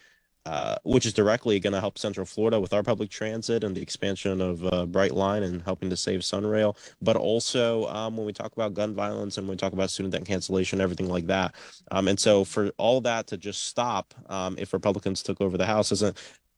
uh, 0.46 0.76
which 0.84 1.04
is 1.04 1.12
directly 1.12 1.58
going 1.58 1.72
to 1.72 1.80
help 1.80 1.98
Central 1.98 2.24
Florida 2.24 2.60
with 2.60 2.72
our 2.72 2.84
public 2.84 3.10
transit 3.10 3.64
and 3.64 3.74
the 3.74 3.82
expansion 3.82 4.40
of 4.40 4.64
uh, 4.64 4.86
Brightline 4.86 5.42
and 5.42 5.60
helping 5.62 5.90
to 5.90 5.96
save 5.96 6.20
Sunrail. 6.20 6.76
But 7.02 7.16
also 7.16 7.86
um, 7.88 8.16
when 8.16 8.26
we 8.26 8.32
talk 8.32 8.52
about 8.52 8.72
gun 8.72 8.94
violence 8.94 9.38
and 9.38 9.48
when 9.48 9.54
we 9.54 9.58
talk 9.58 9.72
about 9.72 9.90
student 9.90 10.14
debt 10.14 10.24
cancellation, 10.24 10.80
everything 10.80 11.08
like 11.08 11.26
that. 11.26 11.56
Um, 11.90 12.06
and 12.06 12.20
so 12.20 12.44
for 12.44 12.70
all 12.78 13.00
that 13.00 13.26
to 13.26 13.36
just 13.36 13.64
stop, 13.64 14.14
um, 14.28 14.54
if 14.56 14.72
Republicans 14.72 15.20
took 15.20 15.40
over 15.40 15.58
the 15.58 15.66
House, 15.66 15.90
isn't 15.90 16.16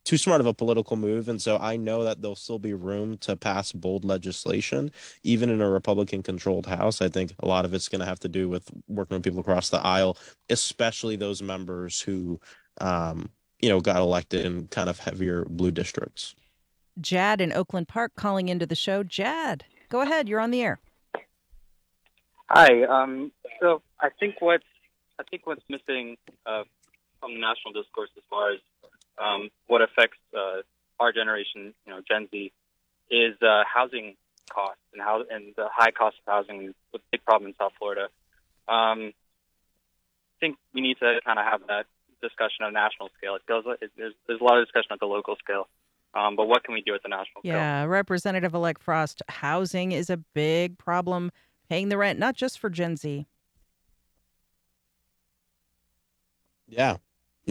too 0.08 0.16
smart 0.16 0.40
of 0.40 0.46
a 0.46 0.54
political 0.54 0.96
move. 0.96 1.28
And 1.28 1.40
so 1.40 1.58
I 1.58 1.76
know 1.76 2.02
that 2.02 2.22
there'll 2.22 2.34
still 2.34 2.58
be 2.58 2.72
room 2.72 3.18
to 3.18 3.36
pass 3.36 3.72
bold 3.72 4.06
legislation, 4.06 4.90
even 5.22 5.50
in 5.50 5.60
a 5.60 5.68
Republican 5.68 6.22
controlled 6.22 6.64
House. 6.64 7.02
I 7.02 7.10
think 7.10 7.34
a 7.40 7.46
lot 7.46 7.66
of 7.66 7.74
it's 7.74 7.90
going 7.90 7.98
to 8.00 8.06
have 8.06 8.18
to 8.20 8.28
do 8.28 8.48
with 8.48 8.70
working 8.88 9.16
with 9.16 9.22
people 9.22 9.40
across 9.40 9.68
the 9.68 9.84
aisle, 9.86 10.16
especially 10.48 11.16
those 11.16 11.42
members 11.42 12.00
who, 12.00 12.40
um, 12.80 13.28
you 13.60 13.68
know, 13.68 13.80
got 13.80 13.96
elected 13.96 14.46
in 14.46 14.68
kind 14.68 14.88
of 14.88 14.98
heavier 14.98 15.44
blue 15.44 15.70
districts. 15.70 16.34
Jad 17.02 17.42
in 17.42 17.52
Oakland 17.52 17.88
Park 17.88 18.12
calling 18.16 18.48
into 18.48 18.64
the 18.64 18.74
show. 18.74 19.02
Jad, 19.02 19.66
go 19.90 20.00
ahead. 20.00 20.26
You're 20.26 20.40
on 20.40 20.52
the 20.52 20.62
air. 20.62 20.78
Hi. 22.48 22.84
Um, 22.84 23.30
so 23.60 23.82
I 24.00 24.08
think 24.18 24.36
what's 24.40 24.64
I 25.20 25.24
think 25.30 25.46
what's 25.46 25.64
missing 25.68 26.16
uh, 26.46 26.62
from 27.20 27.34
the 27.34 27.40
national 27.40 27.74
discourse 27.74 28.08
as 28.16 28.22
far 28.30 28.52
as 28.52 28.60
um, 29.22 29.50
what 29.66 29.82
affects 29.82 30.18
uh, 30.36 30.62
our 31.00 31.12
generation, 31.12 31.74
you 31.86 31.92
know, 31.92 32.00
Gen 32.06 32.28
Z, 32.30 32.52
is 33.10 33.34
uh, 33.42 33.62
housing 33.72 34.16
costs 34.50 34.80
and 34.92 35.02
how 35.02 35.22
and 35.30 35.54
the 35.56 35.68
high 35.72 35.90
cost 35.90 36.16
of 36.26 36.32
housing 36.32 36.68
is 36.68 36.74
a 36.94 36.98
big 37.12 37.24
problem 37.24 37.48
in 37.48 37.54
South 37.56 37.72
Florida. 37.78 38.08
Um, 38.68 39.12
I 40.36 40.38
think 40.40 40.56
we 40.74 40.80
need 40.80 40.98
to 41.00 41.20
kind 41.24 41.38
of 41.38 41.44
have 41.44 41.60
that 41.68 41.86
discussion 42.22 42.64
on 42.64 42.70
a 42.70 42.72
national 42.72 43.10
scale. 43.16 43.34
It 43.34 43.42
feels 43.46 43.64
like 43.66 43.82
it, 43.82 43.90
there's, 43.96 44.14
there's 44.26 44.40
a 44.40 44.44
lot 44.44 44.58
of 44.58 44.66
discussion 44.66 44.92
at 44.92 45.00
the 45.00 45.06
local 45.06 45.36
scale. 45.36 45.68
Um, 46.14 46.36
but 46.36 46.48
what 46.48 46.64
can 46.64 46.74
we 46.74 46.80
do 46.80 46.94
at 46.94 47.02
the 47.02 47.08
national 47.08 47.42
scale? 47.42 47.54
Yeah, 47.54 47.84
Representative 47.84 48.54
elect 48.54 48.82
Frost, 48.82 49.22
housing 49.28 49.92
is 49.92 50.10
a 50.10 50.16
big 50.16 50.78
problem. 50.78 51.30
Paying 51.68 51.90
the 51.90 51.98
rent, 51.98 52.18
not 52.18 52.34
just 52.34 52.58
for 52.58 52.70
Gen 52.70 52.96
Z. 52.96 53.26
Yeah, 56.66 56.96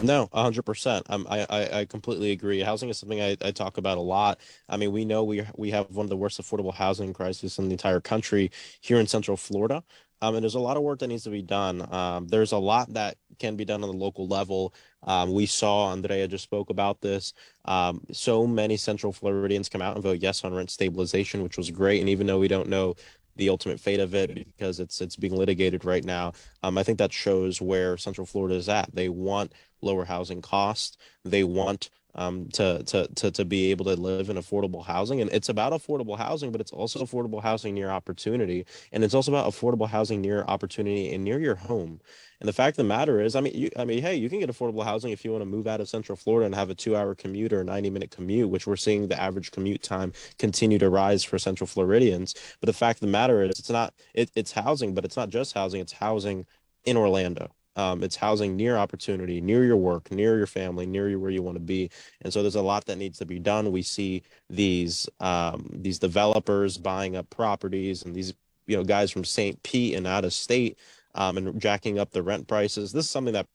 no, 0.04 0.30
hundred 0.34 0.64
percent. 0.64 1.06
I, 1.10 1.46
I 1.50 1.80
I 1.80 1.86
completely 1.86 2.32
agree. 2.32 2.60
Housing 2.62 2.90
is 2.90 2.98
something 3.00 3.20
I, 3.22 3.36
I 3.42 3.52
talk 3.52 3.78
about 3.78 3.98
a 3.98 4.02
lot. 4.02 4.40
I 4.70 4.78
mean, 4.78 4.92
we 4.92 5.06
know 5.06 5.24
we 5.24 5.44
we 5.58 5.72
have 5.72 5.90
one 5.92 6.06
of 6.06 6.10
the 6.10 6.18
worst 6.18 6.40
affordable 6.40 6.74
housing 6.74 7.14
crises 7.14 7.58
in 7.58 7.66
the 7.68 7.72
entire 7.74 8.00
country 8.00 8.52
here 8.82 9.00
in 9.00 9.08
Central 9.08 9.38
Florida. 9.38 9.84
Um, 10.22 10.34
and 10.36 10.44
there's 10.44 10.56
a 10.56 10.60
lot 10.60 10.78
of 10.78 10.84
work 10.84 11.00
that 11.00 11.08
needs 11.08 11.24
to 11.26 11.30
be 11.30 11.44
done. 11.44 11.88
Um, 11.94 12.28
there's 12.28 12.52
a 12.52 12.58
lot 12.58 12.92
that 12.94 13.18
can 13.38 13.56
be 13.56 13.66
done 13.66 13.84
on 13.84 13.90
the 13.92 13.96
local 13.98 14.28
level. 14.28 14.74
Um, 15.04 15.32
we 15.32 15.46
saw 15.46 15.92
Andrea 15.92 16.28
just 16.28 16.44
spoke 16.44 16.72
about 16.72 17.02
this. 17.02 17.34
Um, 17.66 18.02
so 18.12 18.48
many 18.48 18.78
Central 18.78 19.14
Floridians 19.14 19.70
come 19.70 19.82
out 19.82 19.94
and 19.96 20.04
vote 20.04 20.20
yes 20.20 20.44
on 20.44 20.56
rent 20.56 20.72
stabilization, 20.72 21.44
which 21.44 21.58
was 21.58 21.70
great. 21.70 22.00
And 22.00 22.10
even 22.10 22.26
though 22.26 22.40
we 22.40 22.48
don't 22.48 22.68
know 22.68 22.96
the 23.38 23.50
ultimate 23.50 23.80
fate 23.80 24.00
of 24.00 24.14
it 24.14 24.34
because 24.36 24.80
it's 24.80 25.02
it's 25.02 25.16
being 25.16 25.36
litigated 25.36 25.86
right 25.86 26.04
now. 26.04 26.34
Um, 26.64 26.78
I 26.78 26.84
think 26.84 26.98
that 26.98 27.14
shows 27.14 27.62
where 27.62 27.98
Central 27.98 28.26
Florida 28.26 28.56
is 28.56 28.70
at. 28.70 28.94
They 28.94 29.10
want 29.10 29.54
lower 29.82 30.06
housing 30.06 30.42
costs. 30.42 30.98
They 31.24 31.44
want 31.44 31.90
um, 32.18 32.48
to, 32.54 32.84
to, 32.84 33.08
to, 33.16 33.32
to 33.32 33.46
be 33.46 33.72
able 33.72 33.86
to 33.86 33.96
live 33.96 34.30
in 34.30 34.38
affordable 34.38 34.86
housing. 34.86 35.22
And 35.22 35.32
it's 35.32 35.50
about 35.50 35.74
affordable 35.74 36.18
housing, 36.18 36.52
but 36.52 36.62
it's 36.62 36.72
also 36.72 37.00
affordable 37.00 37.42
housing 37.42 37.74
near 37.74 37.90
opportunity. 37.90 38.66
And 38.92 39.04
it's 39.04 39.14
also 39.14 39.32
about 39.32 39.52
affordable 39.52 39.88
housing 39.88 40.22
near 40.22 40.44
opportunity 40.44 41.14
and 41.14 41.24
near 41.24 41.40
your 41.40 41.56
home. 41.56 42.02
And 42.40 42.48
the 42.48 42.54
fact 42.54 42.74
of 42.74 42.78
the 42.78 42.84
matter 42.84 43.20
is, 43.20 43.36
I 43.36 43.42
mean, 43.42 43.56
you, 43.56 43.70
I 43.78 43.84
mean, 43.84 44.02
hey, 44.02 44.16
you 44.16 44.30
can 44.30 44.40
get 44.40 44.50
affordable 44.50 44.84
housing 44.84 45.12
if 45.12 45.26
you 45.26 45.32
want 45.32 45.42
to 45.42 45.46
move 45.50 45.66
out 45.66 45.82
of 45.82 45.90
Central 45.90 46.16
Florida 46.16 46.46
and 46.46 46.54
have 46.54 46.70
a 46.70 46.76
two-hour 46.76 47.16
commute 47.16 47.52
or 47.52 47.62
a 47.62 47.64
ninety-minute 47.64 48.12
commute, 48.12 48.50
which 48.50 48.68
we're 48.68 48.76
seeing 48.76 49.08
the 49.08 49.20
average 49.20 49.50
commute 49.50 49.82
time 49.82 50.14
continue 50.38 50.78
to 50.78 50.90
rise 50.90 51.24
for 51.24 51.40
Central 51.40 51.66
Floridians. 51.68 52.36
But 52.60 52.68
the 52.68 52.74
fact 52.74 52.98
of 52.98 53.08
the 53.08 53.12
matter 53.12 53.42
is, 53.42 53.58
it's 53.58 53.72
not 53.72 53.96
it, 54.14 54.30
it's 54.36 54.52
housing, 54.52 54.94
but 54.94 55.04
it's 55.04 55.18
not 55.18 55.30
just 55.30 55.54
housing; 55.54 55.82
it's 55.82 55.94
housing 55.94 56.46
in 56.86 56.96
Orlando. 56.96 57.50
Um, 57.78 58.04
it's 58.04 58.16
housing 58.16 58.56
near 58.58 58.76
opportunity, 58.76 59.40
near 59.40 59.64
your 59.64 59.78
work, 59.78 60.12
near 60.12 60.38
your 60.38 60.48
family, 60.48 60.86
near 60.86 61.10
you 61.10 61.20
where 61.20 61.32
you 61.32 61.42
want 61.42 61.56
to 61.56 61.64
be. 61.64 61.90
And 62.22 62.34
so 62.34 62.42
there's 62.42 62.56
a 62.56 62.62
lot 62.62 62.86
that 62.86 62.98
needs 62.98 63.20
to 63.20 63.26
be 63.26 63.40
done. 63.40 63.72
We 63.72 63.84
see 63.84 64.24
these 64.50 65.08
um, 65.20 65.70
these 65.72 66.00
developers 66.00 66.78
buying 66.78 67.16
up 67.16 67.30
properties 67.30 68.04
and 68.04 68.16
these 68.16 68.34
you 68.66 68.76
know 68.76 68.84
guys 68.84 69.12
from 69.12 69.24
St. 69.24 69.62
Pete 69.64 69.96
and 69.96 70.06
out 70.06 70.26
of 70.26 70.34
state 70.34 70.78
um, 71.16 71.38
and 71.38 71.62
jacking 71.62 72.00
up 72.00 72.12
the 72.12 72.24
rent 72.24 72.48
prices. 72.48 72.92
This 72.92 73.06
is 73.06 73.12
something 73.12 73.34
that 73.34 73.48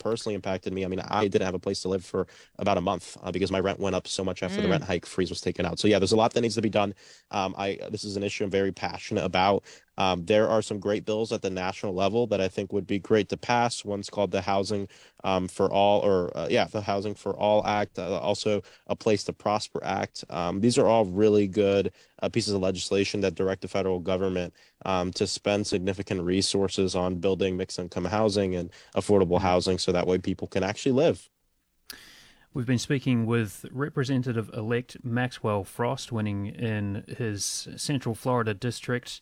personally 0.00 0.34
impacted 0.34 0.72
me. 0.72 0.84
I 0.84 0.88
mean, 0.88 1.00
I 1.00 1.28
didn't 1.28 1.44
have 1.44 1.54
a 1.54 1.60
place 1.60 1.82
to 1.82 1.88
live 1.88 2.04
for 2.04 2.26
about 2.58 2.78
a 2.78 2.80
month 2.80 3.16
uh, 3.22 3.30
because 3.30 3.52
my 3.52 3.60
rent 3.60 3.78
went 3.78 3.94
up 3.94 4.08
so 4.08 4.24
much 4.24 4.42
after 4.42 4.58
mm. 4.58 4.62
the 4.62 4.68
rent 4.68 4.82
hike 4.82 5.06
freeze 5.06 5.30
was 5.30 5.40
taken 5.40 5.64
out. 5.64 5.78
So 5.78 5.86
yeah, 5.86 6.00
there's 6.00 6.12
a 6.12 6.16
lot 6.16 6.32
that 6.34 6.40
needs 6.40 6.56
to 6.56 6.62
be 6.62 6.70
done. 6.70 6.94
Um, 7.30 7.54
I 7.56 7.78
this 7.90 8.02
is 8.02 8.16
an 8.16 8.24
issue 8.24 8.42
I'm 8.42 8.50
very 8.50 8.72
passionate 8.72 9.24
about. 9.24 9.62
Um, 10.00 10.24
there 10.24 10.48
are 10.48 10.62
some 10.62 10.80
great 10.80 11.04
bills 11.04 11.30
at 11.30 11.42
the 11.42 11.50
national 11.50 11.92
level 11.92 12.26
that 12.28 12.40
I 12.40 12.48
think 12.48 12.72
would 12.72 12.86
be 12.86 12.98
great 12.98 13.28
to 13.28 13.36
pass. 13.36 13.84
One's 13.84 14.08
called 14.08 14.30
the 14.30 14.40
Housing 14.40 14.88
um, 15.24 15.46
for 15.46 15.70
All, 15.70 16.00
or 16.00 16.34
uh, 16.34 16.48
yeah, 16.48 16.64
the 16.64 16.80
Housing 16.80 17.14
for 17.14 17.36
All 17.36 17.66
Act. 17.66 17.98
Uh, 17.98 18.18
also, 18.18 18.62
a 18.86 18.96
Place 18.96 19.24
to 19.24 19.34
Prosper 19.34 19.84
Act. 19.84 20.24
Um, 20.30 20.60
these 20.60 20.78
are 20.78 20.86
all 20.86 21.04
really 21.04 21.46
good 21.46 21.92
uh, 22.22 22.30
pieces 22.30 22.54
of 22.54 22.62
legislation 22.62 23.20
that 23.20 23.34
direct 23.34 23.60
the 23.60 23.68
federal 23.68 24.00
government 24.00 24.54
um, 24.86 25.12
to 25.12 25.26
spend 25.26 25.66
significant 25.66 26.22
resources 26.22 26.94
on 26.94 27.16
building 27.16 27.58
mixed 27.58 27.78
income 27.78 28.06
housing 28.06 28.54
and 28.54 28.70
affordable 28.96 29.36
mm-hmm. 29.36 29.52
housing, 29.52 29.78
so 29.78 29.92
that 29.92 30.06
way 30.06 30.16
people 30.16 30.48
can 30.48 30.62
actually 30.62 30.92
live. 30.92 31.28
We've 32.54 32.66
been 32.66 32.78
speaking 32.78 33.26
with 33.26 33.66
Representative 33.70 34.50
elect 34.54 34.96
Maxwell 35.04 35.62
Frost, 35.62 36.10
winning 36.10 36.46
in 36.46 37.04
his 37.06 37.68
Central 37.76 38.14
Florida 38.14 38.54
district. 38.54 39.20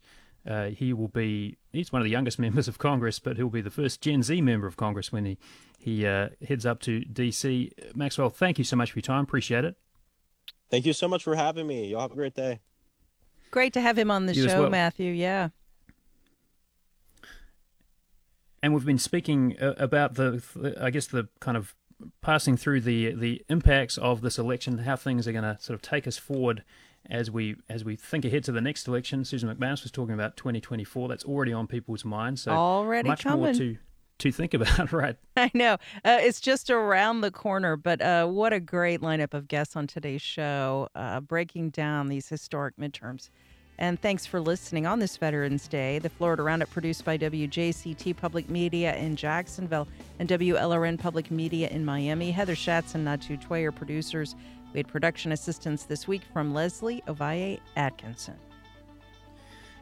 Uh, 0.49 0.71
he 0.71 0.95
will 0.95 1.09
be, 1.09 1.59
he's 1.73 1.93
one 1.93 2.01
of 2.01 2.05
the 2.05 2.11
youngest 2.11 2.39
members 2.39 2.69
of 2.69 2.79
Congress, 2.79 3.19
but 3.19 3.37
he'll 3.37 3.51
be 3.51 3.61
the 3.61 3.71
first 3.71 4.01
Gen 4.01 4.23
Z 4.23 4.41
member 4.41 4.67
of 4.67 4.77
Congress 4.77 5.13
when 5.13 5.27
he, 5.27 5.39
he 5.79 6.07
uh, 6.07 6.31
heads 6.47 6.65
up 6.65 6.81
to 6.81 7.01
D.C. 7.01 7.71
Maxwell, 7.95 8.31
thank 8.31 8.59
you 8.59 8.65
so 8.65 8.77
much 8.77 8.93
for 8.93 8.99
your 8.99 9.03
time. 9.03 9.25
Appreciate 9.25 9.65
it. 9.65 9.77
Thank 10.71 10.87
you 10.87 10.93
so 10.93 11.07
much 11.09 11.25
for 11.25 11.37
having 11.37 11.67
me. 11.67 11.89
Y'all 11.89 12.03
have 12.03 12.13
a 12.13 12.17
great 12.17 12.35
day. 12.35 12.61
Great 13.51 13.73
to 13.75 13.81
have 13.81 13.99
him 13.99 14.11
on 14.11 14.27
the 14.27 14.35
you 14.35 14.49
show, 14.49 14.63
well. 14.63 14.71
Matthew. 14.71 15.13
Yeah. 15.13 15.51
And 18.63 18.75
we've 18.75 18.85
been 18.85 18.99
speaking 18.99 19.57
uh, 19.61 19.75
about 19.79 20.15
the, 20.15 20.75
I 20.81 20.91
guess, 20.91 21.07
the 21.07 21.29
kind 21.41 21.57
of 21.57 21.75
passing 22.21 22.57
through 22.57 22.81
the 22.81 23.13
the 23.13 23.45
impacts 23.49 23.99
of 23.99 24.21
this 24.21 24.39
election, 24.39 24.79
how 24.79 24.97
things 24.97 25.27
are 25.27 25.33
going 25.33 25.45
to 25.45 25.57
sort 25.61 25.75
of 25.75 25.83
take 25.83 26.07
us 26.07 26.17
forward 26.19 26.65
as 27.09 27.31
we 27.31 27.57
as 27.69 27.85
we 27.85 27.97
think 27.97 28.25
ahead 28.25 28.45
to 28.45 28.53
the 28.53 28.61
next 28.61 28.87
election. 28.87 29.25
Susan 29.25 29.55
MacManus 29.55 29.83
was 29.83 29.91
talking 29.91 30.15
about 30.15 30.37
2024. 30.37 31.09
That's 31.09 31.25
already 31.25 31.53
on 31.53 31.67
people's 31.67 32.05
minds. 32.05 32.43
So 32.43 32.53
already 32.53 33.09
much 33.09 33.25
coming. 33.25 33.41
more 33.41 33.55
to 33.55 33.77
to 34.19 34.33
think 34.33 34.55
about, 34.55 34.93
right? 34.93 35.17
I 35.37 35.51
know. 35.55 35.75
Uh, 36.05 36.19
it's 36.21 36.41
just 36.41 36.71
around 36.71 37.21
the 37.21 37.31
corner, 37.31 37.77
but 37.77 38.03
uh, 38.03 38.27
what 38.27 38.53
a 38.53 38.61
great 38.61 39.01
lineup 39.01 39.33
of 39.33 39.49
guests 39.49 39.77
on 39.77 39.87
today's 39.87 40.23
show, 40.23 40.89
uh, 40.95 41.21
breaking 41.21 41.71
down 41.71 42.09
these 42.09 42.29
historic 42.29 42.77
midterms. 42.77 43.31
And 43.81 44.01
thanks 44.01 44.27
for 44.27 44.41
listening 44.41 44.87
on 44.87 44.99
this 44.99 45.17
Veterans 45.17 45.69
Day. 45.69 46.01
The 46.01 46.09
Florida 46.09 46.43
Roundup 46.43 46.69
produced 46.69 47.05
by 47.05 47.17
WJCT 47.17 48.17
Public 48.17 48.51
Media 48.51 48.97
in 48.97 49.15
Jacksonville 49.15 49.87
and 50.19 50.29
WLRN 50.29 50.99
Public 50.99 51.31
Media 51.31 51.69
in 51.69 51.85
Miami. 51.85 52.33
Heather 52.33 52.57
Schatz 52.57 52.97
and 52.97 53.07
Natu 53.07 53.41
Tway 53.41 53.65
are 53.65 53.71
producers. 53.71 54.35
We 54.73 54.81
had 54.81 54.89
production 54.89 55.33
assistance 55.33 55.85
this 55.85 56.07
week 56.07 56.23
from 56.33 56.53
Leslie 56.53 57.03
Ovaye 57.07 57.61
Atkinson. 57.77 58.37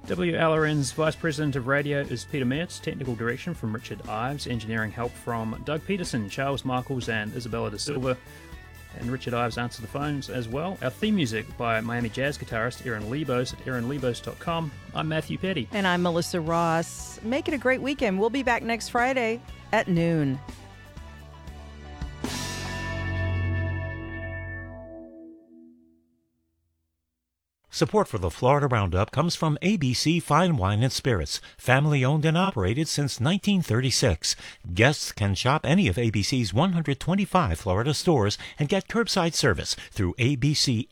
WLRN's 0.07 0.93
Vice 0.93 1.17
President 1.17 1.57
of 1.57 1.67
Radio 1.67 2.01
is 2.01 2.25
Peter 2.25 2.45
Mertz, 2.45 2.81
technical 2.81 3.17
direction 3.17 3.55
from 3.55 3.73
Richard 3.73 4.07
Ives, 4.09 4.47
engineering 4.47 4.93
help 4.93 5.11
from 5.11 5.61
Doug 5.65 5.85
Peterson, 5.85 6.29
Charles 6.31 6.65
Michaels, 6.65 7.09
and 7.09 7.35
Isabella 7.35 7.73
De 7.73 7.79
Silva. 7.79 8.17
And 9.01 9.11
Richard 9.11 9.35
Ives 9.35 9.59
answered 9.59 9.83
the 9.83 9.89
phones 9.89 10.31
as 10.31 10.49
well. 10.49 10.79
Our 10.81 10.91
theme 10.91 11.17
music 11.17 11.45
by 11.59 11.81
Miami 11.81 12.09
jazz 12.09 12.39
guitarist 12.39 12.87
Aaron 12.87 13.05
Lebos 13.05 13.53
at 13.53 13.65
aaronlebos.com. 13.65 14.71
I'm 14.95 15.09
Matthew 15.09 15.39
Peddie. 15.39 15.69
And 15.73 15.87
I'm 15.89 16.03
Melissa 16.03 16.41
Ross. 16.41 17.21
Make 17.23 17.49
it 17.49 17.55
a 17.55 17.59
great 17.59 17.83
weekend. 17.83 18.21
We'll 18.21 18.31
be 18.31 18.45
back 18.45 18.63
next 18.63 18.91
Friday 18.91 19.41
at 19.73 19.89
noon. 19.89 20.39
Support 27.77 28.09
for 28.09 28.17
the 28.17 28.31
Florida 28.31 28.69
Roundup 28.69 29.11
comes 29.11 29.37
from 29.37 29.59
ABC 29.61 30.23
Fine 30.23 30.57
Wine 30.57 30.83
and 30.83 30.91
Spirits, 30.91 31.43
family 31.59 32.03
owned 32.03 32.25
and 32.25 32.35
operated 32.35 32.89
since 32.89 33.21
1936. 33.21 34.35
Guests 34.73 35.13
can 35.13 35.35
shop 35.35 35.67
any 35.67 35.87
of 35.87 35.97
ABC's 35.97 36.55
125 36.55 37.61
Florida 37.61 37.93
stores 37.93 38.39
and 38.59 38.71
get 38.71 38.89
curbside 38.89 39.35
service 39.35 39.77
through 39.91 40.15
abcfws.com. 40.15 40.89